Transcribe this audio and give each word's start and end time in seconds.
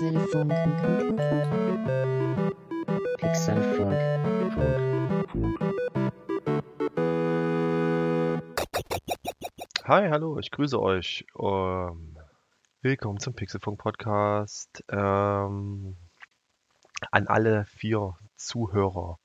Hi, 0.00 0.06
hallo, 10.08 10.38
ich 10.38 10.52
grüße 10.52 10.80
euch. 10.80 11.26
Ähm, 11.36 12.16
willkommen 12.80 13.18
zum 13.18 13.34
Pixelfunk 13.34 13.80
Podcast. 13.80 14.84
Ähm, 14.88 15.96
an 17.10 17.26
alle 17.26 17.64
vier 17.64 18.16
Zuhörer. 18.36 19.18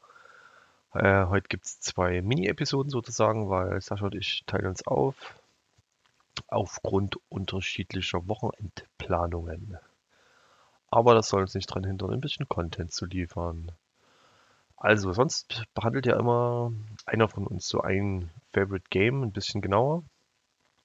Äh, 0.96 1.26
heute 1.28 1.50
gibt 1.50 1.66
es 1.66 1.82
zwei 1.82 2.20
Mini-Episoden 2.24 2.90
sozusagen, 2.90 3.48
weil 3.48 3.80
Sascha 3.80 4.06
und 4.06 4.16
ich 4.16 4.44
teilen 4.48 4.66
uns 4.66 4.88
auf 4.88 5.40
aufgrund 6.48 7.20
unterschiedlicher 7.30 8.28
Wochenendplanungen. 8.28 9.78
Aber 10.94 11.16
das 11.16 11.30
soll 11.30 11.42
uns 11.42 11.56
nicht 11.56 11.72
daran 11.72 11.86
hindern, 11.86 12.14
ein 12.14 12.22
bisschen 12.22 12.48
Content 12.48 12.92
zu 12.94 13.08
liefern. 13.08 13.72
Also, 14.78 15.12
sonst 15.12 15.64
behandelt 15.74 16.06
ja 16.06 16.20
immer 16.20 16.72
einer 17.08 17.28
von 17.28 17.48
uns 17.48 17.68
so 17.68 17.82
ein 17.82 18.30
Favorite 18.52 18.86
Game 18.92 19.24
ein 19.24 19.32
bisschen 19.32 19.62
genauer. 19.62 20.04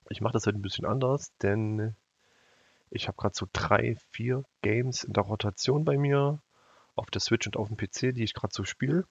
Ich 0.09 0.23
mache 0.23 0.33
das 0.33 0.47
heute 0.47 0.57
ein 0.57 0.63
bisschen 0.63 0.87
anders, 0.87 1.37
denn 1.43 1.95
ich 2.89 3.07
habe 3.07 3.19
gerade 3.19 3.35
so 3.35 3.47
drei, 3.53 3.97
vier 4.13 4.45
Games 4.63 5.05
in 5.05 5.13
der 5.13 5.25
Rotation 5.25 5.85
bei 5.85 5.99
mir 5.99 6.39
auf 6.97 7.11
der 7.11 7.21
Switch 7.21 7.47
und 7.47 7.59
auf 7.59 7.69
dem 7.69 7.77
PC, 7.77 8.15
die 8.15 8.25
ich 8.25 8.33
gerade 8.33 8.55
so 8.55 8.65
spiele. 8.65 9.05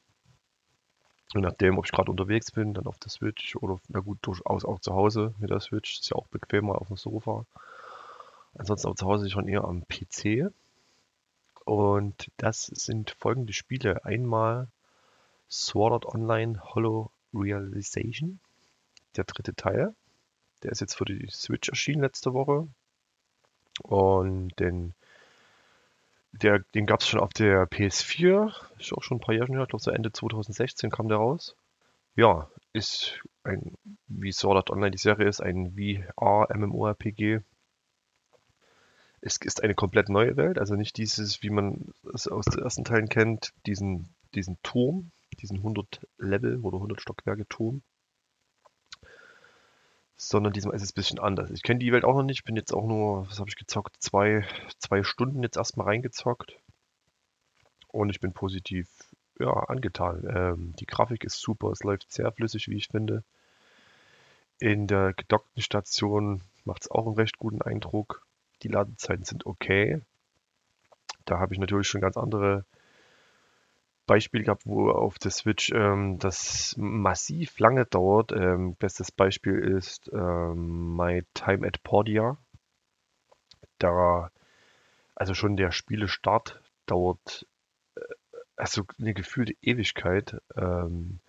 Je 1.35 1.41
nachdem, 1.41 1.77
ob 1.77 1.85
ich 1.85 1.91
gerade 1.91 2.09
unterwegs 2.09 2.51
bin, 2.51 2.73
dann 2.73 2.87
auf 2.87 2.97
der 2.97 3.11
Switch 3.11 3.55
oder 3.57 3.79
na 3.87 3.99
gut, 3.99 4.17
durchaus 4.23 4.65
auch 4.65 4.79
zu 4.79 4.95
Hause 4.95 5.35
mit 5.37 5.51
der 5.51 5.59
Switch. 5.59 5.99
Ist 5.99 6.09
ja 6.09 6.15
auch 6.15 6.27
bequemer 6.29 6.81
auf 6.81 6.87
dem 6.87 6.97
Sofa. 6.97 7.45
Ansonsten 8.57 8.87
auch 8.87 8.95
zu 8.95 9.05
Hause 9.05 9.29
schon 9.29 9.47
eher 9.47 9.63
am 9.63 9.83
PC. 9.87 10.51
Und 11.67 12.31
das 12.37 12.67
sind 12.67 13.11
folgende 13.19 13.51
Spiele. 13.51 14.05
Einmal 14.05 14.69
Sword 15.51 15.91
Art 15.91 16.05
Online 16.05 16.61
Hollow 16.63 17.11
Realization, 17.33 18.39
der 19.17 19.25
dritte 19.25 19.53
Teil. 19.53 19.93
Der 20.63 20.71
ist 20.71 20.79
jetzt 20.79 20.95
für 20.95 21.03
die 21.03 21.27
Switch 21.29 21.67
erschienen 21.67 21.99
letzte 22.03 22.33
Woche. 22.33 22.69
Und 23.83 24.57
den 24.61 24.93
den 26.73 26.85
gab 26.85 27.01
es 27.01 27.07
schon 27.07 27.19
auf 27.19 27.33
der 27.33 27.67
PS4, 27.67 28.53
ist 28.79 28.93
auch 28.93 29.03
schon 29.03 29.17
ein 29.17 29.21
paar 29.21 29.35
Jahre 29.35 29.51
her, 29.51 29.63
ich 29.63 29.69
glaube 29.69 29.83
so 29.83 29.91
Ende 29.91 30.13
2016 30.13 30.89
kam 30.89 31.09
der 31.09 31.17
raus. 31.17 31.57
Ja, 32.15 32.49
ist 32.71 33.19
ein, 33.43 33.75
wie 34.07 34.31
Sword 34.31 34.55
Art 34.55 34.69
Online 34.69 34.91
die 34.91 34.99
Serie 34.99 35.27
ist, 35.27 35.41
ein 35.41 35.75
VR-MMORPG. 35.75 37.41
Es 39.21 39.37
ist 39.37 39.63
eine 39.63 39.75
komplett 39.75 40.09
neue 40.09 40.37
Welt, 40.37 40.59
also 40.59 40.75
nicht 40.75 40.97
dieses, 40.97 41.41
wie 41.41 41.49
man 41.49 41.93
es 42.13 42.27
aus 42.27 42.45
den 42.45 42.61
ersten 42.61 42.85
Teilen 42.85 43.09
kennt, 43.09 43.53
diesen, 43.65 44.09
diesen 44.35 44.57
Turm, 44.63 45.11
diesen 45.41 45.57
100 45.57 46.07
Level 46.17 46.57
oder 46.57 46.77
100 46.77 47.01
Stockwerke 47.01 47.47
Turm, 47.47 47.81
sondern 50.15 50.53
diesmal 50.53 50.75
ist 50.75 50.83
es 50.83 50.91
ein 50.91 50.95
bisschen 50.95 51.19
anders. 51.19 51.49
Ich 51.51 51.63
kenne 51.63 51.79
die 51.79 51.91
Welt 51.91 52.05
auch 52.05 52.15
noch 52.15 52.23
nicht, 52.23 52.43
bin 52.43 52.55
jetzt 52.55 52.73
auch 52.73 52.85
nur, 52.85 53.29
was 53.29 53.39
habe 53.39 53.49
ich 53.49 53.55
gezockt, 53.55 53.95
zwei, 53.99 54.45
zwei 54.79 55.03
Stunden 55.03 55.43
jetzt 55.43 55.57
erstmal 55.57 55.87
reingezockt 55.87 56.57
und 57.87 58.09
ich 58.09 58.19
bin 58.19 58.33
positiv 58.33 58.87
ja, 59.39 59.51
angetan. 59.51 60.27
Ähm, 60.29 60.75
die 60.79 60.85
Grafik 60.85 61.23
ist 61.23 61.39
super, 61.39 61.71
es 61.71 61.83
läuft 61.83 62.11
sehr 62.11 62.31
flüssig, 62.31 62.67
wie 62.67 62.77
ich 62.77 62.87
finde. 62.87 63.23
In 64.59 64.87
der 64.87 65.13
gedockten 65.13 65.61
Station 65.61 66.41
macht 66.65 66.83
es 66.83 66.91
auch 66.91 67.05
einen 67.05 67.15
recht 67.15 67.37
guten 67.37 67.61
Eindruck. 67.61 68.26
Die 68.63 68.67
Ladezeiten 68.67 69.25
sind 69.25 69.45
okay. 69.45 70.01
Da 71.25 71.39
habe 71.39 71.53
ich 71.53 71.59
natürlich 71.59 71.87
schon 71.87 72.01
ganz 72.01 72.17
andere 72.17 72.65
Beispiel 74.05 74.43
gehabt, 74.43 74.65
wo 74.65 74.89
auf 74.89 75.19
der 75.19 75.31
Switch 75.31 75.71
ähm, 75.71 76.17
das 76.17 76.75
massiv 76.77 77.59
lange 77.59 77.85
dauert. 77.85 78.31
Ähm, 78.31 78.75
bestes 78.75 79.11
Beispiel 79.11 79.59
ist 79.59 80.09
ähm, 80.13 80.95
My 80.95 81.23
Time 81.33 81.67
at 81.67 81.83
Pordia. 81.83 82.37
Da, 83.79 84.31
also 85.13 85.33
schon 85.33 85.57
der 85.57 85.71
Spielestart 85.71 86.61
dauert 86.85 87.45
äh, 87.95 88.01
also 88.55 88.85
eine 88.97 89.13
gefühlte 89.13 89.55
Ewigkeit. 89.61 90.41
Ähm, 90.55 91.19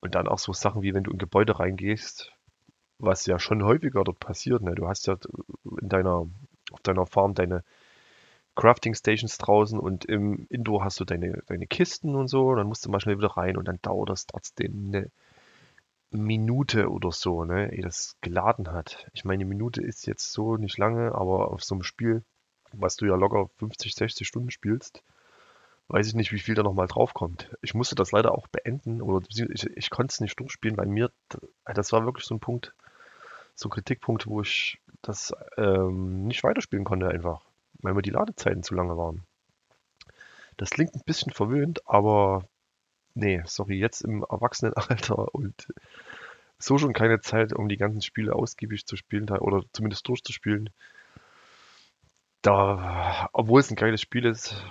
und 0.00 0.14
dann 0.14 0.28
auch 0.28 0.38
so 0.38 0.52
Sachen 0.52 0.82
wie 0.82 0.94
wenn 0.94 1.04
du 1.04 1.12
in 1.12 1.18
Gebäude 1.18 1.58
reingehst, 1.58 2.32
was 2.98 3.26
ja 3.26 3.38
schon 3.38 3.64
häufiger 3.64 4.04
dort 4.04 4.18
passiert. 4.18 4.62
Ne? 4.62 4.74
Du 4.74 4.88
hast 4.88 5.06
ja 5.06 5.16
in 5.80 5.88
deiner, 5.88 6.26
auf 6.74 6.80
deiner 6.80 7.06
Farm 7.06 7.34
deine 7.34 7.64
Crafting 8.56 8.94
Stations 8.94 9.36
draußen 9.38 9.78
und 9.78 10.04
im 10.04 10.46
Indoor 10.48 10.84
hast 10.84 11.00
du 11.00 11.04
deine, 11.04 11.42
deine 11.46 11.66
Kisten 11.66 12.14
und 12.14 12.28
so. 12.28 12.54
Dann 12.54 12.68
musst 12.68 12.84
du 12.86 12.90
mal 12.90 13.00
schnell 13.00 13.18
wieder 13.18 13.36
rein 13.36 13.56
und 13.56 13.66
dann 13.66 13.78
dauert 13.82 14.10
das 14.10 14.26
trotzdem 14.26 14.86
eine 14.86 15.10
Minute 16.10 16.90
oder 16.90 17.10
so, 17.10 17.44
ne, 17.44 17.72
ehe 17.72 17.82
das 17.82 18.16
geladen 18.20 18.70
hat. 18.70 19.08
Ich 19.12 19.24
meine, 19.24 19.42
eine 19.42 19.48
Minute 19.48 19.82
ist 19.82 20.06
jetzt 20.06 20.32
so 20.32 20.56
nicht 20.56 20.78
lange, 20.78 21.12
aber 21.14 21.50
auf 21.50 21.64
so 21.64 21.74
einem 21.74 21.82
Spiel, 21.82 22.22
was 22.72 22.96
du 22.96 23.06
ja 23.06 23.16
locker 23.16 23.50
50, 23.58 23.94
60 23.94 24.26
Stunden 24.26 24.50
spielst, 24.52 25.02
weiß 25.88 26.06
ich 26.06 26.14
nicht, 26.14 26.32
wie 26.32 26.38
viel 26.38 26.54
da 26.54 26.62
nochmal 26.62 26.86
draufkommt. 26.86 27.50
Ich 27.62 27.74
musste 27.74 27.96
das 27.96 28.12
leider 28.12 28.32
auch 28.32 28.46
beenden 28.46 29.02
oder 29.02 29.26
ich, 29.28 29.64
ich 29.64 29.90
konnte 29.90 30.12
es 30.12 30.20
nicht 30.20 30.38
durchspielen, 30.38 30.76
weil 30.76 30.86
mir, 30.86 31.10
das 31.64 31.92
war 31.92 32.04
wirklich 32.04 32.26
so 32.26 32.36
ein 32.36 32.40
Punkt, 32.40 32.74
so 33.56 33.68
ein 33.68 33.72
Kritikpunkt, 33.72 34.26
wo 34.26 34.40
ich 34.40 34.78
das 35.08 35.32
ähm, 35.56 36.26
nicht 36.26 36.42
weiterspielen 36.44 36.84
konnte 36.84 37.08
einfach 37.08 37.42
weil 37.84 37.94
mir 37.94 38.02
die 38.02 38.10
Ladezeiten 38.10 38.62
zu 38.62 38.74
lange 38.74 38.96
waren. 38.96 39.26
Das 40.56 40.70
klingt 40.70 40.94
ein 40.94 41.02
bisschen 41.04 41.32
verwöhnt, 41.32 41.86
aber 41.86 42.48
nee, 43.14 43.42
sorry, 43.44 43.78
jetzt 43.78 44.00
im 44.00 44.24
Erwachsenenalter 44.28 45.34
und 45.34 45.68
so 46.58 46.78
schon 46.78 46.92
keine 46.92 47.20
Zeit, 47.20 47.52
um 47.52 47.68
die 47.68 47.76
ganzen 47.76 48.00
Spiele 48.00 48.34
ausgiebig 48.34 48.86
zu 48.86 48.96
spielen 48.96 49.28
oder 49.30 49.64
zumindest 49.72 50.08
durchzuspielen. 50.08 50.70
Da, 52.42 53.28
obwohl 53.32 53.60
es 53.60 53.70
ein 53.70 53.76
geiles 53.76 54.00
Spiel 54.00 54.24
ist, 54.24 54.64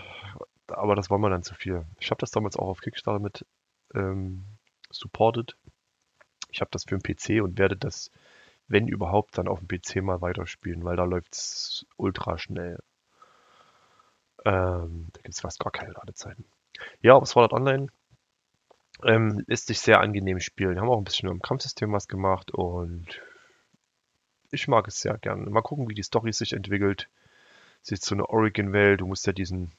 aber 0.68 0.96
das 0.96 1.10
war 1.10 1.18
mir 1.18 1.30
dann 1.30 1.44
zu 1.44 1.54
viel. 1.54 1.86
Ich 2.00 2.10
habe 2.10 2.20
das 2.20 2.32
damals 2.32 2.56
auch 2.56 2.68
auf 2.68 2.82
Kickstarter 2.82 3.20
mit 3.20 3.46
ähm, 3.94 4.46
supported. 4.90 5.56
Ich 6.50 6.62
habe 6.62 6.72
das 6.72 6.86
für 6.86 6.98
den 6.98 7.04
PC 7.04 7.44
und 7.44 7.60
werde 7.60 7.76
das, 7.76 8.12
wenn 8.68 8.88
überhaupt, 8.88 9.38
dann 9.38 9.48
auf 9.48 9.60
dem 9.60 9.68
PC 9.68 9.98
mal 10.04 10.22
weiterspielen, 10.22 10.84
weil 10.84 10.96
da 10.96 11.04
läuft 11.04 11.34
es 11.34 11.86
ultra 11.98 12.38
schnell. 12.38 12.80
Ähm, 14.46 15.08
da 15.14 15.22
gibt 15.22 15.36
es 15.36 15.42
fast 15.42 15.60
gar 15.60 15.72
keine 15.72 15.94
Ladezeiten. 15.94 16.46
Ja, 17.02 17.16
aber 17.16 17.26
Sword 17.26 17.52
Art 17.52 17.62
Online 17.62 17.88
ähm, 19.04 19.44
lässt 19.48 19.68
sich 19.68 19.80
sehr 19.80 20.00
angenehm 20.00 20.40
spielen. 20.40 20.80
Haben 20.80 20.90
auch 20.90 20.98
ein 20.98 21.04
bisschen 21.04 21.30
im 21.30 21.42
Kampfsystem 21.42 21.92
was 21.92 22.08
gemacht 22.08 22.52
und 22.52 23.22
ich 24.52 24.68
mag 24.68 24.88
es 24.88 25.02
sehr 25.02 25.18
gern. 25.18 25.50
Mal 25.50 25.62
gucken, 25.62 25.90
wie 25.90 25.96
die 25.96 26.04
Story 26.04 26.32
sich 26.32 26.54
entwickelt. 26.54 27.10
Es 27.82 27.92
ist 27.92 28.06
so 28.06 28.16
eine 28.16 28.30
Oregon-Welt. 28.30 29.02
Du 29.02 29.08
musst 29.08 29.26
ja 29.26 29.34
diesen. 29.34 29.72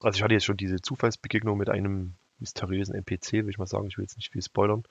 Also, 0.00 0.16
ich 0.16 0.22
hatte 0.22 0.34
jetzt 0.34 0.46
schon 0.46 0.56
diese 0.56 0.80
Zufallsbegegnung 0.80 1.58
mit 1.58 1.68
einem 1.68 2.14
mysteriösen 2.38 2.94
NPC, 2.94 3.32
will 3.32 3.50
ich 3.50 3.58
mal 3.58 3.66
sagen. 3.66 3.86
Ich 3.86 3.98
will 3.98 4.04
jetzt 4.04 4.16
nicht 4.16 4.32
viel 4.32 4.42
spoilern. 4.42 4.84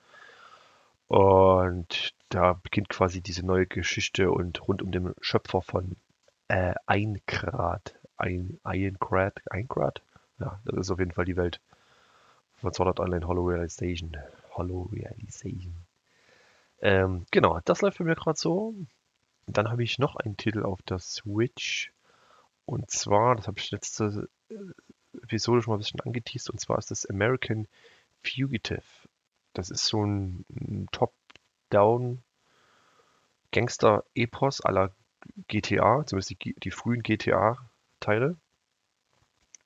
Und 1.10 2.14
da 2.28 2.52
beginnt 2.52 2.88
quasi 2.88 3.20
diese 3.20 3.44
neue 3.44 3.66
Geschichte 3.66 4.30
und 4.30 4.68
rund 4.68 4.80
um 4.80 4.92
den 4.92 5.12
Schöpfer 5.20 5.60
von 5.60 5.96
äh, 6.46 6.74
Eingrad 6.86 7.98
ein 8.20 8.60
Aincrad, 8.62 9.42
Aincrad? 9.50 10.02
Ja, 10.38 10.60
das 10.64 10.76
ist 10.76 10.90
auf 10.92 11.00
jeden 11.00 11.10
Fall 11.10 11.24
die 11.24 11.36
Welt 11.36 11.60
von 12.60 12.72
Sword 12.72 12.88
Art 12.88 13.00
Online 13.00 13.26
Hollow 13.26 13.44
Realization. 13.44 14.16
Hollow 14.52 14.82
Realization. 14.92 15.74
Ähm, 16.80 17.26
genau, 17.32 17.58
das 17.64 17.80
läuft 17.80 17.96
für 17.96 18.04
mich 18.04 18.16
gerade 18.16 18.38
so. 18.38 18.74
Dann 19.46 19.68
habe 19.68 19.82
ich 19.82 19.98
noch 19.98 20.14
einen 20.14 20.36
Titel 20.36 20.62
auf 20.62 20.80
der 20.82 21.00
Switch. 21.00 21.92
Und 22.66 22.88
zwar, 22.88 23.34
das 23.34 23.48
habe 23.48 23.58
ich 23.58 23.72
letzte 23.72 24.28
äh, 24.48 24.54
Episode 25.22 25.62
schon 25.62 25.72
mal 25.72 25.78
ein 25.78 25.80
bisschen 25.80 26.00
angeteased, 26.02 26.50
und 26.50 26.60
zwar 26.60 26.78
ist 26.78 26.92
das 26.92 27.04
American 27.06 27.66
Fugitive. 28.22 28.84
Das 29.52 29.70
ist 29.70 29.86
so 29.86 30.04
ein, 30.04 30.86
Top-Down 30.92 32.22
Gangster-Epos 33.52 34.60
aller 34.60 34.92
GTA, 35.48 36.04
zumindest 36.06 36.30
die, 36.42 36.54
die 36.54 36.70
frühen 36.70 37.02
GTA 37.02 37.58
Teile. 37.98 38.36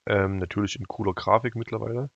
Ähm, 0.07 0.39
natürlich 0.39 0.77
in 0.77 0.89
cooler 0.89 1.15
Grafik 1.15 1.55
mittlerweile. 1.55 2.11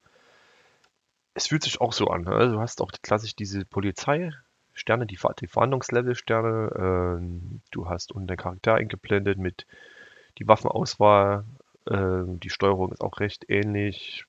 Es 1.34 1.46
fühlt 1.46 1.62
sich 1.62 1.80
auch 1.80 1.92
so 1.92 2.08
an. 2.08 2.22
Ne? 2.22 2.50
Du 2.50 2.58
hast 2.58 2.82
auch 2.82 2.90
klassisch 3.02 3.36
diese 3.36 3.64
Polizei-Sterne, 3.64 5.06
die, 5.06 5.18
die 5.40 5.46
Fahndungslevel-Sterne. 5.46 6.72
Ähm, 6.76 7.60
du 7.70 7.88
hast 7.88 8.12
unten 8.12 8.28
den 8.28 8.36
Charakter 8.36 8.74
eingeblendet 8.74 9.38
mit 9.38 9.66
die 10.38 10.48
Waffenauswahl. 10.48 11.44
Ähm, 11.88 12.40
die 12.40 12.50
Steuerung 12.50 12.92
ist 12.92 13.02
auch 13.02 13.20
recht 13.20 13.48
ähnlich. 13.48 14.24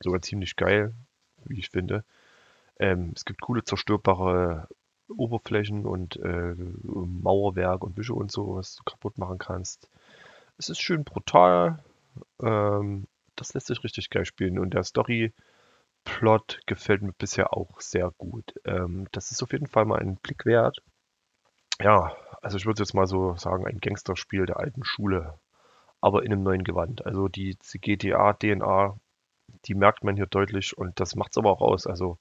Sogar 0.00 0.22
ziemlich 0.22 0.56
geil, 0.56 0.94
wie 1.48 1.58
ich 1.58 1.70
finde. 1.70 2.04
Ähm, 2.78 3.12
es 3.14 3.24
gibt 3.24 3.40
coole 3.40 3.64
zerstörbare 3.64 4.68
Oberflächen 5.08 5.86
und 5.86 6.16
äh, 6.16 6.54
Mauerwerk 6.82 7.82
und 7.82 7.94
Büsche 7.94 8.14
und 8.14 8.30
so, 8.30 8.56
was 8.56 8.76
du 8.76 8.84
kaputt 8.84 9.18
machen 9.18 9.38
kannst. 9.38 9.88
es 10.58 10.68
ist 10.68 10.80
schön 10.80 11.04
brutal. 11.04 11.82
Ähm, 12.42 13.06
das 13.36 13.54
lässt 13.54 13.68
sich 13.68 13.82
richtig 13.84 14.10
geil 14.10 14.24
spielen. 14.24 14.58
Und 14.58 14.74
der 14.74 14.84
Story-Plot 14.84 16.60
gefällt 16.66 17.02
mir 17.02 17.12
bisher 17.12 17.54
auch 17.54 17.80
sehr 17.80 18.12
gut. 18.18 18.54
Ähm, 18.64 19.08
das 19.12 19.30
ist 19.30 19.42
auf 19.42 19.52
jeden 19.52 19.66
Fall 19.66 19.84
mal 19.84 20.00
ein 20.00 20.16
Blick 20.16 20.44
wert. 20.44 20.82
Ja, 21.80 22.16
also 22.42 22.56
ich 22.56 22.66
würde 22.66 22.82
jetzt 22.82 22.94
mal 22.94 23.06
so 23.06 23.36
sagen, 23.36 23.66
ein 23.66 23.78
Gangsterspiel 23.78 24.46
der 24.46 24.58
alten 24.58 24.84
Schule, 24.84 25.38
aber 26.00 26.24
in 26.24 26.32
einem 26.32 26.42
neuen 26.42 26.64
Gewand. 26.64 27.06
Also 27.06 27.28
die 27.28 27.56
GTA-DNA, 27.72 28.98
die 29.64 29.74
merkt 29.74 30.04
man 30.04 30.16
hier 30.16 30.26
deutlich 30.26 30.76
und 30.76 30.98
das 31.00 31.16
macht 31.16 31.32
es 31.32 31.38
aber 31.38 31.50
auch 31.50 31.60
aus. 31.60 31.86
Also 31.86 32.18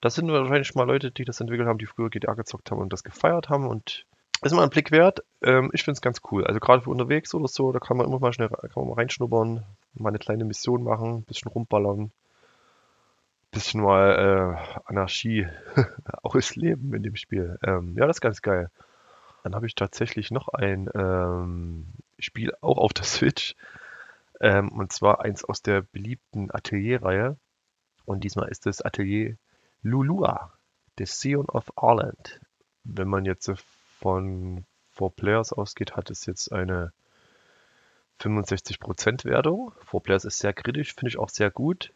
das 0.00 0.14
sind 0.14 0.30
wahrscheinlich 0.30 0.74
mal 0.74 0.86
Leute, 0.86 1.10
die 1.10 1.24
das 1.24 1.40
entwickelt 1.40 1.68
haben, 1.68 1.78
die 1.78 1.86
früher 1.86 2.10
GTA 2.10 2.34
gezockt 2.34 2.70
haben 2.70 2.80
und 2.80 2.92
das 2.92 3.04
gefeiert 3.04 3.48
haben 3.48 3.66
und 3.66 4.04
ist 4.42 4.52
mal 4.52 4.62
ein 4.62 4.70
Blick 4.70 4.92
wert. 4.92 5.20
Ähm, 5.42 5.70
ich 5.72 5.82
finde 5.82 5.96
es 5.96 6.00
ganz 6.00 6.20
cool. 6.30 6.46
Also 6.46 6.60
gerade 6.60 6.82
für 6.82 6.90
unterwegs 6.90 7.34
oder 7.34 7.48
so, 7.48 7.72
da 7.72 7.80
kann 7.80 7.96
man 7.96 8.06
immer 8.06 8.20
mal 8.20 8.32
schnell 8.32 8.48
kann 8.48 8.70
man 8.76 8.88
mal 8.88 8.94
reinschnuppern, 8.94 9.64
mal 9.94 10.08
eine 10.08 10.18
kleine 10.18 10.44
Mission 10.44 10.84
machen, 10.84 11.16
ein 11.16 11.22
bisschen 11.24 11.50
rumballern, 11.50 12.12
bisschen 13.50 13.82
mal 13.82 14.56
äh, 14.56 14.80
Anarchie 14.84 15.48
ausleben 16.22 16.94
in 16.94 17.02
dem 17.02 17.16
Spiel. 17.16 17.58
Ähm, 17.64 17.96
ja, 17.96 18.06
das 18.06 18.18
ist 18.18 18.20
ganz 18.20 18.42
geil. 18.42 18.70
Dann 19.42 19.54
habe 19.54 19.66
ich 19.66 19.74
tatsächlich 19.74 20.30
noch 20.30 20.48
ein 20.48 20.88
ähm, 20.94 21.86
Spiel 22.18 22.52
auch 22.60 22.78
auf 22.78 22.92
der 22.92 23.04
Switch. 23.04 23.56
Ähm, 24.40 24.70
und 24.70 24.92
zwar 24.92 25.20
eins 25.20 25.44
aus 25.44 25.62
der 25.62 25.82
beliebten 25.82 26.50
Atelier-Reihe. 26.50 27.36
Und 28.04 28.24
diesmal 28.24 28.48
ist 28.48 28.66
das 28.66 28.80
Atelier 28.80 29.36
Lulua, 29.82 30.52
The 30.98 31.06
Sion 31.06 31.46
of 31.46 31.70
Ireland. 31.76 32.40
Wenn 32.84 33.08
man 33.08 33.24
jetzt 33.24 33.50
von 33.98 34.64
4 34.92 35.10
Players 35.10 35.52
ausgeht, 35.52 35.96
hat 35.96 36.10
es 36.10 36.26
jetzt 36.26 36.52
eine 36.52 36.92
65% 38.20 39.24
Wertung. 39.24 39.72
4 39.90 40.00
Players 40.00 40.24
ist 40.24 40.38
sehr 40.38 40.52
kritisch, 40.52 40.94
finde 40.94 41.08
ich 41.08 41.18
auch 41.18 41.28
sehr 41.28 41.50
gut. 41.50 41.92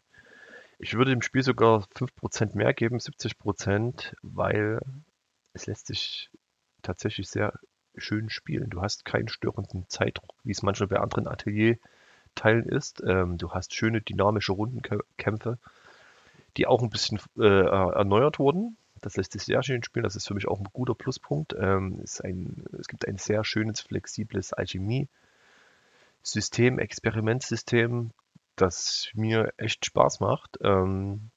Ich 0.79 0.93
würde 0.95 1.11
dem 1.11 1.21
Spiel 1.21 1.43
sogar 1.43 1.87
5% 1.95 2.55
mehr 2.55 2.73
geben, 2.73 2.97
70%, 2.97 4.15
weil 4.21 4.79
es 5.53 5.65
lässt 5.65 5.87
sich 5.87 6.29
tatsächlich 6.81 7.29
sehr 7.29 7.53
schön 7.95 8.29
spielen. 8.29 8.69
Du 8.69 8.81
hast 8.81 9.05
keinen 9.05 9.27
störenden 9.27 9.87
Zeitdruck, 9.87 10.35
wie 10.43 10.51
es 10.51 10.63
manchmal 10.63 10.87
bei 10.87 10.99
anderen 10.99 11.27
Atelier-Teilen 12.33 12.65
ist. 12.65 13.01
Ähm, 13.05 13.37
du 13.37 13.51
hast 13.51 13.73
schöne 13.73 14.01
dynamische 14.01 14.53
Rundenkämpfe, 14.53 15.57
die 16.57 16.65
auch 16.67 16.81
ein 16.81 16.89
bisschen 16.89 17.19
äh, 17.37 17.65
erneuert 17.65 18.39
wurden. 18.39 18.77
Das 19.01 19.15
lässt 19.17 19.33
sich 19.33 19.43
sehr 19.43 19.61
schön 19.63 19.83
spielen. 19.83 20.03
Das 20.03 20.15
ist 20.15 20.27
für 20.27 20.33
mich 20.33 20.47
auch 20.47 20.59
ein 20.59 20.69
guter 20.71 20.95
Pluspunkt. 20.95 21.53
Ähm, 21.59 22.01
ein, 22.23 22.63
es 22.79 22.87
gibt 22.87 23.05
ein 23.07 23.17
sehr 23.17 23.43
schönes, 23.43 23.81
flexibles 23.81 24.53
Alchemie-System, 24.53 26.79
Experimentsystem, 26.79 28.11
das 28.55 29.09
mir 29.13 29.51
echt 29.57 29.85
Spaß 29.85 30.21
macht. 30.21 30.57
Ähm, 30.61 31.31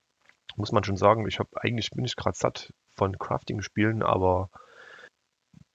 muss 0.57 0.73
man 0.73 0.85
schon 0.85 0.97
sagen, 0.97 1.27
ich 1.27 1.39
habe 1.39 1.51
eigentlich 1.57 1.91
bin 1.91 2.05
ich 2.05 2.17
gerade 2.17 2.37
satt 2.37 2.73
von 2.95 3.19
Crafting-Spielen, 3.19 4.03
aber 4.03 4.51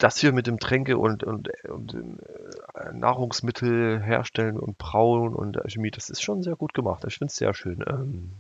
das 0.01 0.17
hier 0.17 0.33
mit 0.33 0.47
dem 0.47 0.59
Tränke 0.59 0.97
und, 0.97 1.23
und, 1.23 1.49
und 1.65 1.93
äh, 1.93 2.91
Nahrungsmittel 2.93 4.01
herstellen 4.01 4.57
und 4.57 4.77
brauen 4.77 5.35
und 5.35 5.61
Alchemie, 5.61 5.91
das 5.91 6.09
ist 6.09 6.23
schon 6.23 6.41
sehr 6.41 6.55
gut 6.55 6.73
gemacht. 6.73 7.03
Ich 7.07 7.17
finde 7.19 7.29
es 7.29 7.35
sehr 7.35 7.53
schön. 7.53 7.83
Ähm, 7.87 8.33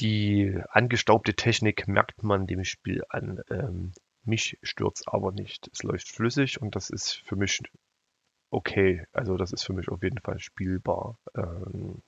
die 0.00 0.60
angestaubte 0.68 1.34
Technik 1.34 1.88
merkt 1.88 2.22
man 2.22 2.46
dem 2.46 2.64
Spiel 2.64 3.02
an. 3.08 3.40
Ähm, 3.50 3.92
mich 4.24 4.58
stört 4.62 5.00
aber 5.06 5.32
nicht. 5.32 5.70
Es 5.72 5.82
läuft 5.82 6.08
flüssig 6.08 6.60
und 6.60 6.76
das 6.76 6.90
ist 6.90 7.14
für 7.24 7.36
mich 7.36 7.62
okay. 8.50 9.06
Also 9.12 9.38
das 9.38 9.52
ist 9.52 9.64
für 9.64 9.72
mich 9.72 9.88
auf 9.88 10.02
jeden 10.02 10.20
Fall 10.20 10.38
spielbar. 10.38 11.18
Ähm, 11.34 12.02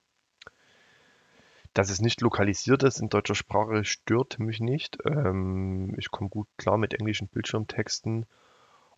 dass 1.73 1.89
es 1.89 2.03
nicht 2.03 2.21
lokalisiert 2.21 2.83
ist 2.83 3.01
in 3.01 3.09
deutscher 3.09 3.35
Sprache, 3.35 3.85
stört 3.85 4.39
mich 4.39 4.61
nicht. 4.61 4.99
Ähm, 5.07 5.95
ich 5.97 6.11
komme 6.11 6.29
gut 6.29 6.49
klar 6.59 6.77
mit 6.77 6.93
englischen 6.93 7.29
Bildschirmtexten 7.29 8.27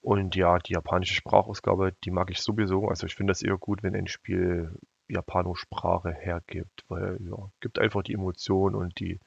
und 0.03 0.35
ja, 0.35 0.59
die 0.59 0.75
japanische 0.75 1.15
Sprachausgabe, 1.15 1.95
die 2.05 2.11
mag 2.11 2.31
ich 2.31 2.41
sowieso. 2.41 2.89
Also 2.89 3.07
ich 3.07 3.15
finde 3.15 3.31
das 3.31 3.43
eher 3.43 3.57
gut, 3.57 3.83
wenn 3.83 3.95
ein 3.95 4.09
Spiel 4.09 4.77
Japanosprache 5.09 6.13
hergibt, 6.13 6.85
weil 6.89 7.19
ja, 7.21 7.37
gibt 7.61 7.79
einfach 7.79 8.03
die 8.03 8.15
Emotion 8.15 8.75
und 8.75 8.99
die 8.99 9.21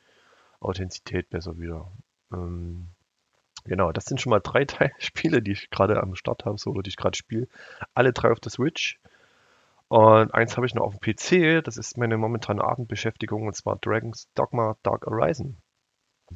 Authentizität 0.59 1.29
besser 1.29 1.57
wieder. 1.59 1.91
Ähm, 2.33 2.89
genau, 3.63 3.93
das 3.93 4.05
sind 4.05 4.19
schon 4.19 4.31
mal 4.31 4.41
drei 4.41 4.65
Spiele, 4.99 5.41
die 5.41 5.53
ich 5.53 5.69
gerade 5.69 6.01
am 6.01 6.15
Start 6.15 6.43
habe, 6.45 6.57
so, 6.57 6.71
oder 6.71 6.83
die 6.83 6.89
ich 6.89 6.97
gerade 6.97 7.17
spiele. 7.17 7.47
Alle 7.93 8.11
drei 8.11 8.31
auf 8.31 8.41
der 8.41 8.51
Switch. 8.51 8.99
Und 9.87 10.33
eins 10.33 10.57
habe 10.57 10.65
ich 10.65 10.73
noch 10.73 10.83
auf 10.83 10.97
dem 10.97 11.15
PC, 11.15 11.63
das 11.63 11.77
ist 11.77 11.97
meine 11.97 12.17
momentane 12.17 12.63
Abendbeschäftigung, 12.63 13.47
und 13.47 13.55
zwar 13.55 13.77
Dragon's 13.77 14.27
Dogma 14.33 14.75
Dark 14.83 15.05
Horizon. 15.05 15.57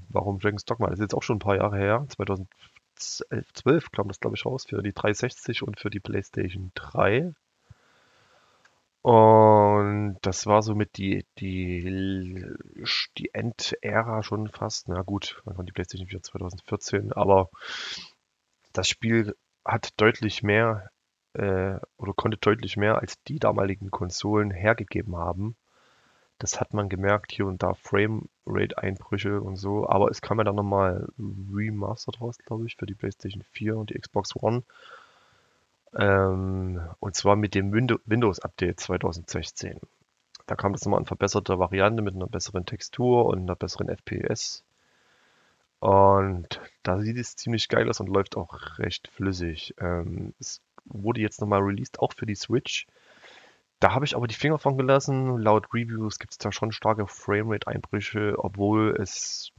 Warum 0.10 0.40
Dragon's 0.40 0.66
Dogma? 0.66 0.88
Das 0.88 1.00
ist 1.00 1.04
jetzt 1.04 1.16
auch 1.16 1.24
schon 1.24 1.38
ein 1.38 1.40
paar 1.40 1.58
Jahre 1.58 1.78
her, 1.78 2.06
2000, 2.10 2.48
12 3.00 3.92
kam 3.92 4.08
das, 4.08 4.20
glaube 4.20 4.36
ich, 4.36 4.46
raus 4.46 4.66
für 4.68 4.82
die 4.82 4.94
360 4.94 5.64
und 5.64 5.80
für 5.80 5.90
die 5.90 6.00
PlayStation 6.00 6.72
3. 6.76 7.34
Und 9.02 10.18
das 10.22 10.46
war 10.46 10.62
somit 10.62 10.98
die, 10.98 11.26
die, 11.40 12.46
die 13.18 13.34
Endära 13.34 14.24
schon 14.24 14.50
fast. 14.50 14.90
Na 14.90 15.02
gut, 15.04 15.42
dann 15.46 15.56
kam 15.56 15.66
die 15.66 15.72
PlayStation 15.72 16.08
4 16.08 16.22
2014, 16.22 17.14
aber 17.14 17.50
das 18.74 18.90
Spiel 18.90 19.36
hat 19.66 19.94
deutlich 19.98 20.44
mehr 20.44 20.90
äh, 21.34 21.80
oder 21.98 22.14
konnte 22.14 22.38
deutlich 22.38 22.76
mehr 22.78 22.98
als 23.00 23.22
die 23.24 23.40
damaligen 23.40 23.92
Konsolen 23.92 24.52
hergegeben 24.52 25.16
haben. 25.16 25.56
Das 26.40 26.60
hat 26.60 26.74
man 26.74 26.88
gemerkt, 26.88 27.34
hier 27.34 27.46
und 27.46 27.62
da 27.62 27.74
Framerate-Einbrüche 27.74 29.42
und 29.42 29.58
so. 29.58 29.88
Aber 29.88 30.10
es 30.10 30.22
kam 30.22 30.38
ja 30.40 30.46
dann 30.46 30.56
nochmal 30.56 31.08
Remastered 31.20 32.22
raus, 32.22 32.38
glaube 32.38 32.66
ich, 32.66 32.78
für 32.78 32.86
die 32.86 32.96
PlayStation 32.96 33.44
4 33.52 33.78
und 33.78 33.90
die 33.90 34.00
Xbox 34.00 34.36
One. 34.36 34.64
Ähm, 35.96 36.82
und 37.00 37.16
zwar 37.16 37.36
mit 37.36 37.56
dem 37.56 37.74
Windows-Update 37.74 38.80
2016. 38.80 39.82
Da 40.46 40.56
kam 40.56 40.72
das 40.72 40.86
nochmal 40.86 41.02
in 41.02 41.06
verbesserter 41.06 41.60
Variante 41.60 42.02
mit 42.02 42.16
einer 42.16 42.28
besseren 42.28 42.66
Textur 42.66 43.26
und 43.26 43.40
einer 43.40 43.56
besseren 43.56 43.90
FPS. 43.90 44.64
Und 45.80 46.62
da 46.84 47.00
sieht 47.00 47.18
es 47.18 47.36
ziemlich 47.36 47.68
geil 47.68 47.90
aus 47.90 48.00
und 48.00 48.08
läuft 48.08 48.38
auch 48.38 48.80
recht 48.80 49.10
flüssig. 49.10 49.76
Ähm, 49.80 50.34
es 50.40 50.62
wurde 50.86 51.22
jetzt 51.22 51.42
nochmal 51.42 51.62
released, 51.62 52.00
auch 52.00 52.14
für 52.14 52.26
die 52.26 52.36
Switch. 52.36 52.88
Da 53.80 53.94
habe 53.94 54.06
ich 54.06 54.16
aber 54.16 54.28
die 54.28 54.36
Finger 54.36 54.60
von 54.60 54.78
gelassen. 54.78 55.38
Laut 55.38 55.74
Reviews 55.74 56.20
gibt 56.20 56.34
es 56.34 56.38
da 56.38 56.52
schon 56.52 56.72
starke 56.72 57.08
Framerate-Einbrüche, 57.08 58.36
obwohl 58.38 58.96
es 59.00 59.52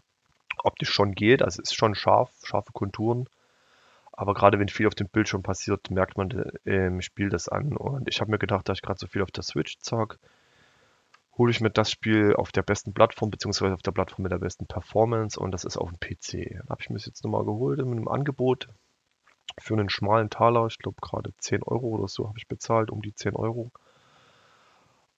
optisch 0.63 0.91
schon 0.91 1.13
geht. 1.15 1.43
Also 1.43 1.63
es 1.63 1.71
ist 1.71 1.77
schon 1.77 1.95
scharf, 1.95 2.31
scharfe 2.45 2.73
Konturen. 2.73 3.29
Aber 4.13 4.35
gerade 4.35 4.59
wenn 4.59 4.69
viel 4.69 4.87
auf 4.87 4.95
dem 4.95 5.09
Bildschirm 5.09 5.43
passiert, 5.43 5.91
merkt 5.91 6.19
man 6.19 6.31
im 6.65 7.01
Spiel 7.01 7.31
das 7.31 7.49
an. 7.49 7.77
Und 7.77 8.09
ich 8.09 8.21
habe 8.21 8.31
mir 8.31 8.39
gedacht, 8.39 8.69
da 8.69 8.75
ich 8.75 8.83
gerade 8.83 8.99
so 8.99 9.07
viel 9.07 9.23
auf 9.23 9.31
der 9.31 9.43
Switch 9.43 9.79
zock, 9.79 10.19
hole 11.39 11.51
ich 11.51 11.63
mir 11.63 11.71
das 11.71 11.91
Spiel 11.91 12.35
auf 12.37 12.53
der 12.53 12.63
besten 12.63 12.93
Plattform, 12.93 13.31
beziehungsweise 13.31 13.73
auf 13.73 13.81
der 13.81 13.93
Plattform 13.93 14.25
mit 14.25 14.33
der 14.33 14.39
besten 14.39 14.67
Performance 14.67 15.41
und 15.41 15.53
das 15.53 15.65
ist 15.65 15.79
auf 15.79 15.89
dem 15.89 15.99
PC. 15.99 16.61
Habe 16.69 16.83
ich 16.83 16.91
mir 16.91 16.97
das 16.97 17.07
jetzt 17.07 17.25
nochmal 17.25 17.47
geholt 17.47 17.79
mit 17.79 17.97
einem 17.97 18.09
Angebot 18.09 18.69
für 19.59 19.73
einen 19.73 19.89
schmalen 19.89 20.29
Taler. 20.29 20.67
Ich 20.67 20.77
glaube 20.77 21.01
gerade 21.01 21.33
10 21.39 21.63
Euro 21.63 21.87
oder 21.87 22.09
so 22.09 22.29
habe 22.29 22.37
ich 22.37 22.47
bezahlt, 22.47 22.91
um 22.91 23.01
die 23.01 23.15
10 23.15 23.37
Euro. 23.37 23.71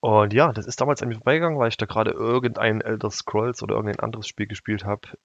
Und 0.02 0.32
ja, 0.32 0.52
das 0.52 0.66
ist 0.66 0.80
damals 0.80 1.00
an 1.00 1.08
mir 1.10 1.14
vorbeigegangen, 1.14 1.60
weil 1.60 1.68
ich 1.68 1.76
da 1.76 1.86
gerade 1.86 2.10
irgendein 2.10 2.80
Elder 2.80 3.08
Scrolls 3.08 3.62
oder 3.62 3.76
irgendein 3.76 4.00
anderes 4.00 4.26
Spiel 4.26 4.48
gespielt 4.48 4.84
habe. 4.84 5.16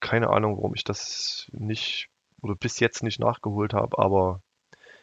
Keine 0.00 0.30
Ahnung, 0.30 0.56
warum 0.56 0.74
ich 0.74 0.82
das 0.82 1.48
nicht 1.52 2.10
oder 2.42 2.56
bis 2.56 2.80
jetzt 2.80 3.04
nicht 3.04 3.20
nachgeholt 3.20 3.74
habe, 3.74 3.96
aber 3.96 4.42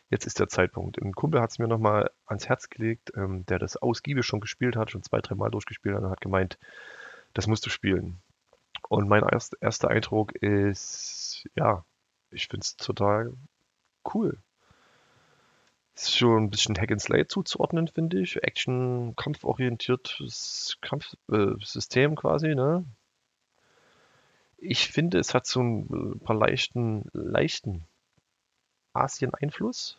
jetzt 0.09 0.25
ist 0.27 0.39
der 0.39 0.49
Zeitpunkt. 0.49 1.01
Ein 1.01 1.13
Kumpel 1.13 1.39
hat 1.41 1.51
es 1.51 1.59
mir 1.59 1.67
nochmal 1.69 2.11
ans 2.25 2.49
Herz 2.49 2.69
gelegt, 2.69 3.13
ähm, 3.15 3.45
der 3.45 3.57
das 3.57 3.77
ausgiebig 3.77 4.25
schon 4.25 4.41
gespielt 4.41 4.75
hat, 4.75 4.91
schon 4.91 5.03
zwei, 5.03 5.21
drei 5.21 5.35
Mal 5.35 5.49
durchgespielt 5.49 5.95
hat 5.95 6.03
und 6.03 6.09
hat 6.11 6.21
gemeint, 6.21 6.59
das 7.33 7.47
musst 7.47 7.65
du 7.65 7.69
spielen. 7.69 8.21
Und 8.89 9.07
mein 9.07 9.23
erst, 9.23 9.55
erster 9.61 9.89
Eindruck 9.89 10.33
ist, 10.33 11.47
ja, 11.55 11.85
ich 12.31 12.49
finde 12.49 12.65
es 12.65 12.75
total 12.75 13.31
cool. 14.13 14.37
Ist 15.95 16.17
schon 16.17 16.43
ein 16.43 16.49
bisschen 16.49 16.75
Hack 16.77 16.91
and 16.91 17.01
Slay 17.01 17.25
zuzuordnen, 17.25 17.87
finde 17.87 18.19
ich. 18.19 18.43
Action, 18.43 19.15
kampforientiertes 19.15 20.77
Kampfsystem 20.81 22.11
äh, 22.11 22.15
quasi, 22.15 22.53
ne? 22.53 22.85
Ich 24.57 24.89
finde, 24.89 25.19
es 25.19 25.33
hat 25.33 25.45
so 25.45 25.61
ein 25.61 26.19
paar 26.19 26.35
leichten, 26.35 27.09
leichten 27.13 27.85
Asien-Einfluss 28.93 29.97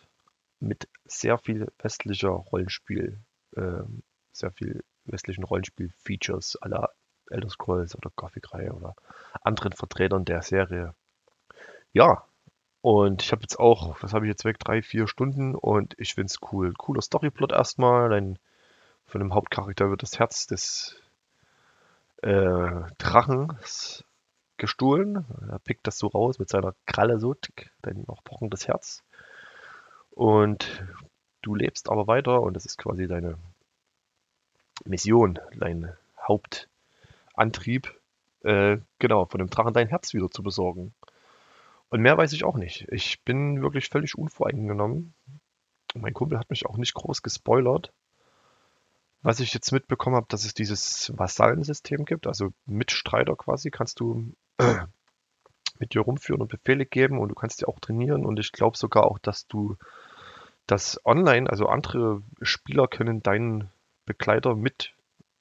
mit 0.60 0.88
sehr 1.04 1.38
viel 1.38 1.72
westlicher 1.78 2.30
Rollenspiel, 2.30 3.18
äh, 3.56 3.82
sehr 4.32 4.50
viel 4.52 4.84
westlichen 5.04 5.44
Rollenspiel-Features 5.44 6.56
aller 6.56 6.90
Elder 7.30 7.48
Scrolls 7.48 7.96
oder 7.96 8.10
Gothic-Reihe 8.16 8.72
oder 8.72 8.94
anderen 9.42 9.72
Vertretern 9.72 10.24
der 10.24 10.42
Serie. 10.42 10.94
Ja, 11.92 12.24
Und 12.82 13.22
ich 13.22 13.32
habe 13.32 13.42
jetzt 13.42 13.58
auch, 13.58 14.00
was 14.02 14.12
habe 14.12 14.26
ich 14.26 14.30
jetzt 14.30 14.44
weg, 14.44 14.58
drei, 14.58 14.82
vier 14.82 15.08
Stunden 15.08 15.54
und 15.54 15.94
ich 15.98 16.14
finde 16.14 16.26
es 16.26 16.38
cool. 16.52 16.72
Cooler 16.74 17.02
Storyplot 17.02 17.52
erstmal. 17.52 18.10
Dann 18.10 18.38
von 19.06 19.20
dem 19.20 19.34
Hauptcharakter 19.34 19.90
wird 19.90 20.02
das 20.02 20.18
Herz 20.18 20.46
des 20.46 21.00
äh, 22.22 22.82
Drachens 22.98 24.04
gestohlen. 24.56 25.24
Er 25.50 25.58
pickt 25.58 25.86
das 25.86 25.98
so 25.98 26.06
raus 26.08 26.38
mit 26.38 26.48
seiner 26.48 26.74
Kralle 26.86 27.18
so, 27.18 27.34
tick, 27.34 27.70
dann 27.82 28.04
noch 28.06 28.22
pochendes 28.24 28.68
Herz. 28.68 29.02
Und 30.10 30.84
du 31.42 31.54
lebst 31.54 31.90
aber 31.90 32.06
weiter 32.06 32.40
und 32.40 32.54
das 32.54 32.66
ist 32.66 32.78
quasi 32.78 33.06
deine 33.06 33.36
Mission, 34.84 35.38
dein 35.56 35.92
Hauptantrieb, 36.26 37.94
äh, 38.42 38.78
genau, 38.98 39.26
von 39.26 39.38
dem 39.38 39.50
Drachen 39.50 39.74
dein 39.74 39.88
Herz 39.88 40.14
wieder 40.14 40.30
zu 40.30 40.42
besorgen. 40.42 40.94
Und 41.88 42.00
mehr 42.00 42.16
weiß 42.16 42.32
ich 42.32 42.44
auch 42.44 42.56
nicht. 42.56 42.86
Ich 42.90 43.22
bin 43.22 43.62
wirklich 43.62 43.88
völlig 43.88 44.18
unvoreingenommen. 44.18 45.14
Mein 45.94 46.14
Kumpel 46.14 46.38
hat 46.38 46.50
mich 46.50 46.66
auch 46.66 46.76
nicht 46.76 46.94
groß 46.94 47.22
gespoilert. 47.22 47.92
Was 49.22 49.40
ich 49.40 49.54
jetzt 49.54 49.72
mitbekommen 49.72 50.16
habe, 50.16 50.26
dass 50.28 50.44
es 50.44 50.54
dieses 50.54 51.12
Vasallensystem 51.16 52.04
gibt, 52.04 52.26
also 52.26 52.52
Mitstreiter 52.66 53.34
quasi, 53.34 53.70
kannst 53.70 54.00
du 54.00 54.34
äh, 54.58 54.86
mit 55.78 55.94
dir 55.94 56.02
rumführen 56.02 56.42
und 56.42 56.48
Befehle 56.48 56.86
geben 56.86 57.18
und 57.18 57.28
du 57.28 57.34
kannst 57.34 57.60
dir 57.60 57.68
auch 57.68 57.80
trainieren 57.80 58.24
und 58.24 58.38
ich 58.38 58.52
glaube 58.52 58.76
sogar 58.76 59.06
auch, 59.06 59.18
dass 59.18 59.46
du 59.46 59.76
das 60.66 61.00
online, 61.04 61.48
also 61.48 61.66
andere 61.66 62.22
Spieler 62.42 62.88
können 62.88 63.22
deinen 63.22 63.70
Begleiter 64.04 64.54
mit 64.54 64.94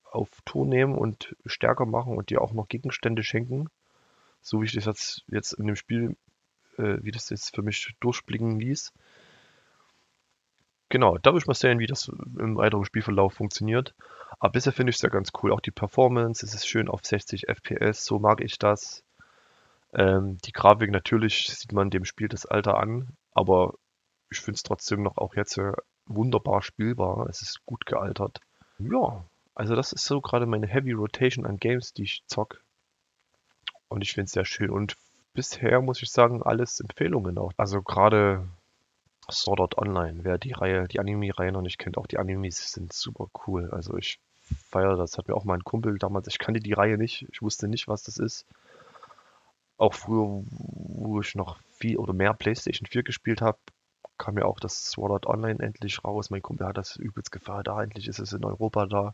auf 0.04 0.30
Tour 0.46 0.66
nehmen 0.66 0.96
und 0.96 1.36
stärker 1.46 1.86
machen 1.86 2.16
und 2.16 2.30
dir 2.30 2.42
auch 2.42 2.54
noch 2.54 2.68
Gegenstände 2.68 3.24
schenken. 3.24 3.70
So 4.42 4.62
wie 4.62 4.66
ich 4.66 4.74
das 4.74 4.86
jetzt, 4.86 5.24
jetzt 5.28 5.54
in 5.54 5.68
dem 5.68 5.76
Spiel, 5.76 6.16
äh, 6.78 6.98
wie 7.02 7.12
das 7.12 7.30
jetzt 7.30 7.56
für 7.56 7.62
mich 7.62 7.96
durchblicken 8.00 8.60
ließ. 8.60 8.92
Genau, 10.90 11.18
da 11.18 11.32
will 11.32 11.40
ich 11.40 11.48
mal 11.48 11.56
sehen, 11.56 11.80
wie 11.80 11.88
das 11.88 12.08
im 12.38 12.58
weiteren 12.58 12.86
Spielverlauf 12.86 13.34
funktioniert. 13.34 13.96
Aber 14.40 14.52
bisher 14.52 14.74
finde 14.74 14.92
ich 14.92 14.98
es 14.98 15.02
ja 15.02 15.10
ganz 15.10 15.32
cool. 15.42 15.52
Auch 15.52 15.62
die 15.62 15.72
Performance, 15.72 16.46
es 16.46 16.54
ist 16.54 16.68
schön 16.68 16.90
auf 16.90 17.04
60 17.04 17.48
FPS, 17.48 18.06
so 18.06 18.20
mag 18.20 18.42
ich 18.42 18.60
das. 18.60 19.04
Ähm, 19.94 20.38
die 20.46 20.52
Grafik 20.52 20.92
natürlich 20.92 21.48
sieht 21.48 21.72
man 21.72 21.90
dem 21.90 22.06
Spiel 22.06 22.28
das 22.28 22.46
Alter 22.46 22.78
an, 22.78 23.16
aber 23.32 23.76
ich 24.30 24.40
finde 24.40 24.56
es 24.56 24.64
trotzdem 24.64 25.02
noch 25.04 25.18
auch 25.18 25.36
jetzt 25.36 25.58
äh, 25.58 25.72
wunderbar 26.06 26.62
spielbar. 26.62 27.28
Es 27.30 27.42
ist 27.42 27.66
gut 27.66 27.86
gealtert. 27.86 28.40
Ja, 28.78 29.26
also 29.56 29.76
das 29.76 29.94
ist 29.94 30.06
so 30.06 30.22
gerade 30.22 30.46
meine 30.46 30.68
Heavy 30.68 30.92
Rotation 30.92 31.46
an 31.46 31.58
Games, 31.58 31.94
die 31.94 32.04
ich 32.04 32.24
zock. 32.28 32.62
Und 33.88 34.02
ich 34.02 34.14
finde 34.14 34.26
es 34.26 34.32
sehr 34.32 34.46
schön. 34.46 34.70
Und 34.70 34.96
bisher 35.36 35.82
muss 35.82 36.02
ich 36.02 36.10
sagen, 36.10 36.42
alles 36.42 36.80
Empfehlungen 36.80 37.38
auch. 37.38 37.52
Also 37.58 37.82
gerade 37.84 38.48
Sword 39.30 39.60
Art 39.60 39.78
Online, 39.78 40.24
wer 40.24 40.38
die 40.38 40.54
Reihe, 40.54 40.88
die 40.88 41.00
Anime-Reihe 41.00 41.52
noch 41.52 41.62
nicht 41.62 41.78
kennt, 41.78 41.98
auch 41.98 42.08
die 42.08 42.18
Animes 42.18 42.72
sind 42.72 42.94
super 42.94 43.28
cool. 43.46 43.70
Also 43.72 43.98
ich 43.98 44.20
feiere 44.70 44.96
das. 44.96 45.18
Hat 45.18 45.28
mir 45.28 45.36
auch 45.36 45.44
mein 45.44 45.64
Kumpel 45.64 45.98
damals, 46.00 46.28
ich 46.28 46.40
kannte 46.40 46.60
die 46.60 46.74
Reihe 46.74 46.98
nicht, 46.98 47.28
ich 47.32 47.42
wusste 47.42 47.68
nicht, 47.68 47.88
was 47.88 48.04
das 48.04 48.18
ist. 48.18 48.46
Auch 49.78 49.94
früher, 49.94 50.44
wo 50.50 51.20
ich 51.20 51.36
noch 51.36 51.60
viel 51.70 51.98
oder 51.98 52.14
mehr 52.14 52.34
PlayStation 52.34 52.88
4 52.88 53.04
gespielt 53.04 53.42
habe, 53.42 53.58
kam 54.18 54.38
ja 54.38 54.46
auch 54.46 54.60
das 54.60 54.86
Sword 54.86 55.12
Art 55.12 55.26
Online 55.26 55.60
endlich 55.60 56.04
raus. 56.04 56.30
Mein 56.30 56.42
Kumpel 56.42 56.68
hat 56.68 56.78
das 56.78 56.96
übelst 56.96 57.32
gefeiert. 57.32 57.68
Da 57.68 57.84
endlich 57.84 58.08
ist 58.08 58.20
es 58.20 58.32
in 58.32 58.46
Europa 58.46 58.86
da. 58.86 59.14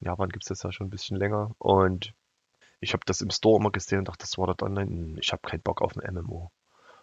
In 0.00 0.06
Japan 0.06 0.30
gibt 0.30 0.44
es 0.44 0.48
das 0.48 0.62
ja 0.62 0.72
schon 0.72 0.86
ein 0.86 0.90
bisschen 0.90 1.18
länger. 1.18 1.50
Und 1.58 2.14
ich 2.80 2.92
habe 2.92 3.04
das 3.06 3.20
im 3.20 3.30
Store 3.30 3.60
immer 3.60 3.70
gesehen 3.70 4.00
und 4.00 4.08
dachte, 4.08 4.22
das 4.22 4.30
Sword 4.30 4.50
Art 4.50 4.62
Online, 4.62 5.18
ich 5.20 5.32
habe 5.32 5.42
keinen 5.46 5.62
Bock 5.62 5.82
auf 5.82 5.96
ein 5.96 6.14
MMO. 6.14 6.50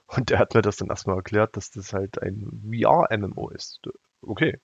Und 0.07 0.29
der 0.29 0.39
hat 0.39 0.53
mir 0.55 0.61
das 0.61 0.77
dann 0.77 0.89
erstmal 0.89 1.17
erklärt, 1.17 1.57
dass 1.57 1.71
das 1.71 1.93
halt 1.93 2.21
ein 2.21 2.63
VR-MMO 2.63 3.49
ist. 3.49 3.81
Okay. 4.21 4.59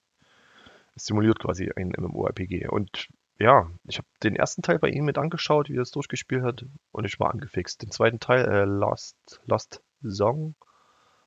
Es 0.96 1.06
simuliert 1.06 1.40
quasi 1.40 1.70
ein 1.76 1.94
MMORPG. 1.98 2.68
Und 2.68 3.10
ja, 3.40 3.70
ich 3.88 3.98
habe 3.98 4.08
den 4.24 4.36
ersten 4.36 4.62
Teil 4.62 4.80
bei 4.80 4.90
ihm 4.90 5.06
mit 5.06 5.18
angeschaut, 5.18 5.70
wie 5.70 5.76
er 5.76 5.82
es 5.82 5.92
durchgespielt 5.92 6.44
hat. 6.44 6.66
Und 6.92 7.06
ich 7.06 7.20
war 7.20 7.32
angefixt. 7.32 7.82
Den 7.82 7.92
zweiten 7.92 8.20
Teil, 8.20 8.46
äh, 8.46 8.64
Lost, 8.64 9.42
Lost 9.46 9.82
Song, 10.02 10.56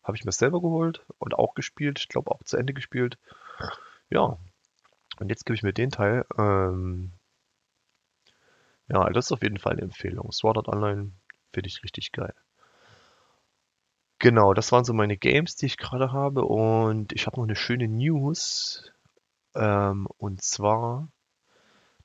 habe 0.03 0.17
ich 0.17 0.25
mir 0.25 0.33
selber 0.33 0.61
geholt 0.61 1.05
und 1.19 1.35
auch 1.35 1.55
gespielt. 1.55 1.99
Ich 1.99 2.09
glaube 2.09 2.31
auch 2.31 2.43
zu 2.45 2.57
Ende 2.57 2.73
gespielt. 2.73 3.19
Ja. 4.09 4.39
Und 5.19 5.29
jetzt 5.29 5.45
gebe 5.45 5.57
ich 5.57 5.63
mir 5.63 5.73
den 5.73 5.91
Teil. 5.91 6.25
Ähm, 6.39 7.13
ja, 8.89 9.09
das 9.11 9.27
ist 9.27 9.33
auf 9.33 9.43
jeden 9.43 9.59
Fall 9.59 9.73
eine 9.73 9.83
Empfehlung. 9.83 10.31
Sword 10.33 10.59
Art 10.59 10.69
Online 10.69 11.13
finde 11.53 11.69
ich 11.69 11.83
richtig 11.83 12.13
geil. 12.13 12.35
Genau, 14.19 14.55
das 14.55 14.73
waren 14.73 14.85
so 14.85 14.95
meine 14.95 15.17
Games, 15.17 15.57
die 15.57 15.67
ich 15.67 15.77
gerade 15.77 16.13
habe. 16.13 16.45
Und 16.45 17.13
ich 17.13 17.27
habe 17.27 17.37
noch 17.37 17.45
eine 17.45 17.57
schöne 17.57 17.89
News. 17.89 18.93
Ähm, 19.55 20.07
und 20.19 20.43
zwar, 20.43 21.09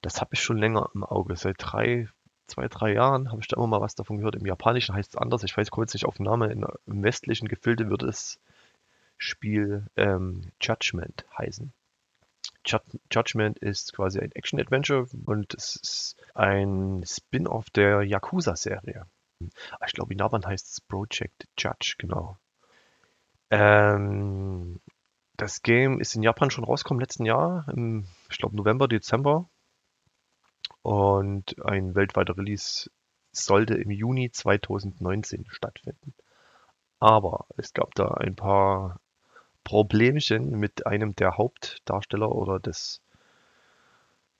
das 0.01 0.19
habe 0.21 0.31
ich 0.33 0.41
schon 0.41 0.57
länger 0.57 0.89
im 0.93 1.03
Auge. 1.03 1.35
Seit 1.35 1.55
drei, 1.59 2.09
zwei, 2.47 2.67
drei 2.67 2.93
Jahren 2.93 3.31
habe 3.31 3.41
ich 3.41 3.47
da 3.47 3.57
immer 3.57 3.67
mal 3.67 3.81
was 3.81 3.95
davon 3.95 4.17
gehört. 4.17 4.35
Im 4.35 4.45
Japanischen 4.45 4.95
heißt 4.95 5.11
es 5.11 5.17
anders. 5.21 5.43
Ich 5.43 5.55
weiß, 5.55 5.69
jetzt 5.77 5.93
nicht 5.93 6.05
auf 6.05 6.17
den 6.17 6.25
Namen. 6.25 6.65
Im 6.85 7.03
westlichen 7.03 7.47
Gefilde 7.47 7.89
wird 7.89 8.03
es 8.03 8.39
Spiel 9.17 9.88
ähm, 9.95 10.51
Judgment 10.59 11.25
heißen. 11.38 11.71
Judgment 12.65 13.60
ist 13.60 13.94
quasi 13.94 14.20
ein 14.20 14.32
Action-Adventure 14.32 15.08
und 15.25 15.53
es 15.53 15.75
ist 15.75 16.15
ein 16.36 17.03
Spin-off 17.06 17.70
der 17.72 18.03
Yakuza-Serie. 18.03 19.06
Ich 19.86 19.94
glaube, 19.94 20.13
in 20.13 20.20
Japan 20.20 20.46
heißt 20.46 20.68
es 20.68 20.82
Project 20.82 21.48
Judge, 21.58 21.96
genau. 21.98 22.38
Ähm, 23.50 24.80
das 25.36 25.63
Game 25.63 26.00
ist 26.00 26.15
in 26.15 26.24
Japan 26.24 26.51
schon 26.51 26.63
rausgekommen 26.63 27.01
letzten 27.01 27.25
Jahr, 27.25 27.68
im, 27.70 28.06
ich 28.30 28.38
glaube 28.38 28.56
November, 28.56 28.88
Dezember. 28.88 29.50
Und 30.84 31.60
ein 31.65 31.96
weltweiter 31.96 32.38
Release 32.38 32.89
sollte 33.32 33.75
im 33.75 33.91
Juni 33.91 34.32
2019 34.32 35.46
stattfinden. 35.50 36.13
Aber 37.00 37.48
es 37.58 37.74
gab 37.74 37.96
da 37.96 38.10
ein 38.10 38.36
paar 38.36 39.00
Problemchen 39.63 40.51
mit 40.60 40.86
einem 40.86 41.15
der 41.15 41.38
Hauptdarsteller 41.38 42.32
oder 42.32 42.60
des, 42.60 43.01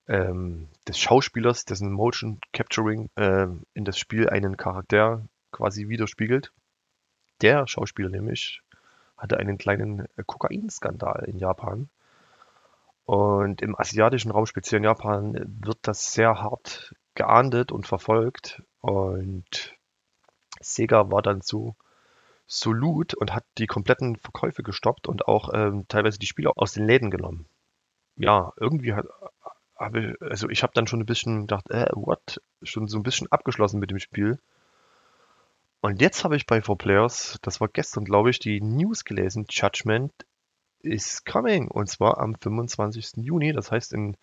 ähm, 0.08 0.70
des 0.88 0.98
Schauspielers, 1.00 1.66
dessen 1.66 1.92
Motion 1.92 2.40
Capturing 2.54 3.10
äh, 3.16 3.48
in 3.74 3.86
das 3.86 3.98
Spiel 3.98 4.30
einen 4.30 4.58
Charakter 4.58 5.26
quasi 5.52 5.90
widerspiegelt. 5.90 6.52
Der 7.42 7.68
Schauspieler 7.68 8.10
nämlich 8.10 8.62
hatte 9.18 9.38
einen 9.38 9.58
kleinen 9.58 10.08
äh, 10.18 10.24
Kokainskandal 10.26 11.26
in 11.28 11.38
Japan. 11.38 11.90
Und 13.06 13.62
im 13.62 13.78
asiatischen 13.78 14.32
Raum, 14.32 14.46
speziell 14.46 14.78
in 14.78 14.86
Japan, 14.86 15.36
wird 15.62 15.80
das 15.82 16.14
sehr 16.14 16.42
hart 16.42 16.96
geahndet 17.16 17.72
und 17.72 17.88
verfolgt. 17.88 18.64
Und 18.80 19.76
Sega 20.60 21.12
war 21.12 21.22
dann 21.22 21.42
so 21.42 21.76
Solut 22.54 23.14
und 23.14 23.34
hat 23.34 23.46
die 23.58 23.66
kompletten 23.66 24.18
Verkäufe 24.18 24.62
gestoppt 24.62 25.08
und 25.08 25.26
auch 25.26 25.54
ähm, 25.54 25.86
teilweise 25.88 26.20
die 26.20 26.26
Spiele 26.26 26.52
aus 26.58 26.74
den 26.74 26.86
Läden 26.86 27.10
genommen. 27.10 27.46
Ja, 28.18 28.52
irgendwie 28.58 28.94
hat, 28.94 29.06
habe 29.78 30.02
ich, 30.02 30.22
also 30.22 30.50
ich 30.50 30.62
habe 30.62 30.74
dann 30.76 30.86
schon 30.86 31.00
ein 31.00 31.06
bisschen 31.06 31.42
gedacht, 31.42 31.70
äh, 31.70 31.88
what? 31.94 32.42
Schon 32.62 32.90
so 32.90 32.98
ein 33.00 33.04
bisschen 33.04 33.32
abgeschlossen 33.32 33.80
mit 33.80 33.90
dem 33.90 34.00
Spiel. 34.00 34.38
Und 35.80 36.02
jetzt 36.02 36.26
habe 36.26 36.36
ich 36.36 36.46
bei 36.46 36.60
4Players, 36.60 37.38
das 37.42 37.62
war 37.62 37.70
gestern, 37.70 38.04
glaube 38.04 38.30
ich, 38.30 38.40
die 38.40 38.60
News 38.60 39.06
gelesen, 39.06 39.46
Judgment 39.50 40.12
is 40.80 41.24
coming. 41.24 41.70
Und 41.70 41.88
zwar 41.88 42.18
am 42.18 42.36
25. 42.36 43.14
Juni. 43.24 43.54
Das 43.54 43.72
heißt, 43.72 43.94
in 43.94 44.18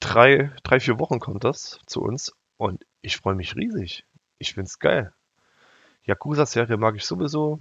drei, 0.00 0.52
drei, 0.64 0.80
vier 0.80 0.98
Wochen 0.98 1.18
kommt 1.18 1.44
das 1.44 1.80
zu 1.86 2.02
uns. 2.02 2.34
Und 2.58 2.84
ich 3.00 3.16
freue 3.16 3.36
mich 3.36 3.56
riesig. 3.56 4.04
Ich 4.36 4.52
finde 4.52 4.66
es 4.66 4.78
geil. 4.78 5.14
Yakuza-Serie 6.04 6.76
mag 6.76 6.96
ich 6.96 7.04
sowieso. 7.04 7.60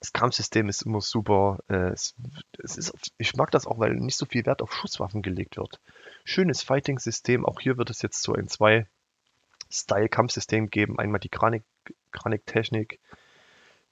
Das 0.00 0.12
Kampfsystem 0.12 0.68
ist 0.68 0.82
immer 0.82 1.00
super. 1.00 1.58
Äh, 1.68 1.90
es, 1.90 2.14
es 2.62 2.76
ist, 2.76 2.92
ich 3.18 3.34
mag 3.34 3.50
das 3.50 3.66
auch, 3.66 3.80
weil 3.80 3.94
nicht 3.94 4.16
so 4.16 4.26
viel 4.26 4.46
Wert 4.46 4.62
auf 4.62 4.72
Schusswaffen 4.72 5.22
gelegt 5.22 5.56
wird. 5.56 5.80
Schönes 6.24 6.62
Fighting-System. 6.62 7.44
Auch 7.44 7.58
hier 7.60 7.76
wird 7.78 7.90
es 7.90 8.00
jetzt 8.02 8.22
so 8.22 8.34
ein 8.34 8.46
zwei-Style-Kampfsystem 8.46 10.70
geben. 10.70 11.00
Einmal 11.00 11.18
die 11.20 11.30
Kranik-Technik. 11.30 13.00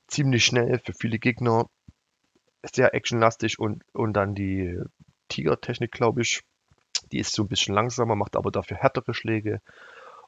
Ziemlich 0.06 0.44
schnell 0.44 0.78
für 0.78 0.92
viele 0.92 1.18
Gegner. 1.18 1.68
Sehr 2.62 2.94
actionlastig 2.94 3.58
und, 3.58 3.82
und 3.92 4.12
dann 4.12 4.36
die 4.36 4.80
Tiger-Technik, 5.28 5.90
glaube 5.90 6.22
ich. 6.22 6.44
Die 7.10 7.18
ist 7.18 7.32
so 7.32 7.42
ein 7.42 7.48
bisschen 7.48 7.74
langsamer, 7.74 8.14
macht 8.14 8.36
aber 8.36 8.52
dafür 8.52 8.76
härtere 8.76 9.14
Schläge. 9.14 9.60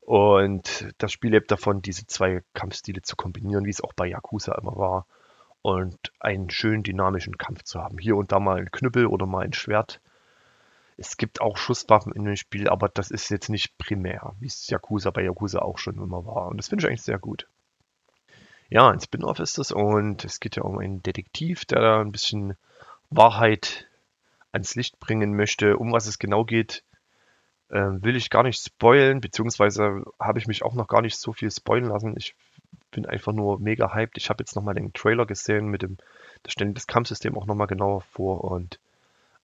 Und 0.09 0.95
das 0.97 1.13
Spiel 1.13 1.33
lebt 1.33 1.51
davon, 1.51 1.83
diese 1.83 2.07
zwei 2.07 2.43
Kampfstile 2.55 3.03
zu 3.03 3.15
kombinieren, 3.15 3.67
wie 3.67 3.71
es 3.71 3.83
auch 3.83 3.93
bei 3.93 4.07
Yakuza 4.07 4.55
immer 4.55 4.75
war. 4.75 5.07
Und 5.61 5.99
einen 6.19 6.49
schönen 6.49 6.83
dynamischen 6.83 7.37
Kampf 7.37 7.65
zu 7.65 7.79
haben. 7.79 7.99
Hier 7.99 8.17
und 8.17 8.33
da 8.33 8.41
mal 8.41 8.57
ein 8.57 8.71
Knüppel 8.71 9.07
oder 9.07 9.27
mal 9.27 9.45
ein 9.45 9.53
Schwert. 9.53 10.01
Es 10.97 11.19
gibt 11.19 11.43
auch 11.43 11.59
Schusswaffen 11.59 12.15
in 12.15 12.25
dem 12.25 12.37
Spiel, 12.37 12.71
aber 12.71 12.89
das 12.89 13.11
ist 13.11 13.29
jetzt 13.29 13.51
nicht 13.51 13.77
primär, 13.77 14.35
wie 14.41 14.47
es 14.47 14.71
Yakuza 14.71 15.11
bei 15.11 15.23
Yakuza 15.25 15.59
auch 15.59 15.77
schon 15.77 15.99
immer 15.99 16.25
war. 16.25 16.47
Und 16.47 16.57
das 16.57 16.69
finde 16.69 16.85
ich 16.85 16.89
eigentlich 16.89 17.03
sehr 17.03 17.19
gut. 17.19 17.47
Ja, 18.71 18.89
ein 18.89 19.01
Spin-off 19.01 19.41
ist 19.41 19.59
es 19.59 19.73
und 19.73 20.25
es 20.25 20.41
geht 20.41 20.57
ja 20.57 20.63
um 20.63 20.79
einen 20.79 21.03
Detektiv, 21.03 21.67
der 21.67 21.83
da 21.83 22.01
ein 22.01 22.13
bisschen 22.13 22.57
Wahrheit 23.11 23.87
ans 24.53 24.75
Licht 24.75 24.99
bringen 25.01 25.37
möchte. 25.37 25.77
Um 25.77 25.93
was 25.93 26.07
es 26.07 26.19
genau 26.19 26.45
geht, 26.47 26.83
äh, 27.71 28.03
will 28.03 28.17
ich 28.17 28.31
gar 28.31 28.43
nicht 28.43 28.63
spoilen, 28.63 29.21
beziehungsweise 29.21 30.05
habe 30.19 30.39
ich 30.39 30.47
mich 30.47 30.63
auch 30.63 30.75
noch 30.75 30.89
gar 30.89 31.03
nicht 31.03 31.19
so 31.19 31.33
viel 31.33 31.51
spoilen 31.51 31.87
lassen. 31.87 32.15
Ich 32.17 32.35
bin 32.91 33.07
einfach 33.07 33.33
nur 33.33 33.59
mega 33.61 33.95
hyped. 33.95 34.17
Ich 34.17 34.31
habe 34.31 34.43
jetzt 34.43 34.57
nochmal 34.57 34.75
den 34.75 34.93
Trailer 34.93 35.27
gesehen 35.27 35.69
mit 35.69 35.83
dem, 35.83 35.99
da 36.43 36.51
stellen 36.51 36.75
das 36.75 36.87
Kampfsystem 36.87 37.37
auch 37.37 37.47
nochmal 37.47 37.67
genauer 37.67 38.01
vor 38.01 38.45
und 38.45 38.79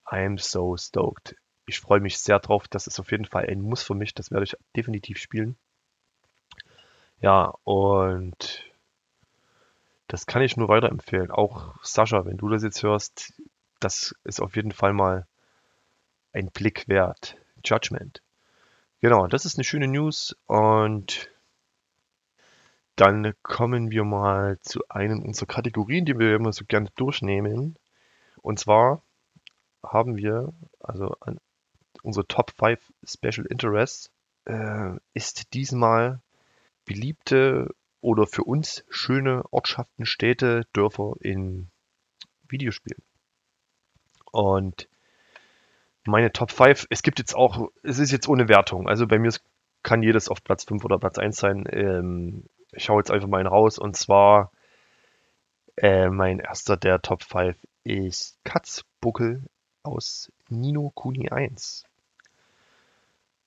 I'm 0.06 0.38
so 0.38 0.76
stoked. 0.76 1.36
Ich 1.66 1.80
freue 1.80 2.00
mich 2.00 2.18
sehr 2.18 2.38
drauf. 2.38 2.68
Das 2.68 2.86
ist 2.86 3.00
auf 3.00 3.10
jeden 3.10 3.24
Fall 3.24 3.46
ein 3.46 3.60
Muss 3.60 3.82
für 3.82 3.94
mich. 3.94 4.14
Das 4.14 4.30
werde 4.30 4.44
ich 4.44 4.56
definitiv 4.76 5.18
spielen. 5.18 5.56
Ja, 7.20 7.54
und 7.64 8.70
das 10.08 10.26
kann 10.26 10.42
ich 10.42 10.56
nur 10.56 10.68
weiterempfehlen. 10.68 11.30
Auch 11.30 11.74
Sascha, 11.82 12.26
wenn 12.26 12.36
du 12.36 12.48
das 12.48 12.62
jetzt 12.62 12.82
hörst, 12.82 13.32
das 13.80 14.14
ist 14.24 14.40
auf 14.40 14.56
jeden 14.56 14.72
Fall 14.72 14.92
mal 14.92 15.26
ein 16.32 16.50
Blick 16.50 16.86
wert. 16.88 17.36
Judgment. 17.64 18.22
Genau, 19.00 19.26
das 19.26 19.44
ist 19.44 19.56
eine 19.56 19.64
schöne 19.64 19.88
News 19.88 20.36
und 20.46 21.28
dann 22.96 23.34
kommen 23.42 23.90
wir 23.90 24.04
mal 24.04 24.58
zu 24.60 24.80
einem 24.88 25.22
unserer 25.22 25.46
Kategorien, 25.46 26.04
die 26.04 26.18
wir 26.18 26.36
immer 26.36 26.52
so 26.52 26.64
gerne 26.64 26.90
durchnehmen. 26.96 27.76
Und 28.40 28.60
zwar 28.60 29.02
haben 29.82 30.16
wir, 30.16 30.52
also 30.80 31.14
an 31.20 31.40
unsere 32.02 32.26
Top 32.26 32.52
5 32.52 32.80
Special 33.04 33.46
Interests, 33.46 34.10
äh, 34.44 34.92
ist 35.12 35.54
diesmal 35.54 36.20
beliebte 36.84 37.74
oder 38.00 38.26
für 38.26 38.44
uns 38.44 38.84
schöne 38.90 39.42
Ortschaften, 39.50 40.06
Städte, 40.06 40.66
Dörfer 40.72 41.14
in 41.20 41.70
Videospielen. 42.48 43.02
Und 44.30 44.88
meine 46.06 46.32
Top 46.32 46.50
5, 46.50 46.86
es 46.90 47.02
gibt 47.02 47.18
jetzt 47.18 47.34
auch, 47.34 47.70
es 47.82 47.98
ist 47.98 48.12
jetzt 48.12 48.28
ohne 48.28 48.48
Wertung. 48.48 48.88
Also 48.88 49.06
bei 49.06 49.18
mir 49.18 49.32
kann 49.82 50.02
jedes 50.02 50.28
auf 50.28 50.42
Platz 50.44 50.64
5 50.64 50.84
oder 50.84 50.98
Platz 50.98 51.18
1 51.18 51.36
sein. 51.36 51.64
Ähm, 51.70 52.44
ich 52.72 52.84
schaue 52.84 53.00
jetzt 53.00 53.10
einfach 53.10 53.28
mal 53.28 53.38
einen 53.38 53.46
raus 53.46 53.78
und 53.78 53.96
zwar 53.96 54.50
äh, 55.76 56.08
mein 56.08 56.38
erster 56.40 56.76
der 56.76 57.02
Top 57.02 57.22
5 57.22 57.56
ist 57.84 58.38
Katzbuckel 58.44 59.42
aus 59.82 60.32
Nino 60.48 60.90
Kuni 60.94 61.28
1. 61.28 61.84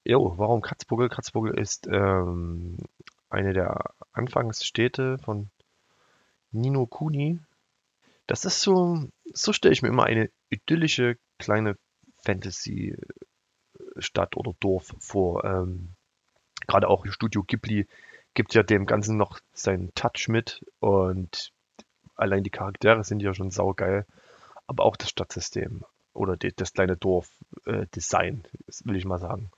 Jo, 0.03 0.33
warum 0.37 0.61
Katzbuckel? 0.61 1.09
Katzbuckel 1.09 1.57
ist 1.59 1.87
ähm, 1.87 2.77
eine 3.29 3.53
der 3.53 3.91
Anfangsstädte 4.13 5.17
von 5.17 5.49
Nino 6.51 6.85
Kuni. 6.85 7.39
Das 8.25 8.45
ist 8.45 8.61
so, 8.61 9.03
so 9.33 9.53
stelle 9.53 9.73
ich 9.73 9.81
mir 9.81 9.89
immer 9.89 10.05
eine 10.05 10.29
idyllische 10.49 11.17
kleine 11.39 11.77
Fantasy-Stadt 12.27 14.35
oder 14.35 14.53
Dorf 14.59 14.93
vor. 14.99 15.45
Ähm, 15.45 15.95
Gerade 16.67 16.89
auch 16.89 17.05
Studio 17.07 17.43
Ghibli 17.43 17.87
gibt 18.33 18.53
ja 18.53 18.63
dem 18.63 18.85
Ganzen 18.85 19.15
noch 19.17 19.39
seinen 19.53 19.93
Touch 19.95 20.27
mit 20.27 20.65
und 20.79 21.53
allein 22.15 22.43
die 22.43 22.49
Charaktere 22.49 23.03
sind 23.03 23.21
ja 23.21 23.33
schon 23.33 23.51
saugeil, 23.51 24.05
aber 24.67 24.83
auch 24.83 24.97
das 24.97 25.09
Stadtsystem 25.09 25.85
oder 26.13 26.35
die, 26.35 26.51
das 26.53 26.73
kleine 26.73 26.97
Dorf-Design, 26.97 28.43
äh, 28.43 28.85
will 28.85 28.97
ich 28.97 29.05
mal 29.05 29.19
sagen. 29.19 29.49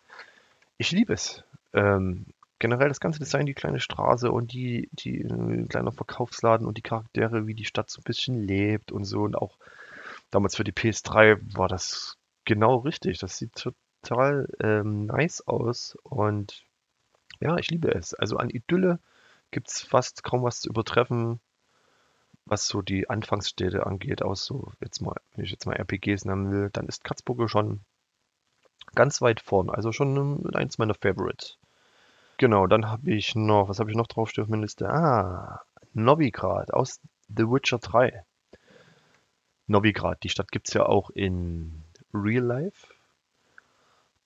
Ich 0.78 0.92
liebe 0.92 1.14
es. 1.14 1.44
Ähm, 1.74 2.28
generell 2.60 2.90
das 2.90 3.00
ganze 3.00 3.20
Design, 3.20 3.48
die 3.48 3.54
kleine 3.54 3.80
Straße 3.80 4.32
und 4.32 4.54
die, 4.54 4.90
die 4.92 5.22
äh, 5.22 5.66
kleiner 5.68 5.92
Verkaufsladen 5.92 6.68
und 6.68 6.78
die 6.78 6.84
Charaktere, 6.84 7.48
wie 7.48 7.56
die 7.56 7.66
Stadt 7.66 7.90
so 7.90 8.02
ein 8.02 8.04
bisschen 8.04 8.44
lebt 8.44 8.92
und 8.92 9.06
so. 9.06 9.22
Und 9.22 9.36
auch 9.36 9.58
damals 10.30 10.56
für 10.56 10.64
die 10.64 10.74
PS3 10.74 11.40
war 11.58 11.68
das 11.68 12.19
genau 12.50 12.78
richtig. 12.78 13.20
Das 13.20 13.38
sieht 13.38 13.54
total 13.54 14.50
ähm, 14.60 15.06
nice 15.06 15.48
aus 15.48 15.96
und 16.02 16.66
ja, 17.40 17.58
ich 17.58 17.70
liebe 17.70 17.94
es. 17.94 18.16
Also 18.16 18.38
an 18.38 18.50
Idylle 18.50 19.00
gibt 19.52 19.70
es 19.70 19.82
fast 19.82 20.24
kaum 20.24 20.44
was 20.44 20.62
zu 20.62 20.70
übertreffen, 20.70 21.40
was 22.46 22.68
so 22.68 22.82
die 22.82 23.08
Anfangsstädte 23.08 23.86
angeht, 23.86 24.24
aus 24.24 24.46
so, 24.46 24.72
jetzt 24.82 25.00
mal, 25.00 25.16
wenn 25.36 25.46
ich 25.46 25.52
jetzt 25.52 25.68
mal 25.68 25.76
RPGs 25.76 26.26
nennen 26.26 26.52
will, 26.52 26.70
dann 26.74 26.88
ist 26.88 27.04
Katzburger 27.04 27.48
schon 27.48 27.82
ganz 28.96 29.22
weit 29.22 29.42
vorn. 29.42 29.70
Also 29.70 29.92
schon 29.92 30.54
eins 30.56 30.80
meiner 30.80 30.96
Favorites. 30.96 31.60
Genau, 32.38 32.66
dann 32.66 32.88
habe 32.88 33.12
ich 33.12 33.36
noch, 33.36 33.70
was 33.70 33.80
habe 33.80 33.92
ich 33.92 33.98
noch 33.98 34.08
draufstehen 34.08 34.46
auf 34.46 34.50
meiner 34.50 34.64
Liste? 34.64 34.90
Ah, 34.90 35.62
Novigrad 35.94 36.74
aus 36.74 37.00
The 37.28 37.44
Witcher 37.44 37.78
3. 37.78 38.24
Novigrad, 39.68 40.24
die 40.24 40.30
Stadt 40.30 40.52
gibt 40.52 40.68
es 40.68 40.74
ja 40.74 40.88
auch 40.88 41.12
in 41.12 41.84
Real 42.14 42.44
Life. 42.44 42.88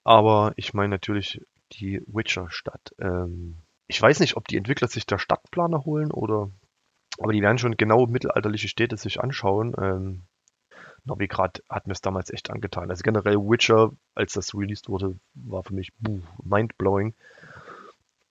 Aber 0.03 0.53
ich 0.55 0.73
meine 0.73 0.89
natürlich 0.89 1.41
die 1.71 2.01
Witcher-Stadt. 2.07 2.93
Ähm, 2.99 3.57
ich 3.87 4.01
weiß 4.01 4.19
nicht, 4.19 4.37
ob 4.37 4.47
die 4.47 4.57
Entwickler 4.57 4.87
sich 4.87 5.05
da 5.05 5.17
Stadtplaner 5.17 5.85
holen 5.85 6.11
oder. 6.11 6.49
Aber 7.19 7.31
die 7.31 7.41
werden 7.41 7.59
schon 7.59 7.77
genau 7.77 8.07
mittelalterliche 8.07 8.67
Städte 8.67 8.97
sich 8.97 9.21
anschauen. 9.21 9.75
Ähm, 9.79 10.23
Novigrad 11.05 11.61
hat 11.69 11.85
mir 11.85 11.93
es 11.93 12.01
damals 12.01 12.31
echt 12.31 12.49
angetan. 12.49 12.89
Also 12.89 13.03
generell 13.03 13.37
Witcher, 13.37 13.91
als 14.15 14.33
das 14.33 14.55
released 14.55 14.89
wurde, 14.89 15.19
war 15.35 15.63
für 15.63 15.73
mich 15.73 15.91
mind-blowing. 16.43 17.13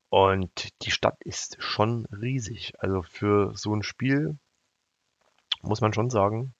Und 0.08 0.68
die 0.82 0.90
Stadt 0.90 1.16
ist 1.22 1.56
schon 1.62 2.06
riesig. 2.06 2.74
Also 2.78 3.02
für 3.02 3.52
so 3.54 3.74
ein 3.74 3.82
Spiel 3.82 4.36
muss 5.62 5.80
man 5.80 5.92
schon 5.92 6.10
sagen, 6.10 6.54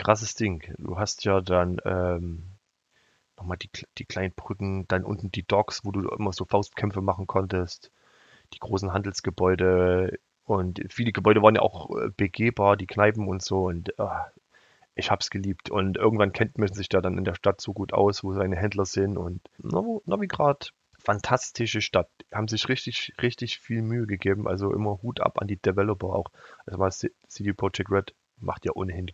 krasses 0.00 0.34
Ding. 0.34 0.74
Du 0.78 0.98
hast 0.98 1.24
ja 1.24 1.40
dann 1.40 1.78
ähm, 1.84 2.44
nochmal 3.36 3.58
die, 3.58 3.70
die 3.98 4.04
kleinen 4.04 4.32
Brücken, 4.34 4.86
dann 4.88 5.04
unten 5.04 5.30
die 5.30 5.46
Docks, 5.46 5.84
wo 5.84 5.92
du 5.92 6.08
immer 6.08 6.32
so 6.32 6.44
Faustkämpfe 6.44 7.00
machen 7.02 7.26
konntest, 7.26 7.90
die 8.54 8.58
großen 8.58 8.92
Handelsgebäude 8.92 10.18
und 10.44 10.80
viele 10.90 11.12
Gebäude 11.12 11.42
waren 11.42 11.54
ja 11.54 11.62
auch 11.62 11.96
äh, 11.96 12.10
begehbar, 12.16 12.76
die 12.76 12.86
Kneipen 12.86 13.28
und 13.28 13.42
so 13.42 13.66
und 13.66 13.96
äh, 13.98 14.04
ich 14.96 15.10
hab's 15.10 15.30
geliebt. 15.30 15.70
Und 15.70 15.96
irgendwann 15.96 16.32
kennt 16.32 16.58
man 16.58 16.72
sich 16.72 16.88
da 16.88 17.00
dann 17.00 17.18
in 17.18 17.24
der 17.24 17.34
Stadt 17.34 17.60
so 17.60 17.72
gut 17.72 17.92
aus, 17.92 18.24
wo 18.24 18.32
seine 18.32 18.56
Händler 18.56 18.84
sind 18.84 19.16
und 19.16 19.40
Novigrad 19.58 20.72
fantastische 20.98 21.80
Stadt. 21.80 22.10
Haben 22.32 22.48
sich 22.48 22.68
richtig, 22.68 23.14
richtig 23.22 23.58
viel 23.58 23.82
Mühe 23.82 24.06
gegeben. 24.06 24.46
Also 24.46 24.72
immer 24.72 25.00
Hut 25.02 25.20
ab 25.20 25.40
an 25.40 25.48
die 25.48 25.56
Developer 25.56 26.08
auch. 26.08 26.30
Also 26.66 26.78
mal 26.78 26.90
CD 26.90 27.52
Projekt 27.52 27.90
Red 27.90 28.14
macht 28.38 28.64
ja 28.64 28.72
ohnehin 28.74 29.10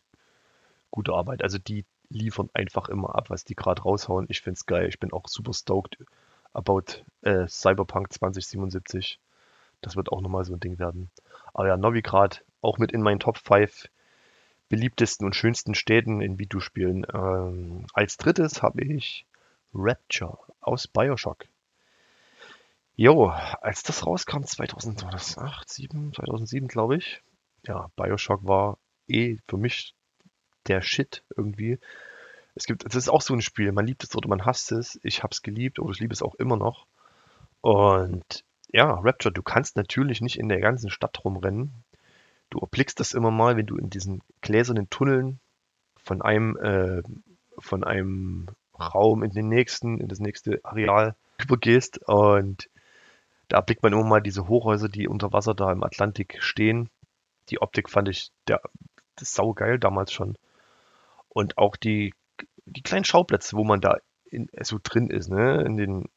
gute 0.90 1.12
Arbeit. 1.12 1.42
Also 1.42 1.58
die 1.58 1.84
liefern 2.08 2.50
einfach 2.54 2.88
immer 2.88 3.14
ab, 3.14 3.30
was 3.30 3.44
die 3.44 3.56
gerade 3.56 3.82
raushauen. 3.82 4.26
Ich 4.28 4.40
finde 4.40 4.58
es 4.58 4.66
geil. 4.66 4.88
Ich 4.88 5.00
bin 5.00 5.12
auch 5.12 5.28
super 5.28 5.52
stoked 5.52 5.98
about 6.52 6.84
äh, 7.22 7.46
Cyberpunk 7.48 8.12
2077. 8.12 9.18
Das 9.80 9.96
wird 9.96 10.10
auch 10.10 10.20
nochmal 10.20 10.44
so 10.44 10.54
ein 10.54 10.60
Ding 10.60 10.78
werden. 10.78 11.10
Aber 11.52 11.68
ja, 11.68 11.76
Novigrad 11.76 12.44
auch 12.62 12.78
mit 12.78 12.92
in 12.92 13.02
meinen 13.02 13.20
Top 13.20 13.38
5 13.38 13.88
beliebtesten 14.68 15.26
und 15.26 15.36
schönsten 15.36 15.74
Städten 15.74 16.20
in 16.20 16.38
Videospielen. 16.38 17.06
Ähm, 17.12 17.86
als 17.92 18.16
drittes 18.16 18.62
habe 18.62 18.82
ich 18.82 19.26
Rapture 19.74 20.38
aus 20.60 20.88
Bioshock. 20.88 21.46
Jo, 22.96 23.28
als 23.28 23.82
das 23.82 24.06
rauskam, 24.06 24.42
2008, 24.42 25.68
7, 25.68 26.14
2007 26.14 26.66
glaube 26.66 26.96
ich. 26.96 27.22
Ja, 27.66 27.90
Bioshock 27.94 28.46
war 28.46 28.78
eh 29.06 29.36
für 29.46 29.58
mich 29.58 29.94
der 30.68 30.82
Shit 30.82 31.24
irgendwie. 31.36 31.78
Es 32.54 32.64
gibt, 32.64 32.84
es 32.86 32.94
ist 32.94 33.08
auch 33.08 33.20
so 33.20 33.34
ein 33.34 33.42
Spiel, 33.42 33.72
man 33.72 33.86
liebt 33.86 34.02
es 34.02 34.14
oder 34.16 34.28
man 34.28 34.44
hasst 34.44 34.72
es. 34.72 34.98
Ich 35.02 35.22
habe 35.22 35.32
es 35.32 35.42
geliebt 35.42 35.78
oder 35.78 35.90
ich 35.90 36.00
liebe 36.00 36.14
es 36.14 36.22
auch 36.22 36.34
immer 36.36 36.56
noch. 36.56 36.86
Und 37.60 38.44
ja, 38.68 38.94
Rapture, 38.94 39.32
du 39.32 39.42
kannst 39.42 39.76
natürlich 39.76 40.20
nicht 40.20 40.38
in 40.38 40.48
der 40.48 40.60
ganzen 40.60 40.90
Stadt 40.90 41.24
rumrennen. 41.24 41.72
Du 42.50 42.58
erblickst 42.58 43.00
das 43.00 43.12
immer 43.12 43.30
mal, 43.30 43.56
wenn 43.56 43.66
du 43.66 43.76
in 43.76 43.90
diesen 43.90 44.22
gläsernen 44.40 44.88
Tunneln 44.88 45.40
von 46.02 46.22
einem, 46.22 46.56
äh, 46.56 47.02
von 47.58 47.84
einem 47.84 48.46
Raum 48.78 49.22
in 49.22 49.30
den 49.30 49.48
nächsten, 49.48 50.00
in 50.00 50.08
das 50.08 50.20
nächste 50.20 50.60
Areal 50.64 51.14
übergehst. 51.42 51.98
Und 52.06 52.70
da 53.48 53.60
blickt 53.60 53.82
man 53.82 53.92
immer 53.92 54.04
mal 54.04 54.22
diese 54.22 54.48
Hochhäuser, 54.48 54.88
die 54.88 55.08
unter 55.08 55.32
Wasser 55.32 55.54
da 55.54 55.72
im 55.72 55.82
Atlantik 55.82 56.38
stehen. 56.40 56.88
Die 57.50 57.60
Optik 57.60 57.90
fand 57.90 58.08
ich 58.08 58.30
der, 58.48 58.60
saugeil 59.20 59.78
damals 59.78 60.12
schon. 60.12 60.36
Und 61.36 61.58
auch 61.58 61.76
die, 61.76 62.14
die 62.64 62.82
kleinen 62.82 63.04
Schauplätze, 63.04 63.56
wo 63.56 63.64
man 63.64 63.82
da 63.82 63.98
in, 64.24 64.48
so 64.62 64.78
drin 64.82 65.10
ist, 65.10 65.28
ne? 65.28 65.62
In 65.62 65.76
den, 65.76 66.08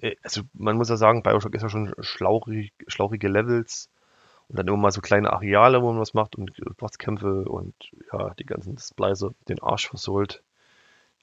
äh, 0.00 0.14
also 0.22 0.42
man 0.52 0.76
muss 0.76 0.88
ja 0.88 0.96
sagen, 0.96 1.24
Bioshock 1.24 1.54
ist 1.56 1.62
ja 1.62 1.68
schon 1.68 1.92
schlauchig, 1.98 2.72
schlauchige 2.86 3.26
Levels 3.28 3.88
und 4.48 4.58
dann 4.58 4.68
immer 4.68 4.76
mal 4.76 4.92
so 4.92 5.00
kleine 5.00 5.32
Areale, 5.32 5.82
wo 5.82 5.90
man 5.90 6.00
was 6.00 6.14
macht 6.14 6.36
und 6.36 6.52
Bosskämpfe 6.76 7.44
und 7.48 7.74
ja, 8.12 8.34
die 8.38 8.46
ganzen 8.46 8.78
Splicer 8.78 9.32
den 9.48 9.60
Arsch 9.60 9.88
versohlt 9.88 10.42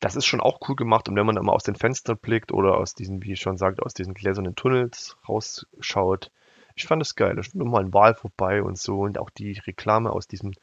das 0.01 0.15
ist 0.15 0.25
schon 0.25 0.41
auch 0.41 0.59
cool 0.67 0.75
gemacht. 0.75 1.09
Und 1.09 1.15
wenn 1.15 1.25
man 1.25 1.35
dann 1.35 1.45
mal 1.45 1.53
aus 1.53 1.63
den 1.63 1.75
Fenstern 1.75 2.17
blickt 2.17 2.51
oder 2.51 2.77
aus 2.77 2.93
diesen, 2.93 3.23
wie 3.23 3.33
ich 3.33 3.41
schon 3.41 3.57
sagte, 3.57 3.85
aus 3.85 3.93
diesen 3.93 4.13
gläsernen 4.13 4.55
Tunnels 4.55 5.17
rausschaut, 5.27 6.31
Ich 6.75 6.87
fand 6.87 7.01
es 7.01 7.15
geil. 7.15 7.35
Da 7.35 7.43
stand 7.43 7.63
nochmal 7.63 7.83
ein 7.83 7.93
Wal 7.93 8.15
vorbei 8.15 8.63
und 8.63 8.77
so 8.77 9.01
und 9.01 9.17
auch 9.17 9.29
die 9.29 9.59
Reklame 9.59 10.11
aus 10.11 10.27
diesem 10.27 10.53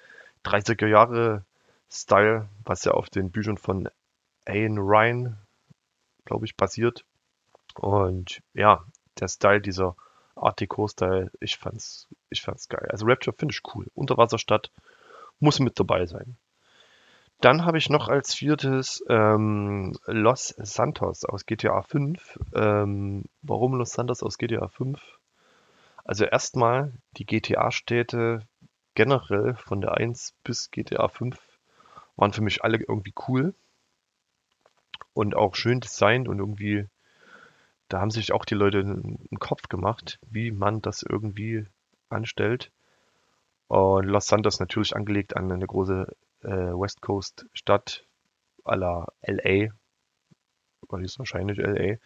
30er 0.45 0.87
Jahre 0.87 1.45
Style, 1.90 2.49
was 2.64 2.85
ja 2.85 2.92
auf 2.92 3.09
den 3.11 3.31
Büchern 3.31 3.59
von 3.59 3.88
Ayn 4.44 4.79
Ryan, 4.79 5.38
glaube 6.25 6.46
ich, 6.46 6.57
basiert. 6.57 7.05
Und 7.75 8.40
ja, 8.55 8.85
der 9.18 9.29
Style, 9.29 9.61
dieser 9.61 9.96
Art 10.35 10.61
Deco-Style, 10.61 11.31
ich 11.40 11.57
fand's, 11.57 12.09
ich 12.31 12.42
fand's 12.42 12.68
geil. 12.68 12.88
Also 12.90 13.07
Rapture 13.07 13.37
finde 13.37 13.53
ich 13.53 13.75
cool. 13.75 13.87
Unterwasserstadt 13.94 14.70
muss 15.40 15.59
mit 15.61 15.79
dabei 15.79 16.07
sein. 16.07 16.37
Dann 17.40 17.66
habe 17.66 17.77
ich 17.77 17.90
noch 17.90 18.09
als 18.09 18.33
viertes 18.35 19.05
ähm, 19.09 19.94
Los 20.07 20.55
Santos 20.57 21.25
aus 21.25 21.44
GTA 21.44 21.83
5. 21.83 22.38
Ähm, 22.55 23.25
warum 23.42 23.75
Los 23.75 23.90
Santos 23.90 24.22
aus 24.22 24.38
GTA 24.38 24.68
5? 24.68 25.01
Also 26.05 26.25
erstmal 26.25 26.92
die 27.18 27.27
GTA-Städte 27.27 28.46
generell 28.94 29.55
von 29.57 29.81
der 29.81 29.94
1 29.94 30.35
bis 30.44 30.70
GTA 30.70 31.09
5 31.09 31.37
waren 32.16 32.33
für 32.33 32.42
mich 32.42 32.64
alle 32.64 32.79
irgendwie 32.79 33.14
cool 33.29 33.55
und 35.12 35.37
auch 35.37 35.55
schön 35.55 35.81
designt 35.81 36.29
und 36.29 36.38
irgendwie, 36.38 36.87
da 37.88 38.00
haben 38.00 38.11
sich 38.11 38.33
auch 38.33 38.44
die 38.44 38.55
Leute 38.55 38.81
einen 38.81 39.38
Kopf 39.38 39.68
gemacht, 39.68 40.18
wie 40.29 40.50
man 40.50 40.83
das 40.83 41.02
irgendwie 41.02 41.66
anstellt. 42.09 42.70
Und 43.68 44.07
Los 44.07 44.26
Santos 44.26 44.61
natürlich 44.61 44.94
angelegt 44.94 45.37
an 45.37 45.50
eine 45.50 45.66
große 45.66 46.14
äh, 46.42 46.48
West 46.48 47.02
Coast 47.02 47.46
Stadt 47.52 48.05
à 48.64 48.76
la 48.76 49.07
LA, 49.22 49.72
weil 50.88 51.05
ist 51.05 51.18
wahrscheinlich 51.18 51.59
LA. 51.59 51.96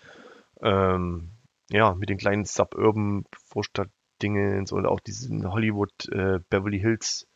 Ähm, 0.63 1.31
ja, 1.71 1.95
mit 1.95 2.09
den 2.09 2.19
kleinen 2.19 2.45
Suburban 2.45 3.25
Vorstadtdingens 3.49 4.73
und 4.73 4.87
auch 4.87 5.01
diesen 5.01 5.51
Hollywood 5.51 6.09
äh, 6.11 6.41
Beverly 6.49 6.81
Hills 6.81 7.27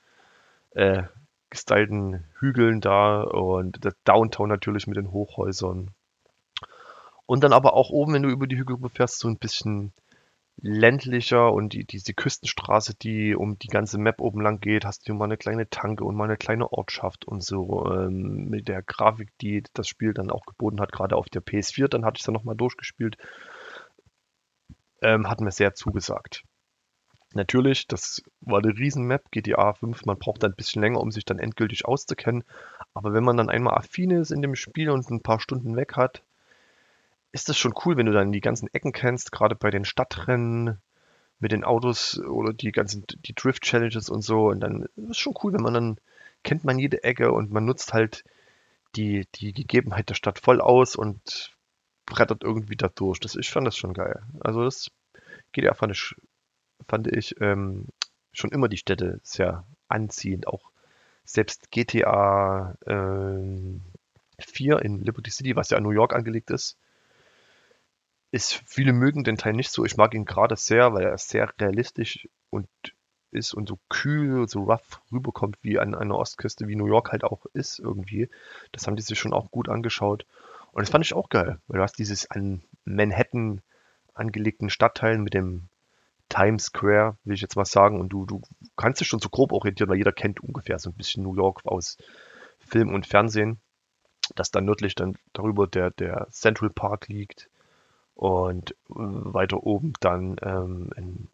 äh, 0.71 1.05
gestylten 1.51 2.25
Hügeln 2.39 2.81
da 2.81 3.23
und 3.23 3.85
das 3.85 3.95
Downtown 4.05 4.49
natürlich 4.49 4.87
mit 4.87 4.97
den 4.97 5.13
Hochhäusern. 5.13 5.91
Und 7.27 7.45
dann 7.45 7.53
aber 7.53 7.75
auch 7.75 7.91
oben, 7.91 8.15
wenn 8.15 8.23
du 8.23 8.29
über 8.29 8.47
die 8.47 8.59
Hügel 8.59 8.77
fährst, 8.91 9.19
so 9.19 9.29
ein 9.29 9.39
bisschen 9.39 9.93
ländlicher 10.57 11.53
und 11.53 11.73
die, 11.73 11.85
diese 11.85 12.15
Küstenstraße, 12.15 12.95
die 12.95 13.35
um 13.35 13.59
die 13.59 13.69
ganze 13.69 13.99
Map 13.99 14.21
oben 14.21 14.41
lang 14.41 14.61
geht, 14.61 14.85
hast 14.85 15.09
du 15.09 15.15
mal 15.15 15.25
eine 15.25 15.37
kleine 15.37 15.69
Tanke 15.69 16.05
und 16.05 16.17
mal 16.17 16.25
eine 16.25 16.37
kleine 16.37 16.73
Ortschaft 16.73 17.25
und 17.25 17.43
so 17.43 17.91
ähm, 17.91 18.49
mit 18.49 18.69
der 18.69 18.83
Grafik, 18.83 19.31
die 19.41 19.65
das 19.75 19.89
Spiel 19.89 20.15
dann 20.15 20.31
auch 20.31 20.47
geboten 20.47 20.81
hat, 20.81 20.93
gerade 20.93 21.17
auf 21.17 21.29
der 21.29 21.43
PS4, 21.43 21.89
dann 21.89 22.05
hatte 22.05 22.17
ich 22.17 22.21
es 22.23 22.27
dann 22.27 22.35
nochmal 22.35 22.57
durchgespielt, 22.57 23.17
ähm, 25.03 25.29
hat 25.29 25.41
mir 25.41 25.51
sehr 25.51 25.75
zugesagt. 25.75 26.45
Natürlich, 27.35 27.87
das 27.89 28.23
war 28.41 28.59
eine 28.59 28.77
Riesen-Map, 28.77 29.31
GTA 29.31 29.75
5, 29.75 30.05
man 30.07 30.19
braucht 30.19 30.45
ein 30.45 30.55
bisschen 30.55 30.83
länger, 30.83 31.01
um 31.01 31.11
sich 31.11 31.25
dann 31.25 31.39
endgültig 31.39 31.85
auszukennen, 31.85 32.45
aber 32.95 33.13
wenn 33.13 33.25
man 33.25 33.37
dann 33.37 33.51
einmal 33.51 33.75
affin 33.77 34.11
ist 34.11 34.31
in 34.31 34.43
dem 34.43 34.55
Spiel 34.55 34.91
und 34.91 35.09
ein 35.11 35.23
paar 35.23 35.41
Stunden 35.41 35.77
weg 35.77 35.97
hat, 35.97 36.23
ist 37.33 37.49
das 37.49 37.59
schon 37.59 37.75
cool, 37.85 37.97
wenn 37.97 38.07
du 38.07 38.13
dann 38.13 38.31
die 38.31 38.41
ganzen 38.41 38.69
Ecken 38.73 38.93
kennst, 38.93 39.33
gerade 39.33 39.57
bei 39.57 39.71
den 39.71 39.85
Stadtrennen 39.85 40.79
mit 41.41 41.53
den 41.53 41.65
Autos 41.65 42.21
oder 42.21 42.53
die 42.53 42.71
ganzen 42.73 43.05
die 43.27 43.35
Drift 43.35 43.65
Challenges 43.65 44.09
und 44.09 44.23
so. 44.23 44.49
Und 44.49 44.61
dann 44.61 44.85
ist 44.97 45.11
es 45.11 45.19
schon 45.19 45.35
cool, 45.43 45.53
wenn 45.53 45.63
man 45.63 45.75
dann 45.75 45.99
kennt 46.45 46.65
man 46.65 46.79
jede 46.79 47.03
Ecke 47.03 47.33
und 47.33 47.51
man 47.51 47.65
nutzt 47.65 47.93
halt 47.93 48.25
die, 48.97 49.27
die 49.35 49.53
Gegebenheit 49.53 50.11
der 50.11 50.15
Stadt 50.15 50.39
voll 50.39 50.61
aus 50.61 50.95
und 50.97 51.57
brettert 52.07 52.45
irgendwie 52.45 52.77
da 52.77 52.89
durch. 52.89 53.19
Das, 53.19 53.35
ich 53.35 53.51
fand 53.51 53.67
das 53.67 53.77
schon 53.77 53.95
geil. 53.95 54.23
Also 54.41 54.63
das 54.65 54.91
GTA 55.53 55.75
fand 55.75 55.93
ich, 55.93 56.15
fand 56.89 57.07
ich 57.09 57.41
ähm, 57.41 57.87
schon 58.33 58.51
immer 58.51 58.69
die 58.69 58.77
Städte 58.77 59.21
sehr 59.23 59.65
anziehend. 59.89 60.47
Auch 60.47 60.71
selbst 61.25 61.71
GTA 61.71 62.77
ähm, 62.87 63.83
4 64.39 64.81
in 64.83 65.01
Liberty 65.01 65.31
City, 65.31 65.57
was 65.57 65.71
ja 65.71 65.79
an 65.79 65.85
New 65.85 65.91
York 65.91 66.15
angelegt 66.15 66.51
ist, 66.51 66.77
ist, 68.31 68.63
viele 68.67 68.93
mögen 68.93 69.23
den 69.23 69.37
Teil 69.37 69.53
nicht 69.53 69.71
so. 69.71 69.85
Ich 69.85 69.97
mag 69.97 70.13
ihn 70.13 70.25
gerade 70.25 70.57
sehr, 70.57 70.93
weil 70.93 71.05
er 71.05 71.17
sehr 71.19 71.53
realistisch 71.59 72.29
und 72.51 72.69
ist 73.31 73.55
und 73.55 73.69
so 73.69 73.79
kühl, 73.89 74.49
so 74.49 74.65
rough 74.65 75.01
rüberkommt 75.13 75.57
wie 75.63 75.79
an 75.79 75.95
einer 75.95 76.17
Ostküste, 76.17 76.69
wie 76.69 76.77
New 76.77 76.87
York 76.87 77.13
halt 77.13 77.25
auch 77.25 77.47
ist 77.53 77.79
irgendwie. 77.79 78.29
Das 78.73 78.87
haben 78.87 78.97
die 78.97 79.03
sich 79.03 79.19
schon 79.19 79.33
auch 79.33 79.51
gut 79.51 79.69
angeschaut. 79.69 80.27
Und 80.73 80.83
das 80.83 80.91
fand 80.91 81.05
ich 81.05 81.15
auch 81.15 81.29
geil, 81.29 81.59
weil 81.67 81.79
du 81.79 81.83
hast 81.83 81.99
dieses 81.99 82.31
an 82.31 82.63
Manhattan 82.85 83.61
angelegten 84.15 84.71
Stadtteil 84.71 85.19
mit 85.19 85.35
dem 85.35 85.69
Times 86.29 86.65
Square, 86.65 87.17
will 87.25 87.35
ich 87.35 87.41
jetzt 87.41 87.57
mal 87.57 87.65
sagen, 87.65 88.01
und 88.01 88.09
du, 88.09 88.27
du 88.27 88.41
kannst 88.77 89.01
dich 89.01 89.09
schon 89.09 89.21
so 89.21 89.29
grob 89.29 89.53
orientieren, 89.53 89.91
weil 89.91 89.99
jeder 89.99 90.13
kennt 90.13 90.41
ungefähr 90.41 90.79
so 90.79 90.91
ein 90.91 90.95
bisschen 90.95 91.23
New 91.23 91.35
York 91.35 91.65
aus 91.65 91.97
Film 92.59 92.93
und 92.95 93.07
Fernsehen, 93.07 93.61
dass 94.35 94.51
dann 94.51 94.65
nördlich 94.65 94.95
dann 94.95 95.17
darüber 95.33 95.67
der, 95.67 95.91
der 95.91 96.29
Central 96.31 96.71
Park 96.71 97.09
liegt 97.09 97.49
und 98.15 98.73
äh, 98.73 98.75
weiter 98.95 99.63
oben 99.65 99.93
dann 100.01 100.37
ähm, 100.43 100.91
in, 100.97 101.29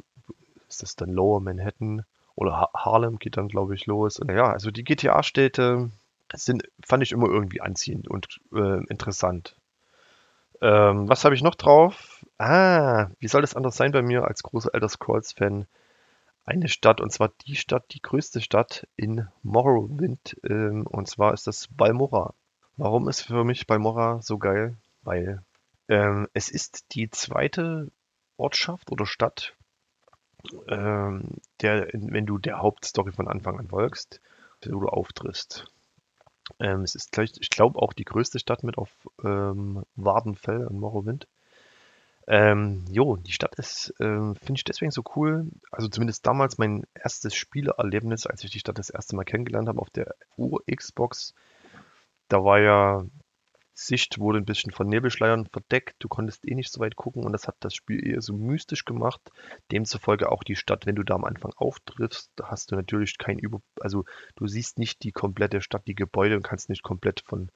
ist 0.68 0.82
das 0.82 0.96
dann 0.96 1.10
Lower 1.10 1.40
Manhattan 1.40 2.04
oder 2.34 2.52
ha 2.58 2.70
Harlem 2.74 3.18
geht 3.18 3.36
dann, 3.36 3.48
glaube 3.48 3.74
ich, 3.74 3.86
los. 3.86 4.18
Und 4.18 4.30
ja, 4.30 4.50
also 4.50 4.70
die 4.70 4.84
GTA-Städte 4.84 5.90
sind, 6.34 6.68
fand 6.84 7.02
ich 7.02 7.12
immer 7.12 7.28
irgendwie 7.28 7.60
anziehend 7.60 8.08
und 8.08 8.40
äh, 8.54 8.84
interessant. 8.86 9.56
Ähm, 10.62 11.08
was 11.08 11.24
habe 11.24 11.34
ich 11.34 11.42
noch 11.42 11.54
drauf? 11.54 12.09
Ah, 12.40 13.10
wie 13.18 13.28
soll 13.28 13.42
das 13.42 13.54
anders 13.54 13.76
sein 13.76 13.92
bei 13.92 14.00
mir 14.00 14.24
als 14.24 14.42
großer 14.42 14.72
Elder 14.72 14.88
Scrolls-Fan? 14.88 15.66
Eine 16.46 16.68
Stadt, 16.70 17.02
und 17.02 17.12
zwar 17.12 17.28
die 17.46 17.54
Stadt, 17.54 17.84
die 17.90 18.00
größte 18.00 18.40
Stadt 18.40 18.88
in 18.96 19.28
Morrowind, 19.42 20.38
ähm, 20.44 20.86
und 20.86 21.06
zwar 21.06 21.34
ist 21.34 21.46
das 21.46 21.68
Balmora. 21.68 22.32
Warum 22.78 23.10
ist 23.10 23.20
für 23.20 23.44
mich 23.44 23.66
Balmora 23.66 24.22
so 24.22 24.38
geil? 24.38 24.78
Weil 25.02 25.42
ähm, 25.88 26.28
es 26.32 26.48
ist 26.48 26.94
die 26.94 27.10
zweite 27.10 27.90
Ortschaft 28.38 28.90
oder 28.90 29.04
Stadt, 29.04 29.54
ähm, 30.66 31.42
der, 31.60 31.88
wenn 31.92 32.24
du 32.24 32.38
der 32.38 32.62
Hauptstory 32.62 33.12
von 33.12 33.28
Anfang 33.28 33.58
an 33.58 33.68
folgst, 33.68 34.22
wo 34.64 34.80
du 34.80 34.88
auftrittst. 34.88 35.66
Ähm, 36.58 36.84
es 36.84 36.94
ist 36.94 37.12
gleich, 37.12 37.32
ich 37.38 37.50
glaube, 37.50 37.78
auch 37.82 37.92
die 37.92 38.06
größte 38.06 38.38
Stadt 38.38 38.62
mit 38.64 38.78
auf 38.78 38.88
ähm, 39.22 39.84
Wardenfell 39.94 40.66
und 40.66 40.80
Morrowind. 40.80 41.28
Ähm, 42.32 42.84
jo, 42.88 43.16
die 43.16 43.32
Stadt 43.32 43.56
ist, 43.56 43.92
ähm, 43.98 44.36
finde 44.36 44.58
ich 44.58 44.64
deswegen 44.64 44.92
so 44.92 45.02
cool. 45.16 45.50
Also 45.72 45.88
zumindest 45.88 46.24
damals 46.24 46.58
mein 46.58 46.84
erstes 46.94 47.34
Spielerlebnis, 47.34 48.24
als 48.24 48.44
ich 48.44 48.52
die 48.52 48.60
Stadt 48.60 48.78
das 48.78 48.88
erste 48.88 49.16
Mal 49.16 49.24
kennengelernt 49.24 49.66
habe 49.66 49.80
auf 49.80 49.90
der 49.90 50.14
Ur-Xbox. 50.36 51.34
Da 52.28 52.44
war 52.44 52.60
ja 52.60 53.04
Sicht 53.74 54.20
wurde 54.20 54.38
ein 54.38 54.44
bisschen 54.44 54.70
von 54.70 54.86
Nebelschleiern 54.86 55.46
verdeckt. 55.46 55.96
Du 55.98 56.06
konntest 56.06 56.46
eh 56.46 56.54
nicht 56.54 56.70
so 56.70 56.78
weit 56.78 56.94
gucken 56.94 57.24
und 57.24 57.32
das 57.32 57.48
hat 57.48 57.56
das 57.58 57.74
Spiel 57.74 58.06
eher 58.06 58.20
so 58.20 58.32
mystisch 58.32 58.84
gemacht. 58.84 59.20
Demzufolge 59.72 60.30
auch 60.30 60.44
die 60.44 60.54
Stadt, 60.54 60.86
wenn 60.86 60.94
du 60.94 61.02
da 61.02 61.14
am 61.16 61.24
Anfang 61.24 61.52
auftriffst, 61.56 62.30
hast 62.44 62.70
du 62.70 62.76
natürlich 62.76 63.18
kein 63.18 63.40
Über... 63.40 63.60
Also 63.80 64.04
du 64.36 64.46
siehst 64.46 64.78
nicht 64.78 65.02
die 65.02 65.10
komplette 65.10 65.62
Stadt, 65.62 65.88
die 65.88 65.96
Gebäude 65.96 66.36
und 66.36 66.44
kannst 66.44 66.68
nicht 66.68 66.84
komplett 66.84 67.22
von, 67.26 67.50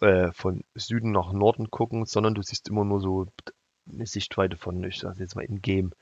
äh, 0.00 0.32
von 0.32 0.64
Süden 0.74 1.12
nach 1.12 1.30
Norden 1.34 1.70
gucken, 1.70 2.06
sondern 2.06 2.34
du 2.34 2.40
siehst 2.40 2.70
immer 2.70 2.86
nur 2.86 3.00
so 3.00 3.26
eine 3.92 4.06
Sichtweite 4.06 4.56
von, 4.56 4.82
ich 4.84 4.98
sage 4.98 5.20
jetzt 5.20 5.36
mal 5.36 5.44
in 5.44 5.62
Game, 5.62 5.92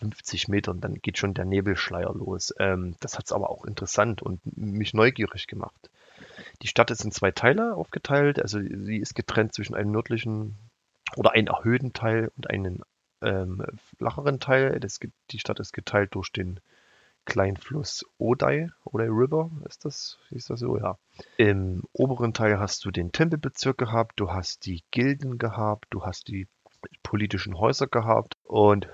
50 0.00 0.48
Metern, 0.48 0.80
dann 0.80 0.94
geht 0.96 1.18
schon 1.18 1.34
der 1.34 1.44
Nebelschleier 1.44 2.12
los. 2.12 2.54
Ähm, 2.58 2.94
das 3.00 3.16
hat 3.16 3.26
es 3.26 3.32
aber 3.32 3.50
auch 3.50 3.64
interessant 3.64 4.22
und 4.22 4.40
mich 4.56 4.92
neugierig 4.92 5.46
gemacht. 5.46 5.90
Die 6.62 6.68
Stadt 6.68 6.90
ist 6.90 7.04
in 7.04 7.12
zwei 7.12 7.30
Teile 7.30 7.74
aufgeteilt. 7.74 8.40
Also 8.40 8.60
sie 8.60 8.98
ist 8.98 9.14
getrennt 9.14 9.54
zwischen 9.54 9.74
einem 9.74 9.90
nördlichen 9.90 10.56
oder 11.16 11.32
einen 11.32 11.48
erhöhten 11.48 11.92
Teil 11.92 12.30
und 12.36 12.50
einen 12.50 12.82
ähm, 13.22 13.64
flacheren 13.98 14.40
Teil. 14.40 14.78
Das, 14.80 15.00
die 15.30 15.38
Stadt 15.38 15.60
ist 15.60 15.72
geteilt 15.72 16.14
durch 16.14 16.30
den 16.30 16.60
kleinen 17.24 17.56
Fluss 17.56 18.04
Odai, 18.18 18.68
Odai 18.84 19.06
River, 19.08 19.50
ist 19.68 19.84
das, 19.84 20.18
ist 20.30 20.50
das 20.50 20.60
so? 20.60 20.76
Ja. 20.78 20.98
Im 21.36 21.82
oberen 21.92 22.34
Teil 22.34 22.58
hast 22.58 22.84
du 22.84 22.90
den 22.90 23.12
Tempelbezirk 23.12 23.78
gehabt, 23.78 24.20
du 24.20 24.30
hast 24.30 24.66
die 24.66 24.82
Gilden 24.90 25.38
gehabt, 25.38 25.86
du 25.90 26.04
hast 26.04 26.28
die 26.28 26.46
politischen 27.02 27.58
Häuser 27.58 27.86
gehabt 27.86 28.34
und 28.44 28.88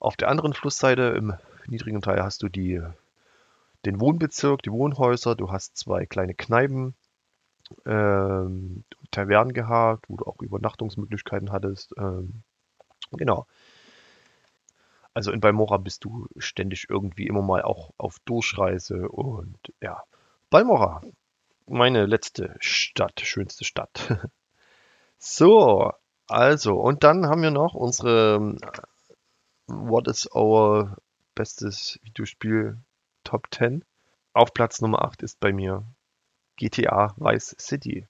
auf 0.00 0.16
der 0.16 0.28
anderen 0.28 0.52
Flussseite 0.52 1.14
im 1.16 1.34
niedrigen 1.66 2.02
Teil 2.02 2.22
hast 2.22 2.42
du 2.42 2.48
die 2.48 2.82
den 3.84 4.00
Wohnbezirk, 4.00 4.62
die 4.62 4.72
Wohnhäuser, 4.72 5.34
du 5.34 5.50
hast 5.50 5.76
zwei 5.76 6.06
kleine 6.06 6.34
Kneipen, 6.34 6.94
ähm, 7.86 8.84
Tavernen 9.10 9.52
gehabt, 9.52 10.06
wo 10.08 10.16
du 10.16 10.24
auch 10.24 10.40
Übernachtungsmöglichkeiten 10.40 11.52
hattest. 11.52 11.94
Ähm, 11.98 12.42
genau. 13.12 13.46
Also 15.14 15.30
in 15.30 15.40
Balmora 15.40 15.78
bist 15.78 16.04
du 16.04 16.26
ständig 16.36 16.86
irgendwie 16.90 17.26
immer 17.28 17.42
mal 17.42 17.62
auch 17.62 17.90
auf 17.96 18.18
Durchreise 18.24 19.08
und 19.08 19.56
ja. 19.80 20.02
Balmora, 20.50 21.02
meine 21.66 22.06
letzte 22.06 22.56
Stadt, 22.58 23.20
schönste 23.20 23.64
Stadt. 23.64 24.18
so, 25.18 25.92
also, 26.26 26.74
und 26.80 27.04
dann 27.04 27.26
haben 27.26 27.42
wir 27.42 27.50
noch 27.50 27.74
unsere 27.74 28.56
What 29.66 30.08
is 30.08 30.28
our 30.34 30.96
bestes 31.34 31.98
Videospiel 32.02 32.78
Top 33.22 33.48
10? 33.50 33.84
Auf 34.32 34.52
Platz 34.52 34.80
Nummer 34.80 35.02
8 35.02 35.22
ist 35.22 35.40
bei 35.40 35.52
mir 35.52 35.84
GTA 36.56 37.14
Vice 37.16 37.56
City. 37.58 38.06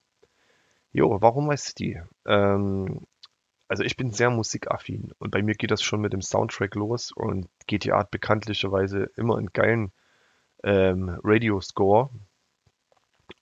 Jo, 0.91 1.21
warum 1.21 1.49
Vice 1.49 1.65
City? 1.65 2.01
Ähm, 2.25 3.05
also 3.67 3.83
ich 3.83 3.97
bin 3.97 4.11
sehr 4.11 4.29
musikaffin 4.29 5.11
und 5.17 5.31
bei 5.31 5.41
mir 5.41 5.55
geht 5.55 5.71
das 5.71 5.81
schon 5.81 6.01
mit 6.01 6.13
dem 6.13 6.21
Soundtrack 6.21 6.75
los 6.75 7.11
und 7.11 7.49
GTA 7.67 7.99
hat 7.99 8.11
bekanntlicherweise 8.11 9.09
immer 9.15 9.37
einen 9.37 9.53
geilen 9.53 9.91
ähm, 10.63 11.19
Radio-Score 11.23 12.09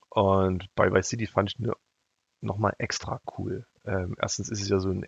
und 0.10 0.74
bei 0.76 0.92
Vice 0.92 1.10
City 1.10 1.28
fand 1.28 1.52
ich 1.52 1.60
ihn 1.60 1.72
nochmal 2.42 2.76
extra 2.78 3.20
cool. 3.38 3.66
Ähm, 3.86 4.16
erstens 4.22 4.50
ist 4.50 4.62
es 4.62 4.70
ja 4.70 4.80
so 4.80 4.90
ein, 4.90 5.06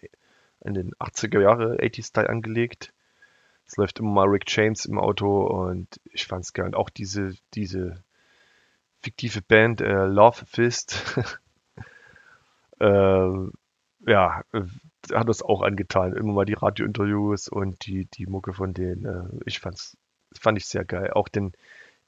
in 0.62 0.74
den 0.74 0.94
80er 0.96 1.42
Jahre 1.42 1.78
80-Style 1.78 2.30
angelegt. 2.30 2.92
Es 3.68 3.78
läuft 3.78 4.00
immer 4.00 4.12
mal 4.12 4.28
Rick 4.28 4.46
James 4.48 4.86
im 4.86 4.98
Auto 4.98 5.46
und 5.46 6.00
ich 6.06 6.26
fand 6.26 6.44
es 6.44 6.54
geil. 6.54 6.66
Und 6.66 6.76
auch 6.76 6.90
diese, 6.90 7.36
diese 7.54 8.04
fiktive 9.02 9.42
Band 9.42 9.82
äh, 9.82 10.06
Love 10.06 10.46
Fist. 10.46 11.20
äh, 12.80 13.30
ja, 14.08 14.44
hat 15.14 15.30
das 15.30 15.42
auch 15.42 15.62
angetan. 15.62 16.14
Immer 16.14 16.34
mal 16.34 16.46
die 16.46 16.54
Radiointerviews 16.54 17.48
und 17.48 17.86
die, 17.86 18.06
die 18.06 18.26
Mucke 18.26 18.54
von 18.54 18.74
denen. 18.74 19.06
Äh, 19.06 19.26
ich 19.46 19.60
fand's, 19.60 19.98
fand 20.34 20.58
ich 20.58 20.66
sehr 20.66 20.86
geil. 20.86 21.12
Auch 21.14 21.28
den, 21.28 21.54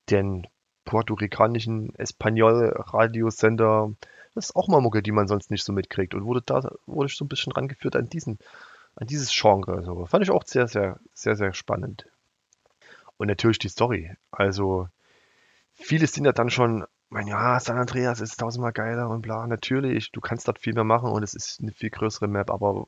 den 0.09 0.47
puerto-ricanischen 0.85 1.93
Espanol-Radiosender. 1.95 3.93
Das 4.35 4.45
ist 4.45 4.55
auch 4.55 4.67
mal 4.67 4.81
Mucke, 4.81 5.03
die 5.03 5.11
man 5.11 5.27
sonst 5.27 5.51
nicht 5.51 5.63
so 5.63 5.73
mitkriegt. 5.73 6.13
Und 6.15 6.25
wurde 6.25 6.41
da 6.41 6.71
wurde 6.85 7.07
ich 7.07 7.17
so 7.17 7.25
ein 7.25 7.29
bisschen 7.29 7.53
rangeführt 7.53 7.95
an 7.95 8.09
diesen, 8.09 8.39
an 8.95 9.07
dieses 9.07 9.31
Genre. 9.31 9.83
So. 9.83 10.05
Fand 10.05 10.23
ich 10.23 10.31
auch 10.31 10.43
sehr, 10.45 10.67
sehr, 10.67 10.99
sehr, 11.13 11.35
sehr 11.35 11.53
spannend. 11.53 12.07
Und 13.17 13.27
natürlich 13.27 13.59
die 13.59 13.69
Story. 13.69 14.15
Also 14.31 14.87
viele 15.73 16.07
sind 16.07 16.25
ja 16.25 16.31
dann 16.31 16.49
schon 16.49 16.85
mein, 17.09 17.27
ja, 17.27 17.59
San 17.59 17.77
Andreas 17.77 18.19
ist 18.19 18.39
tausendmal 18.39 18.73
geiler 18.73 19.09
und 19.09 19.21
bla. 19.21 19.47
Natürlich, 19.47 20.11
du 20.11 20.21
kannst 20.21 20.47
dort 20.47 20.59
viel 20.59 20.73
mehr 20.73 20.83
machen 20.83 21.09
und 21.09 21.23
es 21.23 21.33
ist 21.33 21.61
eine 21.61 21.71
viel 21.71 21.89
größere 21.89 22.27
Map, 22.27 22.51
aber 22.51 22.87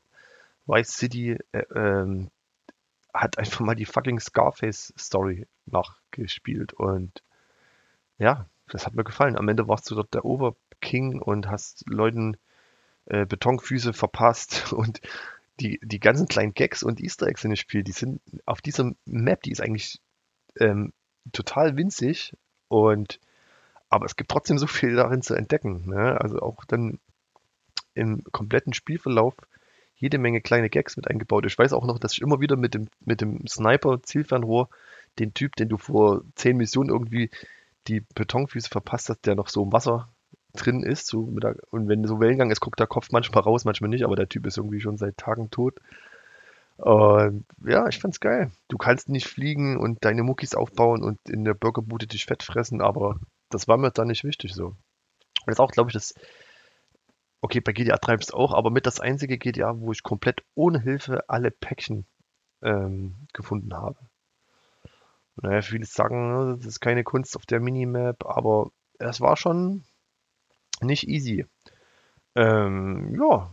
Vice 0.66 0.96
City 0.96 1.38
äh, 1.52 1.64
ähm, 1.74 2.30
hat 3.14 3.38
einfach 3.38 3.60
mal 3.60 3.74
die 3.74 3.86
fucking 3.86 4.20
Scarface-Story 4.20 5.46
nachgespielt 5.66 6.72
und 6.74 7.22
ja, 8.18 8.46
das 8.68 8.86
hat 8.86 8.94
mir 8.94 9.04
gefallen. 9.04 9.36
Am 9.36 9.48
Ende 9.48 9.68
warst 9.68 9.90
du 9.90 9.94
dort 9.94 10.14
der 10.14 10.24
Oberking 10.24 11.20
und 11.20 11.48
hast 11.48 11.88
Leuten 11.88 12.36
äh, 13.06 13.26
Betonfüße 13.26 13.92
verpasst 13.92 14.72
und 14.72 15.00
die, 15.60 15.80
die 15.82 16.00
ganzen 16.00 16.28
kleinen 16.28 16.54
Gags 16.54 16.82
und 16.82 17.00
Easter 17.00 17.26
Eggs 17.26 17.44
in 17.44 17.50
dem 17.50 17.56
Spiel, 17.56 17.82
die 17.82 17.92
sind 17.92 18.20
auf 18.46 18.60
dieser 18.60 18.92
Map, 19.04 19.42
die 19.42 19.50
ist 19.50 19.60
eigentlich 19.60 20.00
ähm, 20.58 20.92
total 21.32 21.76
winzig 21.76 22.34
und 22.68 23.20
aber 23.90 24.06
es 24.06 24.16
gibt 24.16 24.30
trotzdem 24.30 24.56
so 24.56 24.66
viel 24.66 24.94
darin 24.94 25.20
zu 25.20 25.34
entdecken. 25.34 25.88
Ne? 25.88 26.18
Also 26.20 26.38
auch 26.40 26.64
dann 26.64 26.98
im 27.94 28.22
kompletten 28.32 28.72
Spielverlauf 28.72 29.34
jede 29.96 30.18
Menge 30.18 30.40
kleine 30.40 30.70
Gags 30.70 30.96
mit 30.96 31.08
eingebaut. 31.08 31.44
Ich 31.44 31.58
weiß 31.58 31.74
auch 31.74 31.84
noch, 31.84 31.98
dass 31.98 32.12
ich 32.12 32.22
immer 32.22 32.40
wieder 32.40 32.56
mit 32.56 32.72
dem, 32.72 32.88
mit 33.04 33.20
dem 33.20 33.46
Sniper-Zielfernrohr 33.46 34.70
den 35.18 35.34
Typ, 35.34 35.56
den 35.56 35.68
du 35.68 35.76
vor 35.76 36.22
zehn 36.36 36.56
Missionen 36.56 36.88
irgendwie 36.88 37.30
die 37.88 38.00
Betonfüße 38.14 38.70
verpasst 38.70 39.10
hast, 39.10 39.26
der 39.26 39.34
noch 39.34 39.48
so 39.48 39.62
im 39.62 39.72
Wasser 39.72 40.08
drin 40.54 40.82
ist. 40.82 41.06
So 41.06 41.26
der, 41.38 41.56
und 41.70 41.88
wenn 41.88 42.04
so 42.04 42.20
Wellengang 42.20 42.50
ist, 42.50 42.60
guckt 42.60 42.80
der 42.80 42.86
Kopf 42.86 43.08
manchmal 43.10 43.42
raus, 43.42 43.64
manchmal 43.64 43.90
nicht, 43.90 44.04
aber 44.04 44.16
der 44.16 44.28
Typ 44.28 44.46
ist 44.46 44.56
irgendwie 44.56 44.80
schon 44.80 44.96
seit 44.96 45.16
Tagen 45.16 45.50
tot. 45.50 45.74
Und 46.76 47.44
ja, 47.66 47.86
ich 47.88 47.98
fand's 47.98 48.20
geil. 48.20 48.52
Du 48.68 48.78
kannst 48.78 49.10
nicht 49.10 49.26
fliegen 49.26 49.76
und 49.76 50.02
deine 50.04 50.22
Muckis 50.22 50.54
aufbauen 50.54 51.02
und 51.02 51.18
in 51.28 51.44
der 51.44 51.54
Burgerbude 51.54 52.06
dich 52.06 52.24
fett 52.24 52.42
fressen, 52.42 52.80
aber 52.80 53.18
das 53.50 53.68
war 53.68 53.76
mir 53.76 53.90
dann 53.90 54.08
nicht 54.08 54.24
wichtig 54.24 54.54
so. 54.54 54.66
Und 54.66 54.76
das 55.46 55.56
ist 55.56 55.60
auch, 55.60 55.72
glaube 55.72 55.90
ich, 55.90 55.94
das. 55.94 56.14
Okay, 57.42 57.60
bei 57.60 57.72
GTA 57.72 57.96
3 57.96 58.14
ist 58.14 58.34
auch, 58.34 58.52
aber 58.52 58.70
mit 58.70 58.86
das 58.86 59.00
einzige 59.00 59.38
GTA, 59.38 59.78
wo 59.78 59.92
ich 59.92 60.02
komplett 60.02 60.42
ohne 60.54 60.80
Hilfe 60.80 61.28
alle 61.28 61.50
Päckchen 61.50 62.06
ähm, 62.62 63.26
gefunden 63.32 63.74
habe. 63.74 63.98
Naja, 65.36 65.62
viele 65.62 65.86
sagen, 65.86 66.58
das 66.58 66.66
ist 66.66 66.80
keine 66.80 67.02
Kunst 67.02 67.36
auf 67.36 67.46
der 67.46 67.60
Minimap, 67.60 68.26
aber 68.26 68.70
es 68.98 69.22
war 69.22 69.36
schon 69.36 69.84
nicht 70.82 71.08
easy. 71.08 71.46
Ähm, 72.34 73.14
ja, 73.18 73.50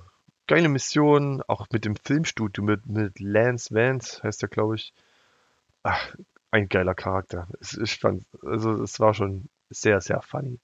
geile 0.48 0.70
Mission, 0.70 1.42
auch 1.48 1.68
mit 1.72 1.86
dem 1.86 1.96
Filmstudio, 1.96 2.64
mit, 2.64 2.86
mit 2.88 3.20
Lance 3.20 3.74
Vance 3.74 4.22
heißt 4.24 4.44
er, 4.44 4.50
glaube 4.50 4.76
ich. 4.76 4.94
Ach, 5.84 6.16
ein 6.52 6.70
geiler 6.70 6.96
Charakter. 6.96 7.48
Ich 7.62 7.98
fand, 8.00 8.26
also 8.42 8.82
es 8.84 9.00
war 9.00 9.14
schon 9.14 9.50
sehr, 9.69 10.01
sehr 10.01 10.21
funny. 10.21 10.60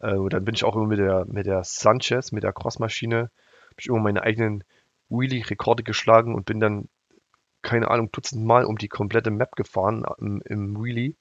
Äh, 0.00 0.16
dann 0.28 0.44
bin 0.44 0.54
ich 0.54 0.64
auch 0.64 0.76
immer 0.76 0.86
mit 0.86 0.98
der, 0.98 1.24
mit 1.26 1.46
der 1.46 1.64
Sanchez, 1.64 2.32
mit 2.32 2.44
der 2.44 2.52
Crossmaschine, 2.52 3.18
habe 3.18 3.76
ich 3.78 3.86
immer 3.86 4.00
meine 4.00 4.22
eigenen 4.22 4.64
Wheelie-Rekorde 5.08 5.82
geschlagen 5.82 6.34
und 6.34 6.46
bin 6.46 6.60
dann, 6.60 6.88
keine 7.62 7.90
Ahnung, 7.90 8.10
Dutzend 8.12 8.44
Mal 8.44 8.64
um 8.64 8.78
die 8.78 8.88
komplette 8.88 9.30
Map 9.30 9.56
gefahren 9.56 10.04
im, 10.18 10.42
im 10.44 10.82
Wheelie. 10.82 11.14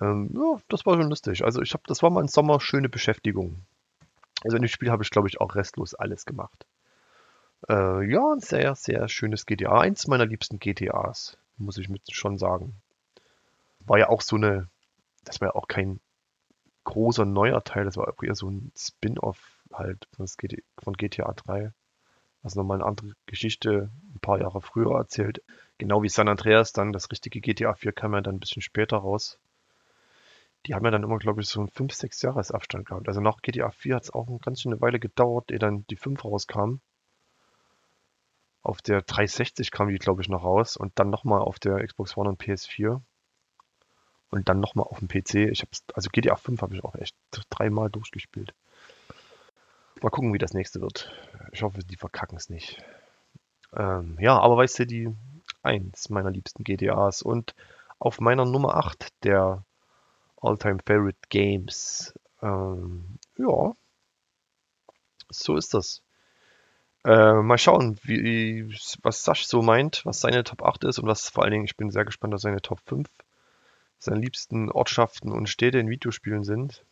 Ähm, 0.00 0.30
ja, 0.34 0.60
das 0.68 0.84
war 0.84 0.96
schon 0.96 1.08
lustig. 1.08 1.44
Also 1.44 1.62
ich 1.62 1.72
habe, 1.72 1.84
das 1.86 2.02
war 2.02 2.10
mal 2.10 2.20
im 2.20 2.28
Sommer 2.28 2.60
schöne 2.60 2.88
Beschäftigung. 2.88 3.62
Also 4.44 4.56
in 4.56 4.62
dem 4.62 4.68
Spiel 4.68 4.90
habe 4.90 5.02
ich, 5.02 5.10
glaube 5.10 5.28
ich, 5.28 5.40
auch 5.40 5.54
restlos 5.54 5.94
alles 5.94 6.26
gemacht. 6.26 6.66
Äh, 7.68 8.10
ja, 8.10 8.32
ein 8.32 8.40
sehr, 8.40 8.74
sehr 8.74 9.08
schönes 9.08 9.46
GTA. 9.46 9.80
Eins 9.80 10.06
meiner 10.06 10.26
liebsten 10.26 10.58
GTAs, 10.58 11.38
muss 11.56 11.78
ich 11.78 11.88
mit 11.88 12.02
schon 12.12 12.38
sagen. 12.38 12.74
War 13.80 13.98
ja 13.98 14.08
auch 14.08 14.20
so 14.20 14.36
eine 14.36 14.68
das 15.26 15.40
war 15.40 15.48
ja 15.48 15.54
auch 15.54 15.68
kein 15.68 16.00
großer 16.84 17.24
neuer 17.24 17.62
Teil, 17.64 17.84
das 17.84 17.96
war 17.96 18.08
auch 18.08 18.22
eher 18.22 18.34
so 18.34 18.48
ein 18.48 18.72
Spin-off 18.76 19.38
halt 19.72 20.08
von 20.14 20.94
GTA 20.94 21.32
3. 21.32 21.72
Also 22.42 22.60
nochmal 22.60 22.76
eine 22.76 22.86
andere 22.86 23.12
Geschichte, 23.26 23.90
ein 24.14 24.20
paar 24.20 24.40
Jahre 24.40 24.60
früher 24.62 24.96
erzählt. 24.96 25.42
Genau 25.78 26.02
wie 26.02 26.08
San 26.08 26.28
Andreas 26.28 26.72
dann, 26.72 26.92
das 26.92 27.10
richtige 27.10 27.40
GTA 27.40 27.74
4 27.74 27.92
kam 27.92 28.14
ja 28.14 28.20
dann 28.20 28.36
ein 28.36 28.40
bisschen 28.40 28.62
später 28.62 28.98
raus. 28.98 29.38
Die 30.64 30.74
haben 30.74 30.84
ja 30.84 30.92
dann 30.92 31.02
immer, 31.02 31.18
glaube 31.18 31.40
ich, 31.40 31.48
so 31.48 31.60
einen 31.60 31.68
5, 31.68 31.92
6 31.92 32.22
Jahres 32.22 32.52
Abstand 32.52 32.86
gehabt. 32.86 33.08
Also 33.08 33.20
nach 33.20 33.42
GTA 33.42 33.70
4 33.70 33.96
hat 33.96 34.04
es 34.04 34.12
auch 34.12 34.28
eine 34.28 34.38
ganz 34.38 34.62
schöne 34.62 34.80
Weile 34.80 35.00
gedauert, 35.00 35.50
ehe 35.50 35.58
dann 35.58 35.84
die 35.90 35.96
5 35.96 36.24
rauskam. 36.24 36.76
Auf 38.62 38.80
der 38.80 39.02
360 39.02 39.70
kam 39.70 39.88
die, 39.88 39.98
glaube 39.98 40.22
ich, 40.22 40.28
noch 40.28 40.44
raus 40.44 40.76
und 40.76 40.98
dann 40.98 41.10
nochmal 41.10 41.40
auf 41.40 41.58
der 41.58 41.84
Xbox 41.84 42.16
One 42.16 42.28
und 42.28 42.40
PS4 42.40 43.00
und 44.30 44.48
dann 44.48 44.60
nochmal 44.60 44.86
auf 44.86 44.98
dem 44.98 45.08
PC. 45.08 45.50
Ich 45.50 45.62
habe 45.62 45.70
also 45.94 46.10
GTA 46.10 46.36
5 46.36 46.62
habe 46.62 46.74
ich 46.74 46.84
auch 46.84 46.94
echt 46.94 47.16
dreimal 47.50 47.90
durchgespielt. 47.90 48.54
Mal 50.02 50.10
gucken, 50.10 50.34
wie 50.34 50.38
das 50.38 50.52
nächste 50.52 50.80
wird. 50.80 51.10
Ich 51.52 51.62
hoffe, 51.62 51.80
die 51.80 51.96
verkacken 51.96 52.36
es 52.36 52.50
nicht. 52.50 52.82
Ähm, 53.74 54.18
ja, 54.20 54.38
aber 54.38 54.56
weißt 54.58 54.80
du, 54.80 54.86
die 54.86 55.14
eins 55.62 56.10
meiner 56.10 56.30
liebsten 56.30 56.64
GTAs 56.64 57.22
und 57.22 57.54
auf 57.98 58.20
meiner 58.20 58.44
Nummer 58.44 58.76
8 58.76 59.08
der 59.24 59.64
All-Time 60.40 60.78
Favorite 60.86 61.18
Games. 61.28 62.14
Ähm, 62.42 63.18
ja, 63.38 63.74
so 65.30 65.56
ist 65.56 65.74
das. 65.74 66.02
Äh, 67.04 67.34
mal 67.34 67.58
schauen, 67.58 67.98
wie, 68.02 68.68
was 69.02 69.24
Sasch 69.24 69.46
so 69.46 69.62
meint, 69.62 70.04
was 70.04 70.20
seine 70.20 70.44
Top 70.44 70.62
8 70.62 70.84
ist 70.84 70.98
und 70.98 71.06
was 71.06 71.28
vor 71.28 71.44
allen 71.44 71.52
Dingen, 71.52 71.64
ich 71.64 71.76
bin 71.76 71.90
sehr 71.90 72.04
gespannt 72.04 72.34
auf 72.34 72.40
seine 72.40 72.60
Top 72.60 72.80
5 72.86 73.08
seine 73.98 74.20
liebsten 74.20 74.70
Ortschaften 74.70 75.32
und 75.32 75.48
Städte 75.48 75.78
in 75.78 75.88
Videospielen 75.88 76.44
sind. 76.44 76.84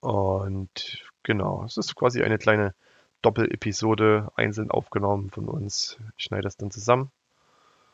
Und 0.00 1.04
genau, 1.22 1.64
es 1.64 1.76
ist 1.76 1.94
quasi 1.94 2.22
eine 2.22 2.38
kleine 2.38 2.74
Doppel-Episode 3.22 4.30
einzeln 4.36 4.70
aufgenommen 4.70 5.30
von 5.30 5.48
uns. 5.48 5.98
Ich 6.16 6.24
schneide 6.24 6.44
das 6.44 6.56
dann 6.56 6.70
zusammen. 6.70 7.10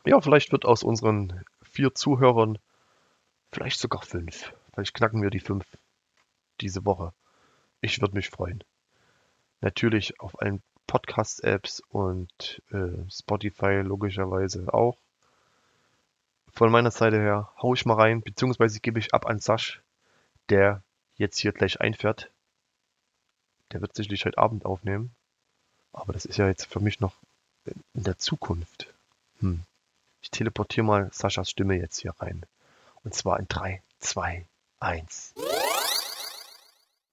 Ja, 0.05 0.21
vielleicht 0.21 0.51
wird 0.51 0.65
aus 0.65 0.83
unseren 0.83 1.43
vier 1.63 1.95
Zuhörern 1.95 2.59
vielleicht 3.51 3.79
sogar 3.79 4.03
fünf. 4.03 4.53
Vielleicht 4.73 4.93
knacken 4.93 5.21
wir 5.21 5.31
die 5.31 5.39
fünf 5.39 5.65
diese 6.61 6.85
Woche. 6.85 7.13
Ich 7.81 8.01
würde 8.01 8.15
mich 8.15 8.29
freuen. 8.29 8.63
Natürlich 9.61 10.19
auf 10.19 10.39
allen 10.41 10.61
Podcast-Apps 10.85 11.81
und 11.89 12.61
äh, 12.71 13.09
Spotify 13.09 13.81
logischerweise 13.83 14.71
auch 14.73 14.97
von 16.55 16.71
meiner 16.71 16.91
Seite 16.91 17.17
her 17.17 17.51
hau 17.61 17.73
ich 17.73 17.85
mal 17.85 17.95
rein, 17.95 18.21
beziehungsweise 18.21 18.79
gebe 18.79 18.99
ich 18.99 19.13
ab 19.13 19.25
an 19.25 19.39
Sasch, 19.39 19.81
der 20.49 20.81
jetzt 21.17 21.37
hier 21.37 21.51
gleich 21.51 21.81
einfährt. 21.81 22.31
Der 23.71 23.81
wird 23.81 23.95
sicherlich 23.95 24.25
heute 24.25 24.37
Abend 24.37 24.65
aufnehmen. 24.65 25.13
Aber 25.91 26.13
das 26.13 26.25
ist 26.25 26.37
ja 26.37 26.47
jetzt 26.47 26.65
für 26.65 26.79
mich 26.79 26.99
noch 26.99 27.13
in 27.65 28.03
der 28.03 28.17
Zukunft. 28.17 28.93
Hm. 29.39 29.63
Ich 30.21 30.31
teleportiere 30.31 30.85
mal 30.85 31.09
Saschas 31.11 31.49
Stimme 31.49 31.75
jetzt 31.75 31.99
hier 31.99 32.13
rein. 32.19 32.45
Und 33.03 33.13
zwar 33.13 33.39
in 33.39 33.47
3, 33.47 33.81
2, 33.99 34.45
1. 34.79 35.33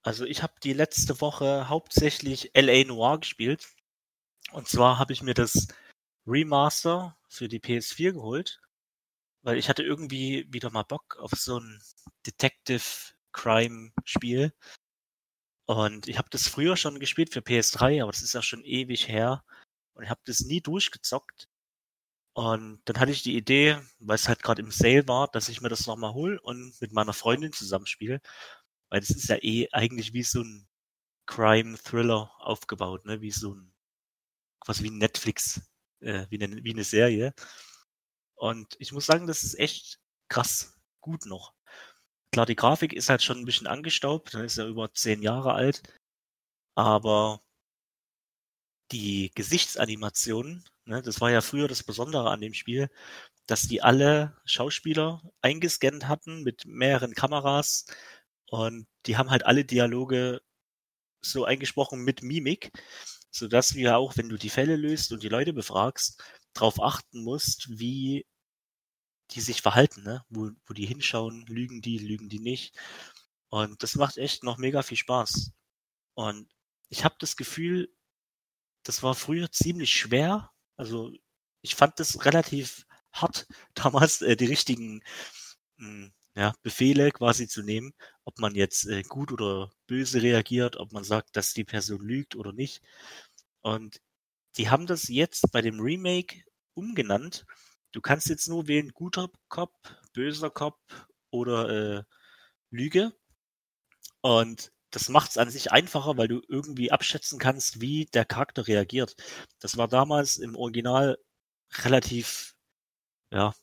Also 0.03 0.25
ich 0.25 0.41
habe 0.41 0.53
die 0.63 0.73
letzte 0.73 1.21
Woche 1.21 1.69
hauptsächlich 1.69 2.51
LA 2.55 2.85
Noir 2.85 3.19
gespielt. 3.19 3.67
Und 4.51 4.67
zwar 4.67 4.99
habe 4.99 5.13
ich 5.13 5.21
mir 5.21 5.33
das 5.33 5.67
Remaster 6.27 7.15
für 7.27 7.47
die 7.47 7.59
PS4 7.59 8.13
geholt, 8.13 8.61
weil 9.43 9.57
ich 9.57 9.69
hatte 9.69 9.83
irgendwie 9.83 10.47
wieder 10.51 10.71
mal 10.71 10.83
Bock 10.83 11.17
auf 11.19 11.31
so 11.31 11.59
ein 11.59 11.81
Detective 12.25 12.83
Crime 13.33 13.91
Spiel. 14.05 14.53
Und 15.65 16.07
ich 16.07 16.17
habe 16.17 16.29
das 16.31 16.47
früher 16.47 16.75
schon 16.77 16.99
gespielt 16.99 17.33
für 17.33 17.39
PS3, 17.39 18.01
aber 18.03 18.11
das 18.11 18.21
ist 18.21 18.33
ja 18.33 18.41
schon 18.41 18.63
ewig 18.63 19.07
her. 19.07 19.43
Und 19.93 20.03
ich 20.03 20.09
habe 20.09 20.21
das 20.25 20.41
nie 20.41 20.61
durchgezockt. 20.61 21.47
Und 22.33 22.81
dann 22.85 22.99
hatte 22.99 23.11
ich 23.11 23.23
die 23.23 23.37
Idee, 23.37 23.79
weil 23.99 24.15
es 24.15 24.27
halt 24.27 24.41
gerade 24.43 24.61
im 24.61 24.71
Sale 24.71 25.07
war, 25.07 25.27
dass 25.29 25.49
ich 25.49 25.61
mir 25.61 25.69
das 25.69 25.85
nochmal 25.85 26.13
hole 26.13 26.41
und 26.41 26.79
mit 26.81 26.91
meiner 26.91 27.13
Freundin 27.13 27.53
zusammenspiele. 27.53 28.21
Weil 28.89 29.01
das 29.01 29.11
ist 29.11 29.29
ja 29.29 29.37
eh 29.41 29.69
eigentlich 29.71 30.13
wie 30.13 30.23
so 30.23 30.41
ein 30.41 30.67
Crime-Thriller 31.27 32.31
aufgebaut, 32.39 33.05
ne? 33.05 33.21
Wie 33.21 33.31
so 33.31 33.55
ein, 33.55 33.73
quasi 34.61 34.83
wie 34.83 34.91
ein 34.91 34.97
Netflix, 34.97 35.61
äh, 36.01 36.27
wie, 36.29 36.43
eine, 36.43 36.63
wie 36.63 36.73
eine 36.73 36.83
Serie. 36.83 37.33
Und 38.35 38.75
ich 38.79 38.91
muss 38.91 39.05
sagen, 39.05 39.27
das 39.27 39.43
ist 39.43 39.59
echt 39.59 39.99
krass 40.29 40.79
gut 41.01 41.25
noch. 41.25 41.53
Klar, 42.31 42.45
die 42.47 42.55
Grafik 42.55 42.93
ist 42.93 43.09
halt 43.09 43.23
schon 43.23 43.39
ein 43.39 43.45
bisschen 43.45 43.67
angestaubt, 43.67 44.33
dann 44.33 44.45
ist 44.45 44.57
ja 44.57 44.67
über 44.67 44.93
zehn 44.93 45.21
Jahre 45.21 45.53
alt. 45.53 45.83
Aber 46.75 47.41
die 48.91 49.31
Gesichtsanimationen, 49.35 50.63
ne, 50.85 51.01
das 51.01 51.21
war 51.21 51.31
ja 51.31 51.41
früher 51.41 51.67
das 51.67 51.83
Besondere 51.83 52.29
an 52.29 52.41
dem 52.41 52.53
Spiel, 52.53 52.89
dass 53.47 53.63
die 53.63 53.81
alle 53.81 54.37
Schauspieler 54.45 55.21
eingescannt 55.41 56.07
hatten 56.07 56.43
mit 56.43 56.65
mehreren 56.65 57.13
Kameras 57.13 57.85
und 58.49 58.87
die 59.05 59.17
haben 59.17 59.31
halt 59.31 59.45
alle 59.45 59.65
Dialoge 59.65 60.41
so 61.21 61.45
eingesprochen 61.45 62.03
mit 62.03 62.23
Mimik, 62.23 62.71
sodass 63.31 63.73
ja 63.75 63.97
auch, 63.97 64.17
wenn 64.17 64.29
du 64.29 64.37
die 64.37 64.49
Fälle 64.49 64.75
löst 64.75 65.11
und 65.11 65.23
die 65.23 65.29
Leute 65.29 65.53
befragst, 65.53 66.23
darauf 66.53 66.81
achten 66.81 67.23
musst, 67.23 67.79
wie 67.79 68.25
die 69.31 69.41
sich 69.41 69.61
verhalten, 69.61 70.03
ne? 70.03 70.23
wo, 70.29 70.51
wo 70.65 70.73
die 70.73 70.85
hinschauen, 70.85 71.45
lügen 71.47 71.81
die, 71.81 71.97
lügen 71.97 72.29
die 72.29 72.39
nicht. 72.39 72.75
Und 73.49 73.83
das 73.83 73.95
macht 73.95 74.17
echt 74.17 74.43
noch 74.43 74.57
mega 74.57 74.83
viel 74.83 74.97
Spaß. 74.97 75.51
Und 76.15 76.49
ich 76.89 77.03
habe 77.03 77.15
das 77.19 77.35
Gefühl, 77.35 77.93
das 78.83 79.03
war 79.03 79.15
früher 79.15 79.51
ziemlich 79.51 79.93
schwer. 79.93 80.51
Also 80.75 81.11
ich 81.61 81.75
fand 81.75 81.99
das 81.99 82.25
relativ 82.25 82.85
hart, 83.11 83.47
damals 83.75 84.21
äh, 84.21 84.35
die 84.35 84.45
richtigen 84.45 85.03
mh, 85.77 85.87
hm, 85.87 86.13
ja, 86.35 86.53
Befehle 86.63 87.11
quasi 87.11 87.47
zu 87.47 87.61
nehmen, 87.63 87.93
ob 88.25 88.39
man 88.39 88.55
jetzt 88.55 88.87
äh, 88.87 89.03
gut 89.03 89.31
oder 89.31 89.71
böse 89.87 90.21
reagiert, 90.21 90.77
ob 90.77 90.91
man 90.91 91.03
sagt, 91.03 91.35
dass 91.35 91.53
die 91.53 91.63
Person 91.63 92.01
lügt 92.01 92.35
oder 92.35 92.53
nicht. 92.53 92.81
Und 93.61 94.01
die 94.57 94.69
haben 94.69 94.87
das 94.87 95.07
jetzt 95.07 95.51
bei 95.51 95.61
dem 95.61 95.79
Remake 95.79 96.43
umgenannt. 96.75 97.45
Du 97.91 98.01
kannst 98.01 98.29
jetzt 98.29 98.47
nur 98.47 98.67
wählen 98.67 98.91
guter 98.93 99.29
Cop, 99.49 99.73
böser 100.13 100.49
Cop 100.49 100.79
oder 101.31 101.69
äh, 101.99 102.03
Lüge. 102.71 103.13
Und 104.21 104.71
das 104.91 105.09
macht 105.09 105.31
es 105.31 105.37
an 105.37 105.49
sich 105.49 105.71
einfacher, 105.71 106.17
weil 106.17 106.27
du 106.27 106.41
irgendwie 106.47 106.91
abschätzen 106.91 107.39
kannst, 107.39 107.81
wie 107.81 108.05
der 108.05 108.25
Charakter 108.25 108.67
reagiert. 108.67 109.15
Das 109.59 109.77
war 109.77 109.87
damals 109.87 110.37
im 110.37 110.55
Original 110.55 111.17
relativ, 111.83 112.55
ja, 113.31 113.53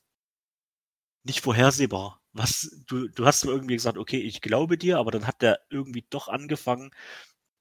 nicht 1.25 1.41
vorhersehbar. 1.41 2.21
Was, 2.33 2.71
du, 2.87 3.09
du 3.09 3.27
hast 3.27 3.45
nur 3.45 3.55
irgendwie 3.55 3.75
gesagt, 3.77 3.99
okay, 3.99 4.21
ich 4.21 4.41
glaube 4.41 4.79
dir, 4.79 4.99
aber 4.99 5.11
dann 5.11 5.27
hat 5.27 5.43
der 5.43 5.61
irgendwie 5.69 6.07
doch 6.11 6.29
angefangen, 6.29 6.91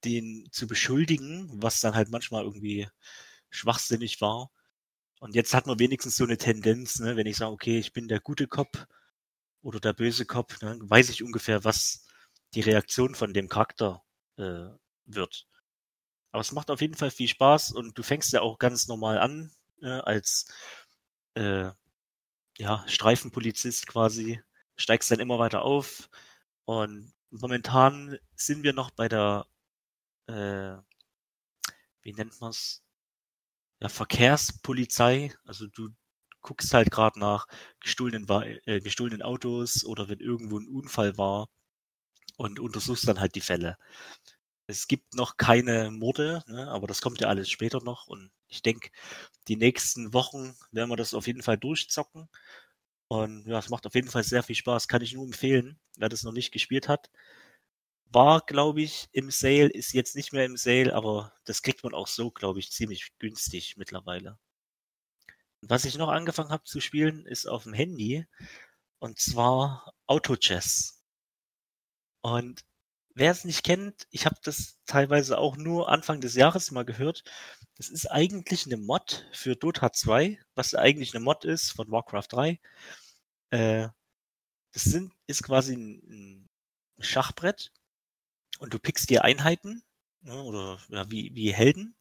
den 0.05 0.47
zu 0.51 0.67
beschuldigen, 0.67 1.49
was 1.61 1.81
dann 1.81 1.95
halt 1.95 2.09
manchmal 2.09 2.43
irgendwie 2.43 2.87
schwachsinnig 3.49 4.21
war. 4.21 4.51
Und 5.19 5.35
jetzt 5.35 5.53
hat 5.53 5.67
man 5.67 5.79
wenigstens 5.79 6.17
so 6.17 6.23
eine 6.23 6.37
Tendenz, 6.37 6.99
ne, 6.99 7.15
wenn 7.17 7.27
ich 7.27 7.37
sage, 7.37 7.51
okay, 7.51 7.79
ich 7.79 7.93
bin 7.93 8.07
der 8.07 8.19
gute 8.21 8.47
Cop 8.47 8.87
oder 9.61 9.79
der 9.79 9.93
böse 9.93 10.25
Cop, 10.25 10.61
ne, 10.61 10.77
weiß 10.81 11.09
ich 11.09 11.23
ungefähr, 11.23 11.63
was, 11.63 12.05
die 12.53 12.61
Reaktion 12.61 13.15
von 13.15 13.33
dem 13.33 13.49
Charakter 13.49 14.03
äh, 14.37 14.69
wird. 15.05 15.47
Aber 16.31 16.41
es 16.41 16.51
macht 16.51 16.71
auf 16.71 16.81
jeden 16.81 16.95
Fall 16.95 17.11
viel 17.11 17.27
Spaß 17.27 17.71
und 17.71 17.97
du 17.97 18.03
fängst 18.03 18.33
ja 18.33 18.41
auch 18.41 18.59
ganz 18.59 18.87
normal 18.87 19.19
an 19.19 19.51
äh, 19.81 19.87
als 19.87 20.47
äh, 21.35 21.71
ja, 22.57 22.83
Streifenpolizist 22.87 23.87
quasi, 23.87 24.41
steigst 24.75 25.11
dann 25.11 25.19
immer 25.19 25.39
weiter 25.39 25.63
auf 25.63 26.09
und 26.65 27.13
momentan 27.31 28.17
sind 28.35 28.63
wir 28.63 28.73
noch 28.73 28.91
bei 28.91 29.07
der, 29.07 29.45
äh, 30.29 30.77
wie 32.01 32.13
nennt 32.13 32.39
man's, 32.41 32.83
ja, 33.81 33.89
Verkehrspolizei. 33.89 35.33
Also 35.45 35.67
du 35.67 35.89
guckst 36.41 36.73
halt 36.73 36.91
gerade 36.91 37.19
nach 37.19 37.47
gestohlenen, 37.81 38.27
äh, 38.65 38.79
gestohlenen 38.81 39.21
Autos 39.21 39.85
oder 39.85 40.09
wenn 40.09 40.19
irgendwo 40.19 40.59
ein 40.59 40.67
Unfall 40.67 41.17
war 41.17 41.49
und 42.37 42.59
untersuchst 42.59 43.07
dann 43.07 43.19
halt 43.19 43.35
die 43.35 43.41
Fälle. 43.41 43.77
Es 44.67 44.87
gibt 44.87 45.15
noch 45.15 45.37
keine 45.37 45.91
Morde, 45.91 46.43
ne, 46.47 46.69
aber 46.69 46.87
das 46.87 47.01
kommt 47.01 47.21
ja 47.21 47.27
alles 47.29 47.49
später 47.49 47.83
noch. 47.83 48.07
Und 48.07 48.31
ich 48.47 48.61
denke, 48.63 48.91
die 49.47 49.57
nächsten 49.57 50.13
Wochen 50.13 50.55
werden 50.71 50.89
wir 50.91 50.97
das 50.97 51.13
auf 51.15 51.27
jeden 51.27 51.43
Fall 51.43 51.57
durchzocken. 51.57 52.29
Und 53.09 53.47
ja, 53.47 53.59
es 53.59 53.69
macht 53.69 53.87
auf 53.87 53.95
jeden 53.95 54.09
Fall 54.09 54.23
sehr 54.23 54.43
viel 54.43 54.55
Spaß. 54.55 54.87
Kann 54.87 55.01
ich 55.03 55.13
nur 55.13 55.25
empfehlen, 55.25 55.79
wer 55.97 56.09
das 56.09 56.23
noch 56.23 56.33
nicht 56.33 56.51
gespielt 56.51 56.87
hat. 56.89 57.09
War, 58.11 58.41
glaube 58.41 58.81
ich, 58.81 59.07
im 59.11 59.29
Sale, 59.31 59.69
ist 59.69 59.93
jetzt 59.93 60.15
nicht 60.15 60.33
mehr 60.33 60.45
im 60.45 60.57
Sale, 60.57 60.93
aber 60.95 61.33
das 61.45 61.61
kriegt 61.61 61.83
man 61.83 61.93
auch 61.93 62.07
so, 62.07 62.31
glaube 62.31 62.59
ich, 62.59 62.71
ziemlich 62.71 63.11
günstig 63.19 63.77
mittlerweile. 63.77 64.37
Was 65.61 65.85
ich 65.85 65.97
noch 65.97 66.09
angefangen 66.09 66.51
habe 66.51 66.63
zu 66.63 66.79
spielen, 66.81 67.25
ist 67.25 67.45
auf 67.47 67.63
dem 67.63 67.73
Handy. 67.73 68.25
Und 68.99 69.19
zwar 69.19 69.93
Auto 70.07 70.35
Chess. 70.35 71.03
Und 72.21 72.63
wer 73.15 73.31
es 73.31 73.45
nicht 73.45 73.63
kennt, 73.63 74.07
ich 74.11 74.25
habe 74.25 74.37
das 74.43 74.79
teilweise 74.85 75.37
auch 75.37 75.57
nur 75.57 75.89
Anfang 75.89 76.21
des 76.21 76.35
Jahres 76.35 76.71
mal 76.71 76.85
gehört. 76.85 77.23
Das 77.75 77.89
ist 77.89 78.07
eigentlich 78.09 78.65
eine 78.65 78.77
Mod 78.77 79.27
für 79.33 79.55
Dota 79.55 79.91
2, 79.93 80.39
was 80.55 80.75
eigentlich 80.75 81.13
eine 81.13 81.23
Mod 81.23 81.45
ist 81.45 81.71
von 81.71 81.91
Warcraft 81.91 82.27
3. 82.29 82.59
Äh, 83.51 83.89
das 84.73 84.83
sind, 84.83 85.13
ist 85.27 85.43
quasi 85.43 85.75
ein, 85.75 86.49
ein 86.97 87.03
Schachbrett 87.03 87.71
und 88.59 88.73
du 88.73 88.79
pickst 88.79 89.09
dir 89.09 89.23
Einheiten 89.25 89.83
ne, 90.21 90.41
oder 90.43 90.79
ja, 90.89 91.09
wie, 91.11 91.33
wie 91.35 91.53
Helden 91.53 91.95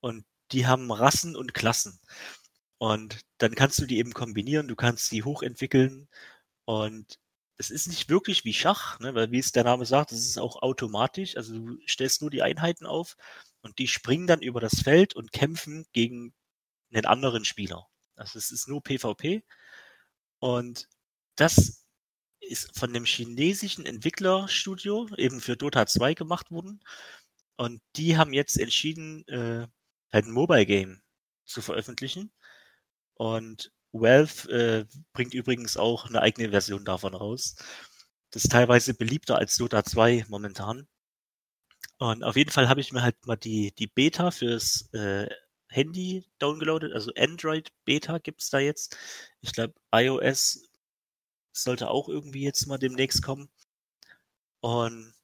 und 0.00 0.24
die 0.52 0.66
haben 0.66 0.90
Rassen 0.92 1.36
und 1.36 1.54
Klassen. 1.54 2.00
Und 2.78 3.22
dann 3.38 3.54
kannst 3.54 3.78
du 3.80 3.86
die 3.86 3.98
eben 3.98 4.12
kombinieren, 4.14 4.68
du 4.68 4.76
kannst 4.76 5.08
sie 5.10 5.24
hochentwickeln 5.24 6.08
und 6.66 7.18
es 7.58 7.70
ist 7.70 7.88
nicht 7.88 8.08
wirklich 8.08 8.44
wie 8.44 8.54
Schach, 8.54 9.00
ne, 9.00 9.14
weil 9.14 9.32
wie 9.32 9.40
es 9.40 9.52
der 9.52 9.64
Name 9.64 9.86
sagt, 9.86 10.12
es 10.12 10.26
ist 10.26 10.38
auch 10.38 10.62
automatisch. 10.62 11.36
Also 11.36 11.54
du 11.58 11.78
stellst 11.88 12.22
nur 12.22 12.30
die 12.30 12.42
Einheiten 12.42 12.86
auf 12.86 13.16
und 13.62 13.78
die 13.78 13.88
springen 13.88 14.28
dann 14.28 14.42
über 14.42 14.60
das 14.60 14.82
Feld 14.82 15.14
und 15.16 15.32
kämpfen 15.32 15.86
gegen 15.92 16.34
einen 16.92 17.06
anderen 17.06 17.44
Spieler. 17.44 17.88
Also 18.16 18.38
es 18.38 18.50
ist 18.52 18.68
nur 18.68 18.82
PvP. 18.82 19.44
Und 20.40 20.88
das 21.36 21.77
ist 22.48 22.78
von 22.78 22.92
dem 22.92 23.04
chinesischen 23.04 23.86
Entwicklerstudio 23.86 25.08
eben 25.16 25.40
für 25.40 25.56
Dota 25.56 25.86
2 25.86 26.14
gemacht 26.14 26.50
worden. 26.50 26.80
Und 27.56 27.80
die 27.96 28.16
haben 28.16 28.32
jetzt 28.32 28.58
entschieden, 28.58 29.26
äh, 29.28 29.66
halt 30.12 30.26
ein 30.26 30.32
Mobile 30.32 30.66
Game 30.66 31.02
zu 31.46 31.62
veröffentlichen. 31.62 32.32
Und 33.14 33.72
Valve 33.92 34.50
äh, 34.50 34.84
bringt 35.12 35.34
übrigens 35.34 35.76
auch 35.76 36.06
eine 36.06 36.22
eigene 36.22 36.50
Version 36.50 36.84
davon 36.84 37.14
raus. 37.14 37.56
Das 38.30 38.44
ist 38.44 38.52
teilweise 38.52 38.94
beliebter 38.94 39.38
als 39.38 39.56
Dota 39.56 39.84
2 39.84 40.26
momentan. 40.28 40.86
Und 41.98 42.22
auf 42.22 42.36
jeden 42.36 42.50
Fall 42.50 42.68
habe 42.68 42.80
ich 42.80 42.92
mir 42.92 43.02
halt 43.02 43.16
mal 43.26 43.36
die, 43.36 43.72
die 43.74 43.86
Beta 43.88 44.30
fürs 44.30 44.88
äh, 44.92 45.28
Handy 45.68 46.24
downgeloadet. 46.38 46.92
Also 46.92 47.12
Android 47.16 47.70
Beta 47.84 48.18
gibt's 48.18 48.50
da 48.50 48.58
jetzt. 48.58 48.96
Ich 49.40 49.52
glaube, 49.52 49.74
iOS 49.92 50.67
sollte 51.62 51.90
auch 51.90 52.08
irgendwie 52.08 52.42
jetzt 52.44 52.66
mal 52.66 52.78
demnächst 52.78 53.22
kommen. 53.22 53.48
Und 54.60 55.14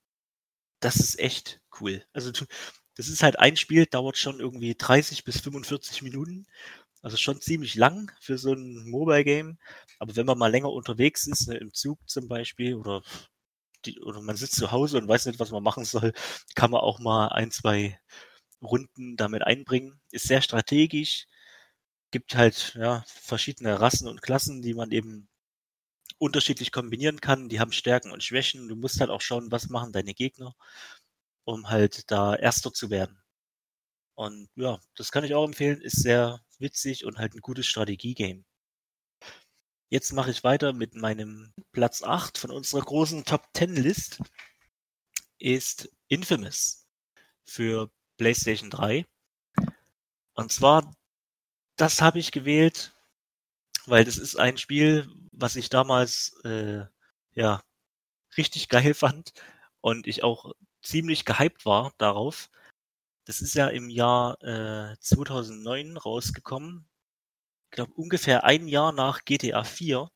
das 0.80 0.96
ist 0.96 1.18
echt 1.18 1.60
cool. 1.80 2.04
Also 2.12 2.32
das 2.96 3.08
ist 3.08 3.22
halt 3.22 3.38
ein 3.38 3.56
Spiel, 3.56 3.86
dauert 3.86 4.18
schon 4.18 4.40
irgendwie 4.40 4.74
30 4.76 5.24
bis 5.24 5.40
45 5.40 6.02
Minuten 6.02 6.46
also 7.04 7.18
schon 7.18 7.38
ziemlich 7.40 7.74
lang 7.74 8.10
für 8.18 8.38
so 8.38 8.54
ein 8.54 8.88
Mobile 8.90 9.24
Game. 9.24 9.58
Aber 9.98 10.16
wenn 10.16 10.24
man 10.26 10.38
mal 10.38 10.50
länger 10.50 10.70
unterwegs 10.70 11.26
ist, 11.26 11.48
ne, 11.48 11.56
im 11.58 11.74
Zug 11.74 11.98
zum 12.08 12.28
Beispiel, 12.28 12.74
oder, 12.76 13.02
die, 13.84 14.00
oder 14.00 14.22
man 14.22 14.36
sitzt 14.36 14.56
zu 14.56 14.72
Hause 14.72 14.98
und 14.98 15.08
weiß 15.08 15.26
nicht, 15.26 15.38
was 15.40 15.50
man 15.50 15.62
machen 15.62 15.84
soll, 15.84 16.14
kann 16.54 16.70
man 16.70 16.80
auch 16.80 17.00
mal 17.00 17.28
ein, 17.28 17.50
zwei 17.50 18.00
Runden 18.62 19.16
damit 19.16 19.42
einbringen. 19.44 20.00
Ist 20.12 20.28
sehr 20.28 20.42
strategisch. 20.42 21.26
Gibt 22.10 22.36
halt 22.36 22.74
ja, 22.76 23.04
verschiedene 23.06 23.80
Rassen 23.80 24.08
und 24.08 24.22
Klassen, 24.22 24.62
die 24.62 24.74
man 24.74 24.90
eben 24.92 25.28
unterschiedlich 26.18 26.72
kombinieren 26.72 27.20
kann. 27.20 27.48
Die 27.48 27.60
haben 27.60 27.72
Stärken 27.72 28.12
und 28.12 28.24
Schwächen. 28.24 28.68
Du 28.68 28.76
musst 28.76 29.00
halt 29.00 29.10
auch 29.10 29.20
schauen, 29.20 29.50
was 29.50 29.68
machen 29.68 29.92
deine 29.92 30.14
Gegner, 30.14 30.54
um 31.44 31.70
halt 31.70 32.10
da 32.10 32.34
Erster 32.34 32.72
zu 32.72 32.90
werden. 32.90 33.20
Und 34.14 34.48
ja, 34.54 34.80
das 34.96 35.10
kann 35.10 35.24
ich 35.24 35.34
auch 35.34 35.44
empfehlen, 35.44 35.80
ist 35.80 36.02
sehr, 36.02 36.40
witzig 36.58 37.04
und 37.04 37.18
halt 37.18 37.34
ein 37.34 37.40
gutes 37.40 37.66
Strategiegame. 37.66 38.44
Jetzt 39.90 40.12
mache 40.12 40.30
ich 40.30 40.42
weiter 40.44 40.72
mit 40.72 40.94
meinem 40.94 41.52
Platz 41.72 42.02
8 42.02 42.38
von 42.38 42.50
unserer 42.50 42.82
großen 42.82 43.24
Top 43.24 43.46
10 43.54 43.76
List 43.76 44.20
ist 45.38 45.90
Infamous 46.08 46.86
für 47.44 47.90
PlayStation 48.16 48.70
3. 48.70 49.06
Und 50.34 50.52
zwar, 50.52 50.96
das 51.76 52.00
habe 52.00 52.18
ich 52.18 52.32
gewählt, 52.32 52.96
weil 53.86 54.04
das 54.04 54.16
ist 54.16 54.36
ein 54.36 54.56
Spiel, 54.56 55.08
was 55.36 55.56
ich 55.56 55.68
damals 55.68 56.34
äh, 56.44 56.84
ja 57.34 57.62
richtig 58.36 58.68
geil 58.68 58.94
fand 58.94 59.32
und 59.80 60.06
ich 60.06 60.22
auch 60.24 60.52
ziemlich 60.82 61.24
gehypt 61.24 61.66
war 61.66 61.92
darauf. 61.98 62.50
Das 63.26 63.40
ist 63.40 63.54
ja 63.54 63.68
im 63.68 63.90
Jahr 63.90 64.40
äh, 64.42 64.96
2009 65.00 65.96
rausgekommen. 65.96 66.86
Ich 67.70 67.76
glaube 67.76 67.92
ungefähr 67.94 68.44
ein 68.44 68.68
Jahr 68.68 68.92
nach 68.92 69.24
GTA 69.24 69.64
4, 69.64 70.10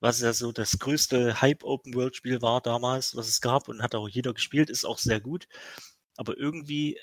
was 0.00 0.20
ja 0.20 0.32
so 0.32 0.52
das 0.52 0.78
größte 0.78 1.40
Hype-Open-World-Spiel 1.40 2.42
war 2.42 2.60
damals, 2.60 3.16
was 3.16 3.28
es 3.28 3.40
gab 3.40 3.68
und 3.68 3.82
hat 3.82 3.94
auch 3.94 4.08
jeder 4.08 4.34
gespielt, 4.34 4.70
ist 4.70 4.84
auch 4.84 4.98
sehr 4.98 5.20
gut. 5.20 5.46
Aber 6.16 6.36
irgendwie 6.38 6.98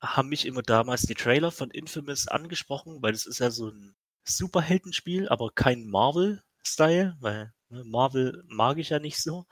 haben 0.00 0.28
mich 0.28 0.46
immer 0.46 0.62
damals 0.62 1.02
die 1.02 1.14
Trailer 1.14 1.50
von 1.52 1.70
Infamous 1.70 2.28
angesprochen, 2.28 3.02
weil 3.02 3.14
es 3.14 3.26
ist 3.26 3.40
ja 3.40 3.50
so 3.50 3.68
ein 3.70 3.96
Superheldenspiel, 4.24 5.28
aber 5.28 5.50
kein 5.54 5.86
Marvel-Style, 5.86 7.16
weil 7.20 7.52
ne, 7.68 7.84
Marvel 7.84 8.42
mag 8.48 8.78
ich 8.78 8.90
ja 8.90 8.98
nicht 8.98 9.20
so. 9.20 9.46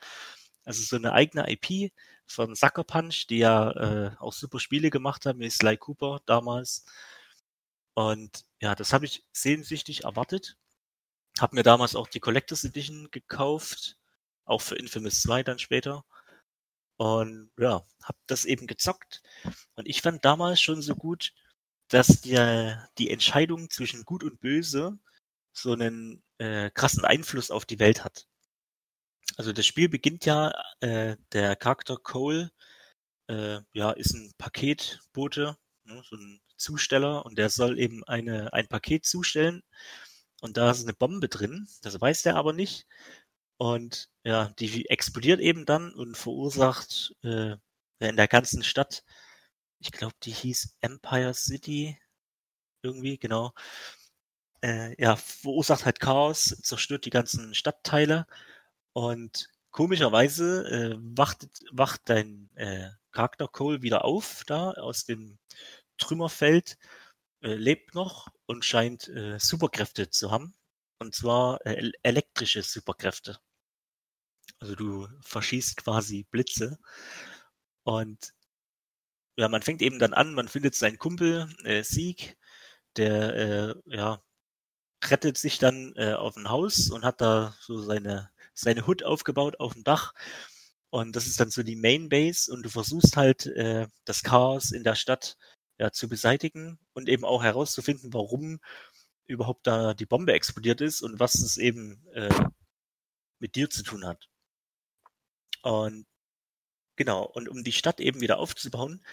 Also 0.65 0.83
so 0.83 0.97
eine 0.97 1.13
eigene 1.13 1.51
IP 1.51 1.93
von 2.27 2.55
Sucker 2.55 2.85
Punch, 2.85 3.27
die 3.29 3.39
ja 3.39 3.71
äh, 3.73 4.17
auch 4.19 4.33
super 4.33 4.61
Spiele 4.61 4.91
gemacht 4.91 5.27
haben, 5.27 5.39
mit 5.39 5.53
Sly 5.53 5.77
Cooper 5.77 6.21
damals. 6.27 6.85
Und 7.95 8.45
ja, 8.61 8.75
das 8.75 8.93
habe 8.93 9.05
ich 9.07 9.25
sehnsüchtig 9.33 10.05
erwartet. 10.05 10.57
Hab 11.39 11.53
mir 11.53 11.63
damals 11.63 11.97
auch 11.97 12.09
die 12.09 12.21
Collectors 12.21 12.65
Edition 12.65 13.09
gekauft, 13.11 13.99
auch 14.45 14.61
für 14.63 14.77
Infamous 14.77 15.21
2 15.23 15.43
dann 15.43 15.59
später. 15.59 16.05
Und 16.97 17.51
ja, 17.59 17.85
hab 18.03 18.17
das 18.27 18.45
eben 18.45 18.67
gezockt. 18.67 19.23
Und 19.75 19.89
ich 19.89 20.03
fand 20.03 20.25
damals 20.25 20.61
schon 20.61 20.83
so 20.83 20.95
gut, 20.95 21.33
dass 21.93 22.23
die, 22.23 22.75
die 22.99 23.11
Entscheidung 23.11 23.71
zwischen 23.71 24.05
Gut 24.05 24.25
und 24.25 24.41
Böse 24.41 24.99
so 25.53 25.73
einen 25.73 26.23
äh, 26.39 26.71
krassen 26.71 27.05
Einfluss 27.05 27.51
auf 27.51 27.67
die 27.67 27.79
Welt 27.79 28.05
hat. 28.05 28.27
Also 29.37 29.53
das 29.53 29.67
Spiel 29.67 29.89
beginnt 29.89 30.25
ja, 30.25 30.53
äh, 30.81 31.17
der 31.33 31.57
Charakter 31.57 31.97
Cole 31.97 32.51
äh, 33.29 33.61
ja, 33.73 33.93
ist 33.93 34.15
ein 34.15 34.33
Paketbote, 34.39 35.57
ne, 35.85 36.03
so 36.09 36.17
ein 36.17 36.41
Zusteller 36.57 37.27
und 37.27 37.37
der 37.39 37.51
soll 37.51 37.79
eben 37.79 38.05
eine, 38.05 38.53
ein 38.53 38.69
Paket 38.69 39.05
zustellen 39.05 39.63
und 40.41 40.57
da 40.57 40.71
ist 40.71 40.83
eine 40.83 40.95
Bombe 40.95 41.29
drin, 41.29 41.69
das 41.83 42.01
weiß 42.01 42.23
der 42.23 42.37
aber 42.37 42.53
nicht 42.53 42.87
und 43.59 44.11
ja, 44.25 44.51
die 44.59 44.89
explodiert 44.89 45.41
eben 45.41 45.67
dann 45.67 45.93
und 45.95 46.17
verursacht 46.17 47.15
äh, 47.23 47.57
in 48.01 48.17
der 48.17 48.29
ganzen 48.29 48.65
Stadt, 48.65 49.05
ich 49.83 49.93
glaube, 49.93 50.15
die 50.23 50.33
hieß 50.33 50.77
Empire 50.81 51.35
City 51.35 51.99
irgendwie, 52.83 53.19
genau, 53.19 53.53
äh, 54.63 55.01
ja, 55.03 55.17
verursacht 55.17 55.85
halt 55.85 56.01
Chaos, 56.01 56.45
zerstört 56.63 57.05
die 57.05 57.11
ganzen 57.11 57.55
Stadtteile 57.55 58.27
und 58.93 59.49
komischerweise 59.71 60.69
äh, 60.95 60.97
wacht, 61.17 61.49
wacht 61.73 62.03
dein 62.07 62.51
äh, 62.57 62.91
Charakter 63.13 63.49
Cole 63.49 63.83
wieder 63.83 64.05
auf 64.05 64.45
da 64.47 64.73
aus 64.73 65.05
dem 65.05 65.39
Trümmerfeld, 65.99 66.79
äh, 67.43 67.55
lebt 67.55 67.95
noch 67.95 68.29
und 68.47 68.65
scheint 68.65 69.09
äh, 69.09 69.39
Superkräfte 69.39 70.11
zu 70.11 70.31
haben. 70.31 70.55
Und 70.99 71.15
zwar 71.15 71.65
äh, 71.67 71.91
elektrische 72.03 72.63
Superkräfte. 72.63 73.39
Also 74.61 74.77
du 74.77 75.09
verschießt 75.23 75.77
quasi 75.77 76.25
Blitze. 76.31 76.79
Und 77.85 78.33
ja, 79.37 79.49
man 79.49 79.63
fängt 79.63 79.83
eben 79.83 79.99
dann 79.99 80.15
an, 80.15 80.35
man 80.35 80.49
findet 80.49 80.75
seinen 80.75 80.99
Kumpel 80.99 81.49
äh, 81.65 81.83
Sieg, 81.83 82.37
der 82.97 83.35
äh, 83.37 83.75
ja 83.87 84.23
rettet 85.05 85.39
sich 85.39 85.59
dann 85.59 85.95
äh, 85.97 86.15
auf 86.15 86.37
ein 86.37 86.49
Haus 86.51 86.91
und 86.91 87.05
hat 87.05 87.21
da 87.21 87.55
so 87.61 87.79
seine 87.83 88.31
seine 88.55 88.87
Hut 88.87 89.03
aufgebaut 89.03 89.59
auf 89.61 89.75
dem 89.75 89.85
Dach. 89.85 90.15
Und 90.91 91.17
das 91.17 91.27
ist 91.27 91.41
dann 91.41 91.51
so 91.51 91.63
die 91.63 91.77
Main 91.77 92.09
Base 92.11 92.53
und 92.53 92.63
du 92.65 92.69
versuchst 92.69 93.17
halt 93.17 93.47
äh, 93.47 93.89
das 94.05 94.23
Chaos 94.23 94.73
in 94.73 94.85
der 94.85 94.95
Stadt 94.95 95.37
ja, 95.79 95.91
zu 95.91 96.09
beseitigen 96.09 96.79
und 96.93 97.09
eben 97.09 97.25
auch 97.25 97.43
herauszufinden, 97.43 98.13
warum 98.13 98.61
überhaupt 99.27 99.67
da 99.67 99.95
die 99.95 100.07
Bombe 100.07 100.33
explodiert 100.35 100.81
ist 100.83 101.03
und 101.03 101.19
was 101.19 101.35
es 101.37 101.57
eben 101.57 102.07
äh, 102.13 102.29
mit 103.39 103.55
dir 103.57 103.71
zu 103.71 103.83
tun 103.83 104.07
hat. 104.07 104.29
Und 105.63 106.07
genau, 106.97 107.25
und 107.25 107.49
um 107.49 107.65
die 107.65 107.73
Stadt 107.73 108.01
eben 108.01 108.21
wieder 108.21 108.39
aufzubauen, 108.39 109.05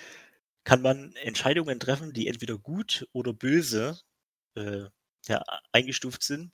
kann 0.65 0.81
man 0.81 1.15
Entscheidungen 1.17 1.79
treffen, 1.79 2.13
die 2.13 2.27
entweder 2.27 2.57
gut 2.57 3.07
oder 3.13 3.33
böse 3.33 3.99
äh, 4.55 4.85
ja, 5.27 5.43
eingestuft 5.73 6.23
sind 6.23 6.53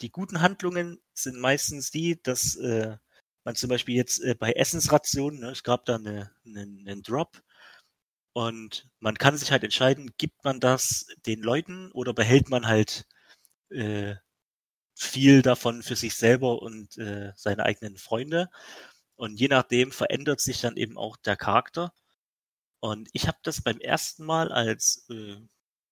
die 0.00 0.10
guten 0.10 0.40
Handlungen 0.40 1.00
sind 1.14 1.38
meistens 1.38 1.90
die, 1.90 2.20
dass 2.22 2.56
äh, 2.56 2.96
man 3.44 3.54
zum 3.56 3.68
Beispiel 3.70 3.96
jetzt 3.96 4.20
äh, 4.22 4.34
bei 4.34 4.52
Essensrationen, 4.52 5.40
ne, 5.40 5.50
es 5.50 5.62
gab 5.62 5.84
da 5.86 5.96
eine, 5.96 6.30
einen, 6.44 6.86
einen 6.86 7.02
Drop 7.02 7.42
und 8.32 8.88
man 9.00 9.16
kann 9.18 9.36
sich 9.36 9.50
halt 9.50 9.64
entscheiden, 9.64 10.12
gibt 10.18 10.44
man 10.44 10.60
das 10.60 11.06
den 11.26 11.42
Leuten 11.42 11.90
oder 11.92 12.14
behält 12.14 12.48
man 12.50 12.66
halt 12.66 13.06
äh, 13.70 14.16
viel 14.94 15.42
davon 15.42 15.82
für 15.82 15.96
sich 15.96 16.14
selber 16.14 16.62
und 16.62 16.98
äh, 16.98 17.32
seine 17.36 17.64
eigenen 17.64 17.96
Freunde. 17.96 18.48
Und 19.18 19.40
je 19.40 19.48
nachdem 19.48 19.90
verändert 19.90 20.40
sich 20.40 20.60
dann 20.60 20.76
eben 20.76 20.96
auch 20.96 21.16
der 21.16 21.36
Charakter. 21.36 21.92
Und 22.80 23.08
ich 23.12 23.26
habe 23.26 23.38
das 23.42 23.60
beim 23.62 23.80
ersten 23.80 24.24
Mal 24.24 24.52
als 24.52 25.06
äh, 25.10 25.36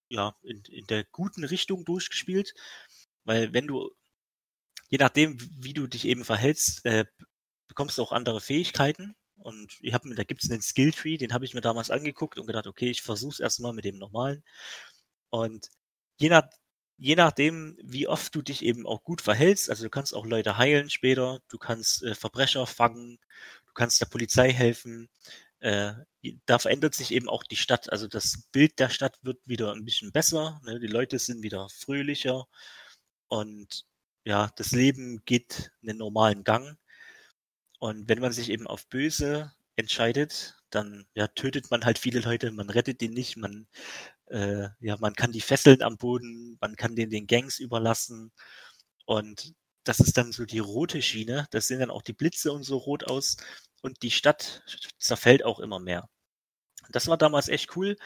ja 0.09 0.37
in, 0.43 0.63
in 0.71 0.87
der 0.87 1.05
guten 1.05 1.45
Richtung 1.45 1.85
durchgespielt. 1.85 2.55
Weil 3.25 3.53
wenn 3.53 3.67
du, 3.67 3.91
je 4.91 4.99
nachdem, 4.99 5.39
wie 5.61 5.75
du 5.75 5.89
dich 5.89 6.07
eben 6.07 6.25
verhältst, 6.25 6.85
äh, 6.87 7.05
bekommst 7.69 7.99
du 7.99 8.03
auch 8.03 8.13
andere 8.13 8.41
Fähigkeiten. 8.41 9.17
Und 9.39 9.77
ich 9.81 9.93
habe 9.93 10.15
da 10.15 10.25
gibt 10.25 10.45
es 10.45 10.51
einen 10.51 10.63
Skilltree, 10.63 11.19
den 11.19 11.33
habe 11.33 11.45
ich 11.45 11.55
mir 11.55 11.61
damals 11.61 11.91
angeguckt 11.91 12.39
und 12.39 12.47
gedacht, 12.47 12.69
okay, 12.69 12.91
ich 12.91 13.03
versuche 13.03 13.35
es 13.35 13.41
erstmal 13.41 13.73
mit 13.73 13.85
dem 13.85 13.99
normalen. 13.99 14.45
Und 15.31 15.69
je 16.19 16.29
nach 16.29 16.49
je 16.99 17.17
nachdem, 17.17 17.79
wie 17.83 18.09
oft 18.09 18.35
du 18.35 18.43
dich 18.43 18.63
eben 18.63 18.87
auch 18.87 19.05
gut 19.05 19.21
verhältst, 19.23 19.71
also 19.71 19.85
du 19.85 19.91
kannst 19.91 20.15
auch 20.15 20.27
Leute 20.27 20.59
heilen 20.59 20.91
später, 20.91 21.41
du 21.49 21.59
kannst 21.59 22.03
äh, 22.03 22.15
Verbrecher 22.15 22.67
fangen, 22.67 23.19
du 23.67 23.73
kannst 23.75 24.01
der 24.01 24.07
Polizei 24.07 24.53
helfen, 24.53 25.09
äh, 25.61 25.95
da 26.47 26.59
verändert 26.59 26.95
sich 26.95 27.13
eben 27.13 27.29
auch 27.29 27.45
die 27.45 27.57
Stadt. 27.57 27.91
Also 27.93 28.09
das 28.09 28.49
Bild 28.53 28.79
der 28.79 28.89
Stadt 28.91 29.19
wird 29.23 29.39
wieder 29.47 29.73
ein 29.73 29.85
bisschen 29.85 30.13
besser, 30.13 30.61
ne? 30.65 30.81
die 30.81 30.87
Leute 30.87 31.19
sind 31.19 31.43
wieder 31.43 31.69
fröhlicher, 31.71 32.47
und 33.29 33.85
ja, 34.25 34.51
das 34.57 34.73
Leben 34.73 35.23
geht 35.25 35.73
einen 35.83 35.99
normalen 35.99 36.45
Gang. 36.45 36.79
Und 37.79 38.09
wenn 38.09 38.21
man 38.21 38.33
sich 38.33 38.51
eben 38.51 38.67
auf 38.67 38.89
böse 38.89 39.53
entscheidet, 39.77 40.56
dann 40.71 41.07
ja, 41.15 41.29
tötet 41.29 41.71
man 41.71 41.85
halt 41.85 41.99
viele 41.99 42.21
Leute, 42.21 42.51
man 42.53 42.71
rettet 42.71 43.01
die 43.01 43.09
nicht, 43.09 43.37
man, 43.37 43.67
äh, 44.27 44.69
ja, 44.81 44.97
man 44.99 45.15
kann 45.15 45.33
die 45.33 45.41
fesseln 45.41 45.83
am 45.83 45.99
Boden, 45.99 46.59
man 46.61 46.77
kann 46.77 46.97
den 46.97 47.11
den 47.11 47.27
Gangs 47.27 47.59
überlassen. 47.61 48.33
Und 49.07 49.55
das 49.85 50.01
ist 50.01 50.17
dann 50.19 50.33
so 50.33 50.45
die 50.47 50.59
rote 50.61 51.03
Schiene. 51.03 51.47
Das 51.51 51.69
sehen 51.69 51.81
dann 51.81 51.91
auch 51.91 52.03
die 52.03 52.13
Blitze 52.15 52.53
und 52.53 52.65
so 52.65 52.77
rot 52.79 53.05
aus. 53.05 53.37
Und 53.83 54.03
die 54.03 54.11
Stadt 54.11 54.63
zerfällt 54.99 55.45
auch 55.45 55.61
immer 55.61 55.81
mehr. 55.81 56.09
Das 56.91 57.07
war 57.09 57.17
damals 57.19 57.49
echt 57.49 57.77
cool, 57.77 57.97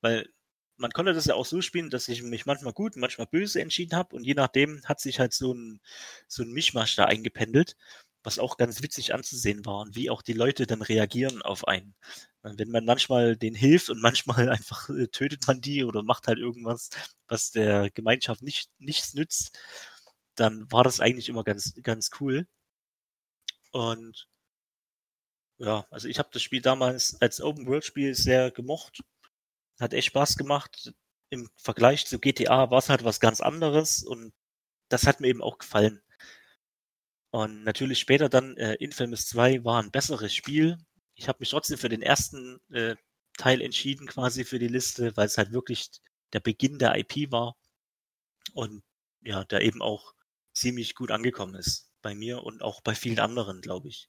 weil 0.00 0.28
man 0.76 0.92
konnte 0.92 1.12
das 1.12 1.26
ja 1.26 1.34
auch 1.34 1.44
so 1.46 1.60
spielen, 1.60 1.90
dass 1.90 2.08
ich 2.08 2.22
mich 2.22 2.46
manchmal 2.46 2.72
gut, 2.72 2.96
manchmal 2.96 3.26
böse 3.26 3.60
entschieden 3.60 3.96
habe 3.96 4.16
und 4.16 4.24
je 4.24 4.34
nachdem 4.34 4.82
hat 4.84 5.00
sich 5.00 5.20
halt 5.20 5.34
so 5.34 5.52
ein, 5.52 5.80
so 6.26 6.42
ein 6.42 6.50
Mischmasch 6.52 6.96
da 6.96 7.04
eingependelt, 7.04 7.76
was 8.22 8.38
auch 8.38 8.56
ganz 8.56 8.82
witzig 8.82 9.14
anzusehen 9.14 9.64
war 9.66 9.80
und 9.80 9.96
wie 9.96 10.10
auch 10.10 10.22
die 10.22 10.32
Leute 10.34 10.66
dann 10.66 10.82
reagieren 10.82 11.42
auf 11.42 11.66
einen. 11.68 11.94
Wenn 12.42 12.70
man 12.70 12.84
manchmal 12.84 13.36
denen 13.36 13.56
hilft 13.56 13.90
und 13.90 14.00
manchmal 14.00 14.48
einfach 14.50 14.88
äh, 14.90 15.08
tötet 15.08 15.46
man 15.46 15.60
die 15.60 15.84
oder 15.84 16.02
macht 16.02 16.26
halt 16.26 16.38
irgendwas, 16.38 16.90
was 17.28 17.50
der 17.50 17.90
Gemeinschaft 17.90 18.42
nicht, 18.42 18.70
nichts 18.78 19.14
nützt, 19.14 19.58
dann 20.36 20.70
war 20.72 20.84
das 20.84 21.00
eigentlich 21.00 21.28
immer 21.28 21.44
ganz, 21.44 21.74
ganz 21.82 22.10
cool. 22.20 22.46
Und 23.72 24.28
ja, 25.58 25.86
also 25.90 26.08
ich 26.08 26.18
habe 26.18 26.30
das 26.32 26.42
Spiel 26.42 26.62
damals 26.62 27.20
als 27.20 27.40
Open-World-Spiel 27.40 28.14
sehr 28.14 28.50
gemocht 28.50 29.00
hat 29.80 29.94
echt 29.94 30.08
Spaß 30.08 30.36
gemacht. 30.36 30.92
Im 31.30 31.48
Vergleich 31.56 32.06
zu 32.06 32.18
GTA 32.20 32.70
war 32.70 32.78
es 32.78 32.88
halt 32.88 33.04
was 33.04 33.20
ganz 33.20 33.40
anderes 33.40 34.02
und 34.04 34.32
das 34.88 35.06
hat 35.06 35.20
mir 35.20 35.28
eben 35.28 35.42
auch 35.42 35.58
gefallen. 35.58 36.02
Und 37.30 37.62
natürlich 37.64 38.00
später 38.00 38.28
dann 38.28 38.56
äh, 38.56 38.74
Infamous 38.74 39.26
2 39.26 39.64
war 39.64 39.82
ein 39.82 39.90
besseres 39.90 40.34
Spiel. 40.34 40.78
Ich 41.14 41.28
habe 41.28 41.38
mich 41.40 41.50
trotzdem 41.50 41.78
für 41.78 41.88
den 41.88 42.02
ersten 42.02 42.60
äh, 42.72 42.96
Teil 43.36 43.60
entschieden, 43.62 44.06
quasi 44.06 44.44
für 44.44 44.58
die 44.58 44.68
Liste, 44.68 45.16
weil 45.16 45.26
es 45.26 45.38
halt 45.38 45.52
wirklich 45.52 45.90
der 46.32 46.40
Beginn 46.40 46.78
der 46.78 46.96
IP 46.96 47.30
war 47.30 47.56
und 48.54 48.82
ja, 49.22 49.44
der 49.44 49.62
eben 49.62 49.82
auch 49.82 50.14
ziemlich 50.52 50.94
gut 50.94 51.10
angekommen 51.10 51.54
ist 51.54 51.90
bei 52.02 52.14
mir 52.14 52.42
und 52.42 52.62
auch 52.62 52.80
bei 52.82 52.94
vielen 52.94 53.18
anderen, 53.18 53.60
glaube 53.60 53.88
ich. 53.88 54.08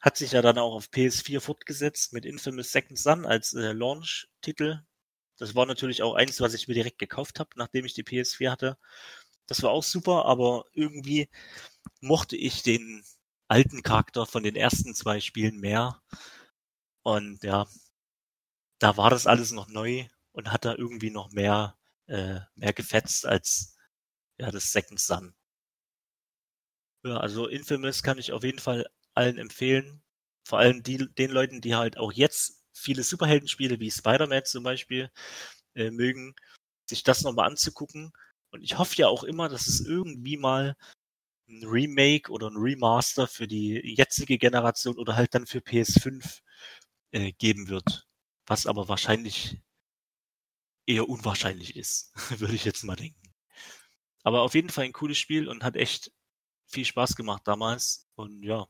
Hat 0.00 0.16
sich 0.16 0.32
ja 0.32 0.42
dann 0.42 0.58
auch 0.58 0.74
auf 0.74 0.88
PS4 0.88 1.40
fortgesetzt 1.40 2.12
mit 2.12 2.24
Infamous 2.24 2.72
Second 2.72 2.98
Son 2.98 3.26
als 3.26 3.52
äh, 3.52 3.72
Launch-Titel. 3.72 4.80
Das 5.38 5.54
war 5.54 5.66
natürlich 5.66 6.02
auch 6.02 6.14
eins, 6.14 6.40
was 6.40 6.54
ich 6.54 6.68
mir 6.68 6.74
direkt 6.74 6.98
gekauft 6.98 7.38
habe, 7.38 7.50
nachdem 7.56 7.84
ich 7.84 7.94
die 7.94 8.04
PS4 8.04 8.50
hatte. 8.50 8.78
Das 9.50 9.62
war 9.64 9.70
auch 9.72 9.82
super, 9.82 10.26
aber 10.26 10.64
irgendwie 10.72 11.28
mochte 12.00 12.36
ich 12.36 12.62
den 12.62 13.04
alten 13.48 13.82
Charakter 13.82 14.24
von 14.26 14.44
den 14.44 14.56
ersten 14.56 14.94
zwei 14.94 15.20
Spielen 15.20 15.58
mehr. 15.60 16.00
Und 17.02 17.42
ja, 17.44 17.66
da 18.80 18.96
war 18.96 19.10
das 19.10 19.26
alles 19.28 19.52
noch 19.52 19.68
neu 19.68 20.06
und 20.32 20.52
hat 20.52 20.64
da 20.64 20.74
irgendwie 20.74 21.10
noch 21.10 21.30
mehr, 21.30 21.76
äh, 22.06 22.40
mehr 22.56 22.72
gefetzt 22.72 23.26
als 23.26 23.76
ja, 24.38 24.50
das 24.50 24.72
Second 24.72 25.00
Son. 25.00 25.34
Ja, 27.04 27.16
also 27.18 27.46
Infamous 27.46 28.02
kann 28.02 28.18
ich 28.18 28.32
auf 28.32 28.44
jeden 28.44 28.58
Fall 28.58 28.86
allen 29.14 29.38
empfehlen. 29.38 30.02
Vor 30.46 30.58
allem 30.58 30.82
die, 30.82 30.98
den 31.14 31.30
Leuten, 31.30 31.60
die 31.60 31.74
halt 31.74 31.98
auch 31.98 32.12
jetzt 32.12 32.62
viele 32.72 33.02
Superheldenspiele 33.02 33.80
wie 33.80 33.90
Spider-Man 33.90 34.44
zum 34.44 34.64
Beispiel 34.64 35.10
äh, 35.74 35.90
mögen, 35.90 36.34
sich 36.88 37.02
das 37.04 37.22
nochmal 37.22 37.48
anzugucken. 37.48 38.12
Und 38.50 38.62
ich 38.62 38.78
hoffe 38.78 38.96
ja 38.96 39.08
auch 39.08 39.24
immer, 39.24 39.48
dass 39.48 39.66
es 39.66 39.80
irgendwie 39.80 40.36
mal 40.36 40.76
ein 41.48 41.64
Remake 41.64 42.30
oder 42.30 42.48
ein 42.48 42.56
Remaster 42.56 43.26
für 43.26 43.48
die 43.48 43.80
jetzige 43.96 44.38
Generation 44.38 44.96
oder 44.98 45.16
halt 45.16 45.34
dann 45.34 45.46
für 45.46 45.58
PS5 45.58 46.40
äh, 47.12 47.32
geben 47.32 47.68
wird. 47.68 48.06
Was 48.46 48.66
aber 48.66 48.88
wahrscheinlich 48.88 49.60
eher 50.86 51.08
unwahrscheinlich 51.08 51.76
ist, 51.76 52.12
würde 52.40 52.54
ich 52.54 52.64
jetzt 52.64 52.84
mal 52.84 52.96
denken. 52.96 53.32
Aber 54.22 54.42
auf 54.42 54.54
jeden 54.54 54.70
Fall 54.70 54.84
ein 54.84 54.92
cooles 54.92 55.18
Spiel 55.18 55.48
und 55.48 55.64
hat 55.64 55.76
echt 55.76 56.12
viel 56.66 56.84
Spaß 56.84 57.16
gemacht 57.16 57.42
damals. 57.46 58.06
Und 58.14 58.42
ja, 58.42 58.66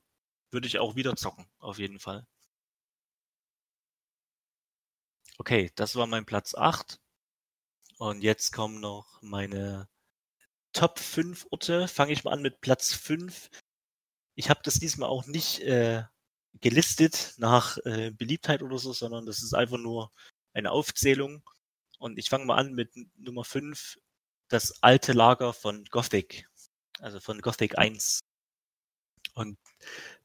würde 0.50 0.66
ich 0.66 0.78
auch 0.78 0.96
wieder 0.96 1.16
zocken, 1.16 1.46
auf 1.58 1.78
jeden 1.78 1.98
Fall. 1.98 2.26
Okay, 5.38 5.70
das 5.74 5.96
war 5.96 6.06
mein 6.06 6.26
Platz 6.26 6.54
8. 6.54 6.99
Und 8.00 8.22
jetzt 8.22 8.52
kommen 8.52 8.80
noch 8.80 9.20
meine 9.20 9.86
Top 10.72 10.98
5 10.98 11.48
Orte. 11.50 11.86
Fange 11.86 12.12
ich 12.12 12.24
mal 12.24 12.32
an 12.32 12.40
mit 12.40 12.62
Platz 12.62 12.94
5. 12.94 13.50
Ich 14.36 14.48
habe 14.48 14.60
das 14.64 14.76
diesmal 14.76 15.10
auch 15.10 15.26
nicht 15.26 15.60
äh, 15.60 16.04
gelistet 16.62 17.34
nach 17.36 17.76
äh, 17.84 18.10
Beliebtheit 18.10 18.62
oder 18.62 18.78
so, 18.78 18.94
sondern 18.94 19.26
das 19.26 19.42
ist 19.42 19.52
einfach 19.52 19.76
nur 19.76 20.10
eine 20.54 20.70
Aufzählung. 20.70 21.42
Und 21.98 22.18
ich 22.18 22.30
fange 22.30 22.46
mal 22.46 22.56
an 22.56 22.72
mit 22.72 22.90
Nummer 23.18 23.44
5, 23.44 23.98
das 24.48 24.82
alte 24.82 25.12
Lager 25.12 25.52
von 25.52 25.84
Gothic, 25.90 26.48
also 27.00 27.20
von 27.20 27.42
Gothic 27.42 27.76
1. 27.76 28.20
Und 29.34 29.58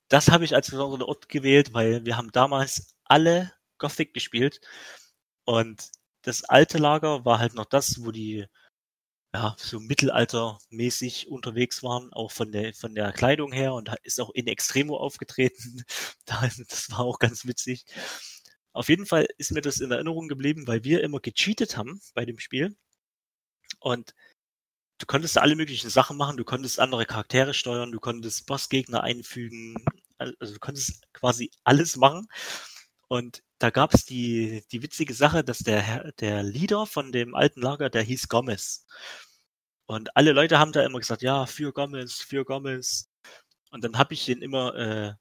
das 0.07 0.31
habe 0.31 0.45
ich 0.45 0.55
als 0.55 0.71
besonderen 0.71 1.03
Ort 1.03 1.27
gewählt, 1.27 1.73
weil 1.73 2.05
wir 2.05 2.15
haben 2.15 2.31
damals 2.31 2.95
alle 3.03 3.51
Gothic 3.79 4.13
gespielt 4.13 4.61
und 5.43 5.91
das 6.25 6.43
alte 6.43 6.77
Lager 6.79 7.23
war 7.25 7.39
halt 7.39 7.53
noch 7.53 7.65
das, 7.65 8.03
wo 8.03 8.11
die 8.11 8.47
ja, 9.33 9.55
so 9.59 9.79
mittelaltermäßig 9.79 11.27
unterwegs 11.27 11.83
waren, 11.83 12.11
auch 12.13 12.31
von 12.31 12.51
der, 12.51 12.73
von 12.73 12.95
der 12.95 13.11
Kleidung 13.11 13.51
her 13.51 13.73
und 13.73 13.91
ist 14.03 14.21
auch 14.21 14.31
in 14.31 14.47
Extremo 14.47 14.97
aufgetreten. 14.97 15.83
das 16.25 16.89
war 16.91 16.99
auch 17.01 17.19
ganz 17.19 17.45
witzig. 17.45 17.85
Auf 18.73 18.89
jeden 18.89 19.05
Fall 19.05 19.27
ist 19.37 19.51
mir 19.51 19.61
das 19.61 19.79
in 19.81 19.91
Erinnerung 19.91 20.27
geblieben, 20.29 20.67
weil 20.67 20.83
wir 20.83 21.03
immer 21.03 21.19
gecheatet 21.19 21.77
haben 21.77 22.01
bei 22.13 22.25
dem 22.25 22.39
Spiel. 22.39 22.75
Und 23.79 24.13
du 24.99 25.05
konntest 25.05 25.37
alle 25.37 25.55
möglichen 25.55 25.89
Sachen 25.89 26.17
machen, 26.17 26.37
du 26.37 26.45
konntest 26.45 26.79
andere 26.79 27.05
Charaktere 27.05 27.53
steuern, 27.53 27.91
du 27.91 27.99
konntest 27.99 28.45
Bossgegner 28.47 29.03
einfügen, 29.03 29.75
also 30.17 30.53
du 30.53 30.59
konntest 30.59 31.03
quasi 31.13 31.51
alles 31.63 31.97
machen. 31.97 32.27
Und 33.07 33.43
da 33.59 33.69
gab 33.69 33.93
es 33.93 34.05
die, 34.05 34.63
die 34.71 34.81
witzige 34.81 35.13
Sache, 35.13 35.43
dass 35.43 35.59
der, 35.59 36.11
der 36.13 36.43
Leader 36.43 36.85
von 36.85 37.11
dem 37.11 37.35
alten 37.35 37.61
Lager, 37.61 37.89
der 37.89 38.01
hieß 38.03 38.27
Gomez. 38.27 38.85
Und 39.87 40.15
alle 40.17 40.31
Leute 40.31 40.59
haben 40.59 40.71
da 40.71 40.83
immer 40.83 40.99
gesagt, 40.99 41.21
ja, 41.21 41.45
für 41.45 41.71
Gomez, 41.71 42.15
für 42.21 42.43
Gomez. 42.45 43.09
Und 43.71 43.83
dann 43.83 43.97
habe 43.97 44.13
ich 44.13 44.25
den 44.25 44.41
immer 44.41 44.75
äh, 44.75 45.13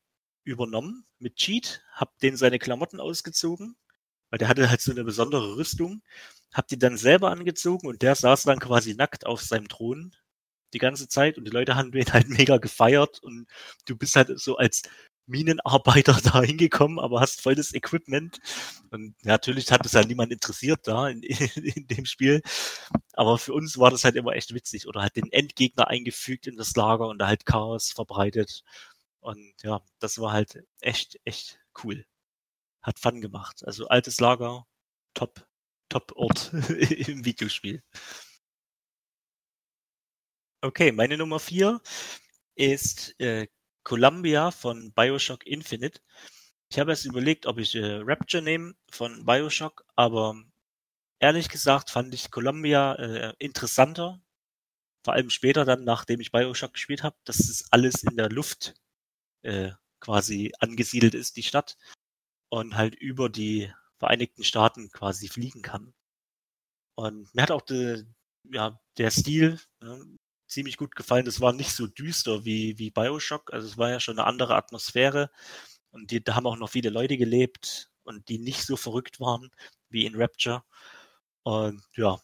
übernommen 0.45 1.07
mit 1.19 1.37
Cheat, 1.37 1.83
hab 1.93 2.19
den 2.21 2.37
seine 2.37 2.59
Klamotten 2.59 3.01
ausgezogen, 3.01 3.77
weil 4.31 4.39
der 4.39 4.49
hatte 4.49 4.71
halt 4.71 4.81
so 4.81 4.93
eine 4.93 5.05
besondere 5.05 5.57
Rüstung, 5.57 6.03
hab 6.53 6.69
die 6.69 6.79
dann 6.79 6.97
selber 6.97 7.31
angezogen 7.31 7.89
und 7.89 8.03
der 8.03 8.15
saß 8.15 8.45
dann 8.45 8.61
quasi 8.61 8.95
nackt 8.95 9.27
auf 9.27 9.43
seinem 9.43 9.69
Thron 9.69 10.15
die 10.73 10.79
ganze 10.79 11.09
Zeit 11.09 11.39
und 11.39 11.45
die 11.45 11.51
Leute 11.51 11.77
haben 11.77 11.93
ihn 11.95 12.13
halt 12.13 12.29
mega 12.29 12.59
gefeiert 12.59 13.23
und 13.23 13.47
du 13.87 13.97
bist 13.97 14.17
halt 14.17 14.39
so 14.39 14.57
als 14.57 14.83
Minenarbeiter 15.27 16.21
da 16.25 16.43
hingekommen, 16.43 16.99
aber 16.99 17.21
hast 17.21 17.41
voll 17.41 17.55
das 17.55 17.75
Equipment. 17.75 18.41
Und 18.91 19.15
natürlich 19.25 19.71
hat 19.73 19.85
es 19.87 19.95
halt 19.95 20.09
niemand 20.09 20.33
interessiert 20.33 20.81
da 20.87 21.09
in, 21.09 21.23
in, 21.23 21.37
in, 21.65 21.87
dem 21.87 22.07
Spiel. 22.07 22.43
Aber 23.15 23.39
für 23.39 23.53
uns 23.53 23.79
war 23.79 23.91
das 23.91 24.05
halt 24.05 24.17
immer 24.17 24.33
echt 24.33 24.55
witzig. 24.55 24.87
Oder 24.87 25.03
halt 25.03 25.17
den 25.17 25.31
Endgegner 25.33 25.89
eingefügt 25.89 26.47
in 26.47 26.57
das 26.57 26.75
Lager 26.77 27.09
und 27.09 27.19
da 27.19 27.27
halt 27.29 27.47
Chaos 27.47 27.93
verbreitet. 27.93 28.63
Und 29.21 29.55
ja, 29.63 29.81
das 30.01 30.19
war 30.19 30.33
halt 30.33 30.63
echt, 30.81 31.19
echt 31.25 31.59
cool. 31.83 32.05
Hat 32.83 32.99
Fun 32.99 33.21
gemacht. 33.21 33.65
Also 33.67 33.89
altes 33.89 34.21
Lager, 34.21 34.67
top, 35.15 35.47
top 35.89 36.13
Ort 36.17 36.53
im 36.71 37.25
Videospiel. 37.25 37.83
Okay, 40.63 40.93
meine 40.93 41.19
Nummer 41.19 41.41
vier 41.41 41.81
ist 42.55 43.19
äh, 43.21 43.47
Columbia 43.85 44.51
von 44.51 44.93
Bioshock 44.93 45.47
Infinite. 45.47 46.01
Ich 46.71 46.79
habe 46.79 46.91
erst 46.91 47.05
überlegt, 47.05 47.47
ob 47.47 47.59
ich 47.59 47.75
äh, 47.75 48.01
Rapture 48.03 48.43
nehme 48.43 48.75
von 48.91 49.25
Bioshock, 49.25 49.85
aber 49.95 50.43
ehrlich 51.21 51.49
gesagt 51.49 51.91
fand 51.91 52.15
ich 52.15 52.31
Columbia 52.31 52.95
äh, 52.95 53.35
interessanter. 53.39 54.21
Vor 55.05 55.15
allem 55.15 55.31
später 55.31 55.65
dann, 55.65 55.85
nachdem 55.85 56.21
ich 56.21 56.33
Bioshock 56.33 56.73
gespielt 56.73 57.03
habe, 57.03 57.17
dass 57.25 57.39
es 57.39 57.71
alles 57.71 58.03
in 58.03 58.17
der 58.17 58.31
Luft 58.31 58.75
äh, 59.43 59.73
quasi 60.01 60.53
angesiedelt 60.59 61.15
ist, 61.15 61.37
die 61.37 61.43
Stadt. 61.43 61.77
Und 62.51 62.77
halt 62.77 62.95
über 62.95 63.29
die 63.29 63.73
Vereinigten 63.99 64.45
Staaten 64.45 64.91
quasi 64.91 65.29
fliegen 65.29 65.63
kann. 65.63 65.95
Und 66.97 67.35
mir 67.35 67.43
hat 67.43 67.51
auch 67.51 67.63
de, 67.63 68.05
ja, 68.45 68.81
der 68.99 69.11
Stil, 69.11 69.61
ja, 69.83 69.99
ziemlich 70.55 70.77
gut 70.77 70.97
gefallen. 70.97 71.27
Das 71.27 71.41
war 71.41 71.53
nicht 71.53 71.73
so 71.73 71.87
düster 71.87 72.45
wie, 72.45 72.79
wie 72.79 72.91
Bioshock. 72.91 73.53
Also 73.53 73.69
es 73.69 73.79
war 73.79 73.91
ja 73.91 74.01
schon 74.01 74.19
eine 74.19 74.27
andere 74.27 74.57
Atmosphäre. 74.57 75.31
Und 75.91 76.11
die, 76.11 76.25
da 76.25 76.35
haben 76.35 76.47
auch 76.47 76.57
noch 76.57 76.71
viele 76.71 76.91
Leute 76.91 77.17
gelebt 77.19 77.91
und 78.05 78.29
die 78.29 78.39
nicht 78.39 78.63
so 78.65 78.77
verrückt 78.77 79.21
waren 79.21 79.51
wie 79.91 80.07
in 80.07 80.17
Rapture. 80.17 80.65
Und 81.43 81.85
ja, 81.97 82.19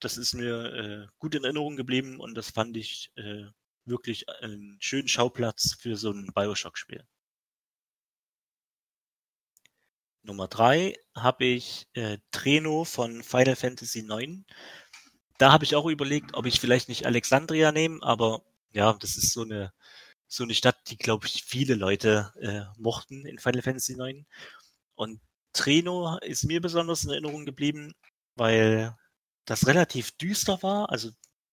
das 0.00 0.16
ist 0.18 0.34
mir 0.34 0.64
äh, 0.74 1.06
gut 1.18 1.34
in 1.34 1.44
Erinnerung 1.44 1.76
geblieben 1.76 2.20
und 2.20 2.34
das 2.34 2.50
fand 2.50 2.76
ich 2.76 3.12
äh, 3.16 3.46
wirklich 3.84 4.28
einen 4.28 4.76
schönen 4.80 5.08
Schauplatz 5.08 5.76
für 5.80 5.96
so 5.96 6.10
ein 6.10 6.32
Bioshock-Spiel. 6.34 7.06
Nummer 10.22 10.48
drei 10.48 10.94
habe 11.14 11.44
ich 11.46 11.88
äh, 11.94 12.18
Treno 12.30 12.84
von 12.84 13.22
Final 13.22 13.56
Fantasy 13.56 14.00
IX 14.00 14.44
da 15.40 15.52
habe 15.52 15.64
ich 15.64 15.74
auch 15.74 15.86
überlegt, 15.86 16.34
ob 16.34 16.46
ich 16.46 16.60
vielleicht 16.60 16.88
nicht 16.88 17.06
Alexandria 17.06 17.72
nehme, 17.72 18.02
aber 18.02 18.42
ja, 18.72 18.92
das 18.94 19.16
ist 19.16 19.32
so 19.32 19.42
eine 19.42 19.72
so 20.28 20.44
eine 20.44 20.54
Stadt, 20.54 20.76
die 20.90 20.96
glaube 20.96 21.26
ich 21.26 21.44
viele 21.44 21.74
Leute 21.74 22.32
äh, 22.40 22.62
mochten 22.80 23.26
in 23.26 23.38
Final 23.38 23.62
Fantasy 23.62 23.94
IX. 24.00 24.26
Und 24.94 25.20
Treno 25.52 26.18
ist 26.18 26.44
mir 26.44 26.60
besonders 26.60 27.04
in 27.04 27.10
Erinnerung 27.10 27.46
geblieben, 27.46 27.94
weil 28.36 28.96
das 29.46 29.66
relativ 29.66 30.12
düster 30.12 30.62
war. 30.62 30.90
Also 30.90 31.10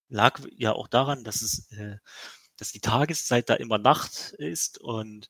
lag 0.09 0.41
ja 0.55 0.73
auch 0.73 0.88
daran, 0.88 1.23
dass 1.23 1.41
es, 1.41 1.71
äh, 1.71 1.97
dass 2.57 2.71
die 2.71 2.81
Tageszeit 2.81 3.49
da 3.49 3.55
immer 3.55 3.79
Nacht 3.79 4.33
ist 4.38 4.79
und 4.79 5.29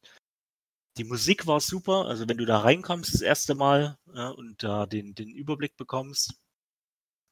die 0.97 1.05
Musik 1.05 1.47
war 1.47 1.61
super. 1.61 2.07
Also 2.07 2.27
wenn 2.27 2.37
du 2.37 2.45
da 2.45 2.59
reinkommst 2.59 3.13
das 3.13 3.21
erste 3.21 3.55
Mal 3.55 3.97
ja, 4.13 4.29
und 4.29 4.63
da 4.63 4.85
den, 4.87 5.15
den 5.15 5.29
Überblick 5.29 5.77
bekommst, 5.77 6.33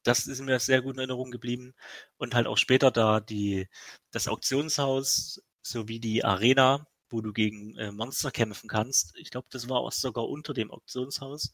das 0.06 0.26
ist 0.26 0.40
mir 0.40 0.58
sehr 0.60 0.82
gut 0.82 0.94
in 0.94 1.00
Erinnerung 1.00 1.30
geblieben. 1.30 1.74
Und 2.16 2.34
halt 2.34 2.46
auch 2.46 2.58
später 2.58 2.90
da 2.90 3.20
die, 3.20 3.68
das 4.12 4.28
Auktionshaus 4.28 5.42
sowie 5.62 6.00
die 6.00 6.24
Arena, 6.24 6.86
wo 7.10 7.20
du 7.20 7.32
gegen 7.32 7.76
äh, 7.76 7.92
Monster 7.92 8.30
kämpfen 8.30 8.68
kannst. 8.68 9.16
Ich 9.16 9.30
glaube, 9.30 9.48
das 9.50 9.68
war 9.68 9.80
auch 9.80 9.92
sogar 9.92 10.28
unter 10.28 10.54
dem 10.54 10.70
Auktionshaus. 10.70 11.52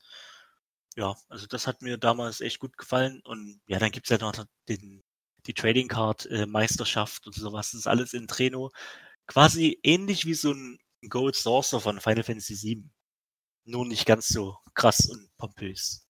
Ja, 0.97 1.17
also 1.29 1.47
das 1.47 1.67
hat 1.67 1.83
mir 1.83 1.97
damals 1.99 2.41
echt 2.41 2.59
gut 2.59 2.77
gefallen. 2.77 3.23
Und 3.25 3.61
ja, 3.67 3.79
dann 3.79 3.91
gibt's 3.91 4.11
ja 4.11 4.19
noch 4.19 4.45
den, 4.69 5.03
die 5.47 5.55
Trading 5.55 5.89
Card 5.89 6.27
äh, 6.27 6.47
Meisterschaft 6.47 7.27
und 7.27 7.35
sowas. 7.35 7.73
Das 7.73 7.81
ist 7.81 7.87
alles 7.87 8.13
in 8.13 8.29
Treno. 8.29 8.71
Quasi 9.27 9.81
ähnlich 9.83 10.27
wie 10.27 10.35
so 10.35 10.53
ein 10.53 10.79
Gold 11.09 11.37
Saucer 11.37 11.81
von 11.81 12.01
Final 12.01 12.25
Fantasy 12.25 12.55
VII. 12.63 12.91
Nur 13.65 13.87
nicht 13.87 14.07
ganz 14.07 14.29
so 14.29 14.59
krass 14.75 15.07
und 15.07 15.31
pompös. 15.39 16.07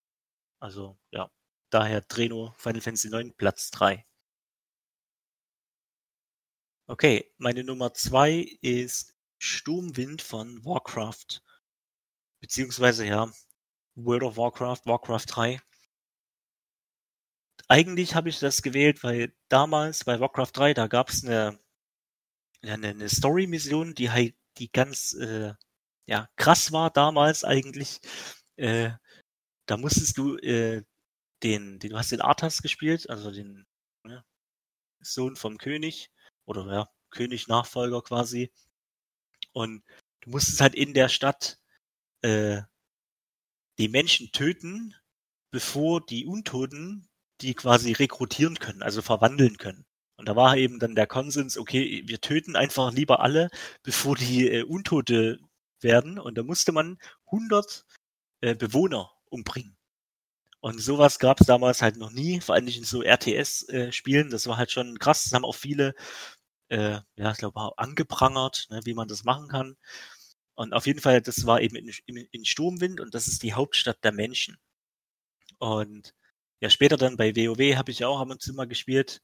Also, 0.61 0.99
ja 1.13 1.31
daher 1.73 2.03
Dreno 2.03 2.55
Final 2.59 2.81
Fantasy 2.81 3.09
9 3.09 3.35
Platz 3.35 3.71
3. 3.71 4.05
Okay, 6.87 7.33
meine 7.39 7.65
Nummer 7.65 7.95
2 7.95 8.59
ist 8.61 9.15
Sturmwind 9.39 10.21
von 10.23 10.65
Warcraft. 10.65 11.43
Beziehungsweise 12.41 13.07
ja, 13.07 13.33
World 13.95 14.25
of 14.25 14.37
Warcraft, 14.37 14.83
Warcraft 14.85 15.27
3. 15.27 15.61
Eigentlich 17.69 18.15
habe 18.15 18.29
ich 18.29 18.39
das 18.39 18.63
gewählt, 18.63 19.03
weil 19.03 19.35
damals 19.49 20.05
bei 20.05 20.21
Warcraft 20.21 20.51
3, 20.53 20.75
da 20.75 20.87
gab 20.89 21.09
es 21.09 21.25
eine, 21.25 21.59
eine, 22.63 22.89
eine 22.89 23.09
Story-Mission, 23.09 23.95
die 23.95 24.11
halt 24.11 24.35
die 24.59 24.71
ganz 24.71 25.15
äh, 25.15 25.55
ja, 26.07 26.29
krass 26.37 26.73
war 26.73 26.91
damals 26.91 27.45
eigentlich. 27.45 28.01
Äh, 28.57 28.91
da 29.67 29.77
musstest 29.77 30.19
du 30.19 30.37
äh, 30.39 30.83
den, 31.43 31.79
den, 31.79 31.91
du 31.91 31.99
hast 31.99 32.13
den 32.13 32.21
Arthas 32.21 32.63
gespielt, 32.63 33.09
also 33.11 33.31
den 33.31 33.67
ja, 34.07 34.25
Sohn 35.01 35.37
vom 35.37 35.59
König 35.59 36.11
oder 36.45 36.67
ja, 36.73 36.89
König-Nachfolger 37.11 38.03
quasi. 38.03 38.53
Und 39.53 39.85
du 40.21 40.31
musstest 40.31 40.61
halt 40.61 40.75
in 40.75 40.95
der 40.95 41.09
Stadt 41.09 41.59
äh, 42.23 42.63
die 43.79 43.89
Menschen 43.89 44.33
töten, 44.33 44.95
bevor 45.51 46.05
die 46.05 46.27
Untoten 46.27 47.09
die 47.41 47.55
quasi 47.55 47.93
rekrutieren 47.93 48.59
können, 48.59 48.83
also 48.83 49.03
verwandeln 49.03 49.59
können. 49.59 49.85
Und 50.17 50.29
da 50.29 50.37
war 50.37 50.57
eben 50.57 50.79
dann 50.79 50.95
der 50.95 51.09
Konsens, 51.09 51.59
okay, 51.59 52.05
wir 52.07 52.21
töten 52.21 52.55
einfach 52.55 52.93
lieber 52.93 53.21
alle, 53.21 53.51
bevor 53.83 54.15
die 54.15 54.49
äh, 54.49 54.63
Untote 54.63 55.41
werden. 55.81 56.19
Und 56.19 56.39
da 56.39 56.45
musste 56.45 56.71
man 56.71 56.99
100 57.27 57.85
äh, 58.41 58.55
Bewohner 58.55 59.11
umbringen. 59.31 59.77
Und 60.63 60.81
sowas 60.81 61.19
gab 61.19 61.41
es 61.41 61.47
damals 61.49 61.83
halt 61.83 61.97
noch 61.97 62.13
nie, 62.13 62.41
vor 62.41 62.55
allem 62.55 62.67
nicht 62.67 62.79
in 62.79 62.85
so 62.85 63.03
RTS-Spielen. 63.03 64.29
Äh, 64.29 64.31
das 64.31 64.47
war 64.47 64.59
halt 64.59 64.71
schon 64.71 64.99
krass. 65.01 65.25
Das 65.25 65.33
haben 65.33 65.45
auch 65.45 65.57
viele, 65.57 65.95
äh, 66.69 67.01
ja, 67.17 67.33
ich 67.33 67.39
glaube, 67.39 67.77
angeprangert, 67.79 68.69
ne, 68.71 68.81
wie 68.85 68.95
man 68.95 69.09
das 69.09 69.25
machen 69.25 69.49
kann. 69.49 69.77
Und 70.55 70.73
auf 70.75 70.87
jeden 70.87 71.01
Fall, 71.01 71.21
das 71.23 71.47
war 71.47 71.61
eben 71.63 71.77
in, 71.77 71.93
in, 72.07 72.17
in 72.31 72.45
Sturmwind 72.45 73.01
und 73.01 73.15
das 73.15 73.27
ist 73.27 73.43
die 73.43 73.55
Hauptstadt 73.55 74.05
der 74.05 74.13
Menschen. 74.13 74.57
Und 75.59 76.15
ja, 76.61 76.71
später 76.71 76.97
dann 76.97 77.17
bei 77.17 77.35
WoW 77.35 77.77
habe 77.77 77.91
ich 77.91 78.01
ja 78.01 78.09
auch 78.09 78.21
am 78.21 78.39
Zimmer 78.39 78.67
gespielt. 78.67 79.21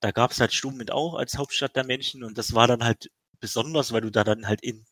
Da 0.00 0.10
gab 0.12 0.32
es 0.32 0.40
halt 0.40 0.52
Sturmwind 0.52 0.92
auch 0.92 1.14
als 1.14 1.38
Hauptstadt 1.38 1.76
der 1.76 1.84
Menschen 1.84 2.24
und 2.24 2.38
das 2.38 2.54
war 2.54 2.66
dann 2.68 2.84
halt 2.84 3.10
besonders, 3.40 3.92
weil 3.92 4.02
du 4.02 4.10
da 4.10 4.24
dann 4.24 4.46
halt 4.48 4.62
in, 4.62 4.84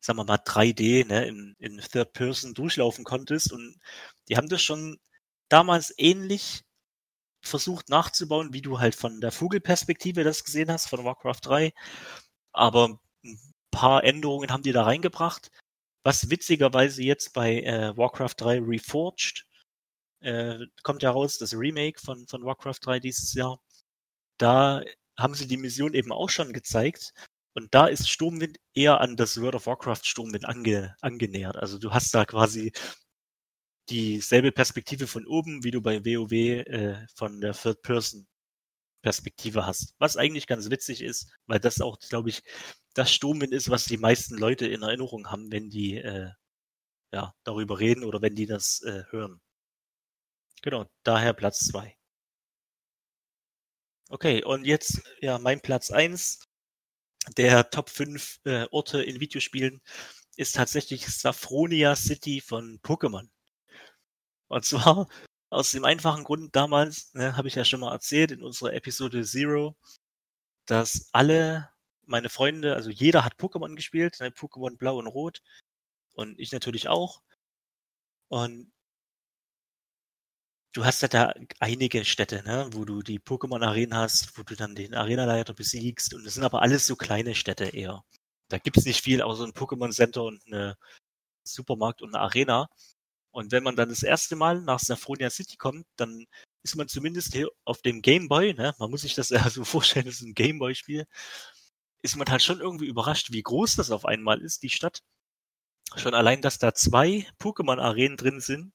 sagen 0.00 0.18
wir 0.18 0.24
mal, 0.24 0.36
3D, 0.38 1.06
ne, 1.06 1.26
in, 1.26 1.56
in 1.58 1.78
Third 1.78 2.12
Person 2.12 2.54
durchlaufen 2.54 3.04
konntest 3.04 3.52
und 3.52 3.78
die 4.28 4.36
haben 4.36 4.48
das 4.48 4.62
schon 4.62 4.98
damals 5.48 5.94
ähnlich 5.98 6.64
versucht 7.42 7.88
nachzubauen, 7.88 8.52
wie 8.52 8.62
du 8.62 8.80
halt 8.80 8.94
von 8.94 9.20
der 9.20 9.32
Vogelperspektive 9.32 10.24
das 10.24 10.44
gesehen 10.44 10.70
hast, 10.70 10.88
von 10.88 11.04
Warcraft 11.04 11.40
3. 11.42 11.72
Aber 12.52 12.98
ein 13.24 13.38
paar 13.70 14.04
Änderungen 14.04 14.50
haben 14.50 14.62
die 14.62 14.72
da 14.72 14.84
reingebracht. 14.84 15.50
Was 16.04 16.30
witzigerweise 16.30 17.02
jetzt 17.02 17.32
bei 17.34 17.62
äh, 17.62 17.96
Warcraft 17.96 18.34
3 18.38 18.60
Reforged 18.60 19.46
äh, 20.20 20.58
kommt 20.82 21.02
ja 21.02 21.10
raus, 21.10 21.38
das 21.38 21.54
Remake 21.54 22.00
von, 22.00 22.26
von 22.26 22.44
Warcraft 22.44 22.80
3 22.82 23.00
dieses 23.00 23.34
Jahr. 23.34 23.60
Da 24.38 24.82
haben 25.18 25.34
sie 25.34 25.46
die 25.46 25.56
Mission 25.56 25.94
eben 25.94 26.12
auch 26.12 26.30
schon 26.30 26.52
gezeigt. 26.52 27.12
Und 27.54 27.72
da 27.74 27.86
ist 27.86 28.08
Sturmwind 28.08 28.58
eher 28.74 29.00
an 29.00 29.16
das 29.16 29.40
World 29.40 29.54
of 29.54 29.66
Warcraft 29.66 30.00
Sturmwind 30.04 30.44
ange, 30.46 30.96
angenähert. 31.00 31.56
Also 31.56 31.78
du 31.78 31.92
hast 31.92 32.12
da 32.14 32.24
quasi 32.24 32.72
dieselbe 33.88 34.52
Perspektive 34.52 35.06
von 35.06 35.26
oben, 35.26 35.64
wie 35.64 35.70
du 35.70 35.80
bei 35.80 36.04
WoW 36.04 36.32
äh, 36.32 37.06
von 37.14 37.40
der 37.40 37.54
Third 37.54 37.82
Person 37.82 38.26
Perspektive 39.02 39.66
hast. 39.66 39.94
Was 39.98 40.16
eigentlich 40.16 40.46
ganz 40.46 40.70
witzig 40.70 41.02
ist, 41.02 41.30
weil 41.46 41.60
das 41.60 41.80
auch, 41.80 41.98
glaube 41.98 42.30
ich, 42.30 42.42
das 42.94 43.12
Sturmwind 43.12 43.52
ist, 43.52 43.68
was 43.68 43.84
die 43.84 43.98
meisten 43.98 44.38
Leute 44.38 44.66
in 44.66 44.82
Erinnerung 44.82 45.30
haben, 45.30 45.52
wenn 45.52 45.68
die 45.68 45.98
äh, 45.98 46.30
ja, 47.12 47.34
darüber 47.44 47.78
reden 47.78 48.04
oder 48.04 48.22
wenn 48.22 48.34
die 48.34 48.46
das 48.46 48.80
äh, 48.82 49.04
hören. 49.10 49.40
Genau, 50.62 50.86
daher 51.02 51.34
Platz 51.34 51.66
2. 51.68 51.94
Okay, 54.08 54.42
und 54.42 54.64
jetzt 54.64 55.02
ja 55.20 55.38
mein 55.38 55.60
Platz 55.60 55.90
1 55.90 56.40
der 57.36 57.68
Top 57.70 57.90
5 57.90 58.40
äh, 58.44 58.66
Orte 58.70 59.02
in 59.02 59.20
Videospielen 59.20 59.82
ist 60.36 60.54
tatsächlich 60.56 61.06
Saffronia 61.06 61.94
City 61.96 62.40
von 62.40 62.80
Pokémon. 62.80 63.28
Und 64.48 64.64
zwar 64.64 65.08
aus 65.50 65.70
dem 65.72 65.84
einfachen 65.84 66.24
Grund 66.24 66.54
damals, 66.56 67.12
ne, 67.14 67.36
habe 67.36 67.48
ich 67.48 67.54
ja 67.54 67.64
schon 67.64 67.80
mal 67.80 67.92
erzählt 67.92 68.32
in 68.32 68.42
unserer 68.42 68.72
Episode 68.74 69.24
Zero, 69.24 69.76
dass 70.66 71.08
alle 71.12 71.70
meine 72.06 72.28
Freunde, 72.28 72.74
also 72.74 72.90
jeder 72.90 73.24
hat 73.24 73.38
Pokémon 73.38 73.74
gespielt, 73.76 74.18
ne, 74.20 74.30
Pokémon 74.30 74.76
Blau 74.76 74.98
und 74.98 75.06
Rot 75.06 75.42
und 76.14 76.38
ich 76.38 76.52
natürlich 76.52 76.88
auch. 76.88 77.22
Und 78.28 78.72
du 80.72 80.84
hast 80.84 81.02
ja 81.02 81.08
da 81.08 81.32
einige 81.60 82.04
Städte, 82.04 82.42
ne, 82.44 82.68
wo 82.72 82.84
du 82.84 83.02
die 83.02 83.20
Pokémon-Arenen 83.20 83.94
hast, 83.96 84.36
wo 84.36 84.42
du 84.42 84.56
dann 84.56 84.74
den 84.74 84.94
Arenaleiter 84.94 85.54
besiegst. 85.54 86.14
Und 86.14 86.24
das 86.24 86.34
sind 86.34 86.44
aber 86.44 86.62
alles 86.62 86.86
so 86.86 86.96
kleine 86.96 87.34
Städte 87.34 87.66
eher. 87.66 88.04
Da 88.48 88.58
gibt's 88.58 88.84
nicht 88.84 89.02
viel, 89.02 89.22
außer 89.22 89.44
ein 89.44 89.52
Pokémon-Center 89.52 90.22
und 90.24 90.42
eine 90.46 90.76
Supermarkt 91.44 92.02
und 92.02 92.14
eine 92.14 92.24
Arena. 92.24 92.68
Und 93.34 93.50
wenn 93.50 93.64
man 93.64 93.74
dann 93.74 93.88
das 93.88 94.04
erste 94.04 94.36
Mal 94.36 94.60
nach 94.60 94.78
Saffronia 94.78 95.28
City 95.28 95.56
kommt, 95.56 95.86
dann 95.96 96.26
ist 96.62 96.76
man 96.76 96.86
zumindest 96.86 97.32
hier 97.34 97.50
auf 97.64 97.82
dem 97.82 98.00
Gameboy, 98.00 98.54
ne, 98.54 98.74
man 98.78 98.90
muss 98.90 99.02
sich 99.02 99.16
das 99.16 99.30
ja 99.30 99.50
so 99.50 99.64
vorstellen, 99.64 100.06
das 100.06 100.16
ist 100.16 100.22
ein 100.22 100.34
Gameboy-Spiel, 100.34 101.04
ist 102.02 102.16
man 102.16 102.28
halt 102.28 102.42
schon 102.42 102.60
irgendwie 102.60 102.86
überrascht, 102.86 103.32
wie 103.32 103.42
groß 103.42 103.74
das 103.74 103.90
auf 103.90 104.04
einmal 104.04 104.40
ist, 104.40 104.62
die 104.62 104.70
Stadt. 104.70 105.02
Schon 105.96 106.14
allein, 106.14 106.42
dass 106.42 106.58
da 106.58 106.74
zwei 106.74 107.26
Pokémon-Arenen 107.40 108.16
drin 108.16 108.40
sind, 108.40 108.72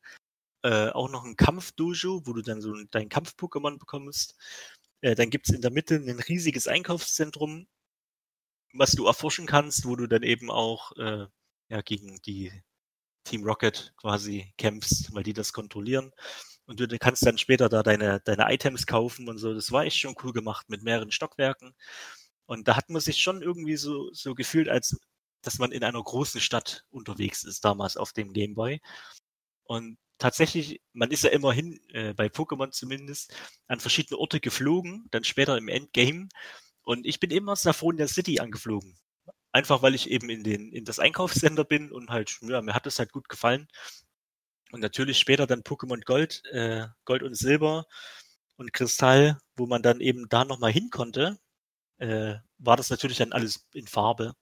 äh, 0.63 0.89
auch 0.89 1.09
noch 1.09 1.23
ein 1.23 1.37
Kampf-Dojo, 1.37 2.27
wo 2.27 2.33
du 2.33 2.41
dann 2.41 2.61
so 2.61 2.73
dein 2.91 3.07
Kampf-Pokémon 3.07 3.79
bekommst. 3.79 4.35
Äh, 5.01 5.15
dann 5.15 5.29
gibt's 5.29 5.51
in 5.51 5.61
der 5.61 5.71
Mitte 5.71 5.95
ein 5.95 6.19
riesiges 6.19 6.67
Einkaufszentrum, 6.67 7.67
was 8.73 8.91
du 8.91 9.05
erforschen 9.05 9.47
kannst, 9.47 9.85
wo 9.85 9.95
du 9.95 10.07
dann 10.07 10.23
eben 10.23 10.51
auch 10.51 10.91
äh, 10.97 11.27
ja, 11.69 11.81
gegen 11.81 12.21
die 12.23 12.51
Team 13.29 13.43
Rocket 13.43 13.93
quasi 13.97 14.53
kämpfst, 14.57 15.13
weil 15.13 15.23
die 15.23 15.33
das 15.33 15.53
kontrollieren. 15.53 16.11
Und 16.65 16.79
du 16.79 16.87
kannst 16.99 17.25
dann 17.25 17.37
später 17.37 17.69
da 17.69 17.83
deine, 17.83 18.19
deine 18.21 18.53
Items 18.53 18.85
kaufen 18.85 19.27
und 19.29 19.37
so. 19.39 19.53
Das 19.53 19.71
war 19.71 19.85
echt 19.85 19.97
schon 19.99 20.15
cool 20.23 20.33
gemacht 20.33 20.69
mit 20.69 20.83
mehreren 20.83 21.11
Stockwerken. 21.11 21.73
Und 22.45 22.67
da 22.67 22.75
hat 22.75 22.89
man 22.89 23.01
sich 23.01 23.21
schon 23.21 23.41
irgendwie 23.41 23.75
so, 23.77 24.11
so 24.13 24.35
gefühlt, 24.35 24.69
als 24.69 24.97
dass 25.41 25.59
man 25.59 25.71
in 25.71 25.83
einer 25.83 26.03
großen 26.03 26.41
Stadt 26.41 26.85
unterwegs 26.89 27.43
ist, 27.43 27.63
damals 27.65 27.97
auf 27.97 28.13
dem 28.13 28.33
Gameboy. 28.33 28.81
Und 29.63 29.97
tatsächlich, 30.17 30.81
man 30.93 31.11
ist 31.11 31.23
ja 31.23 31.29
immerhin, 31.31 31.79
äh, 31.89 32.13
bei 32.13 32.27
Pokémon 32.27 32.71
zumindest, 32.71 33.33
an 33.67 33.79
verschiedene 33.79 34.19
Orte 34.19 34.39
geflogen, 34.39 35.07
dann 35.11 35.23
später 35.23 35.57
im 35.57 35.69
Endgame. 35.69 36.29
Und 36.83 37.05
ich 37.05 37.19
bin 37.19 37.31
immer 37.31 37.55
in 37.63 37.97
der 37.97 38.07
City 38.07 38.39
angeflogen. 38.39 38.97
Einfach 39.51 39.81
weil 39.81 39.95
ich 39.95 40.09
eben 40.09 40.29
in 40.29 40.43
den, 40.43 40.71
in 40.71 40.85
das 40.85 40.99
Einkaufscenter 40.99 41.63
bin 41.65 41.91
und 41.91 42.09
halt, 42.09 42.37
ja, 42.41 42.61
mir 42.61 42.73
hat 42.75 42.87
es 42.87 42.99
halt 42.99 43.11
gut 43.11 43.29
gefallen. 43.29 43.67
Und 44.71 44.81
natürlich 44.81 45.17
später 45.19 45.47
dann 45.47 45.61
Pokémon 45.63 46.03
Gold, 46.05 46.43
äh, 46.51 46.87
Gold 47.05 47.23
und 47.23 47.35
Silber 47.35 47.85
und 48.57 48.73
Kristall, 48.73 49.39
wo 49.55 49.65
man 49.67 49.81
dann 49.81 49.99
eben 50.01 50.29
da 50.29 50.45
nochmal 50.45 50.71
hin 50.71 50.89
konnte, 50.91 51.39
äh, 51.99 52.35
war 52.59 52.77
das 52.77 52.89
natürlich 52.91 53.17
dann 53.17 53.33
alles 53.33 53.67
in 53.73 53.87
Farbe 53.87 54.35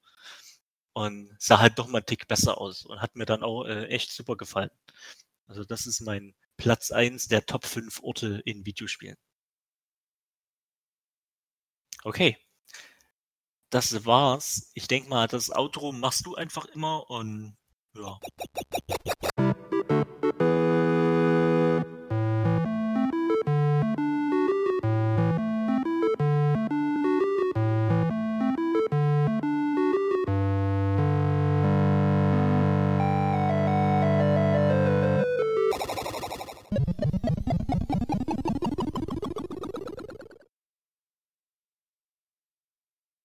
und 0.94 1.34
sah 1.40 1.60
halt 1.60 1.80
doch 1.80 1.88
mal 1.88 2.00
einen 2.00 2.06
Tick 2.06 2.28
besser 2.28 2.60
aus 2.60 2.86
und 2.86 3.02
hat 3.02 3.16
mir 3.16 3.26
dann 3.26 3.44
auch 3.44 3.66
äh, 3.66 3.86
echt 3.88 4.12
super 4.12 4.36
gefallen. 4.36 4.72
Also 5.48 5.64
das 5.66 5.88
ist 5.88 6.02
mein 6.02 6.36
Platz 6.58 6.92
eins 6.92 7.28
der 7.28 7.46
Top 7.46 7.66
5 7.66 8.02
Orte 8.04 8.42
in 8.46 8.66
Videospielen. 8.66 9.18
Okay. 12.06 12.38
Das 13.70 14.06
war's. 14.06 14.72
Ich 14.74 14.88
denke 14.88 15.10
mal, 15.10 15.28
das 15.28 15.50
Outro 15.50 15.92
machst 15.92 16.26
du 16.26 16.36
einfach 16.36 16.66
immer 16.66 17.10
und 17.10 17.58
ja. 17.96 18.20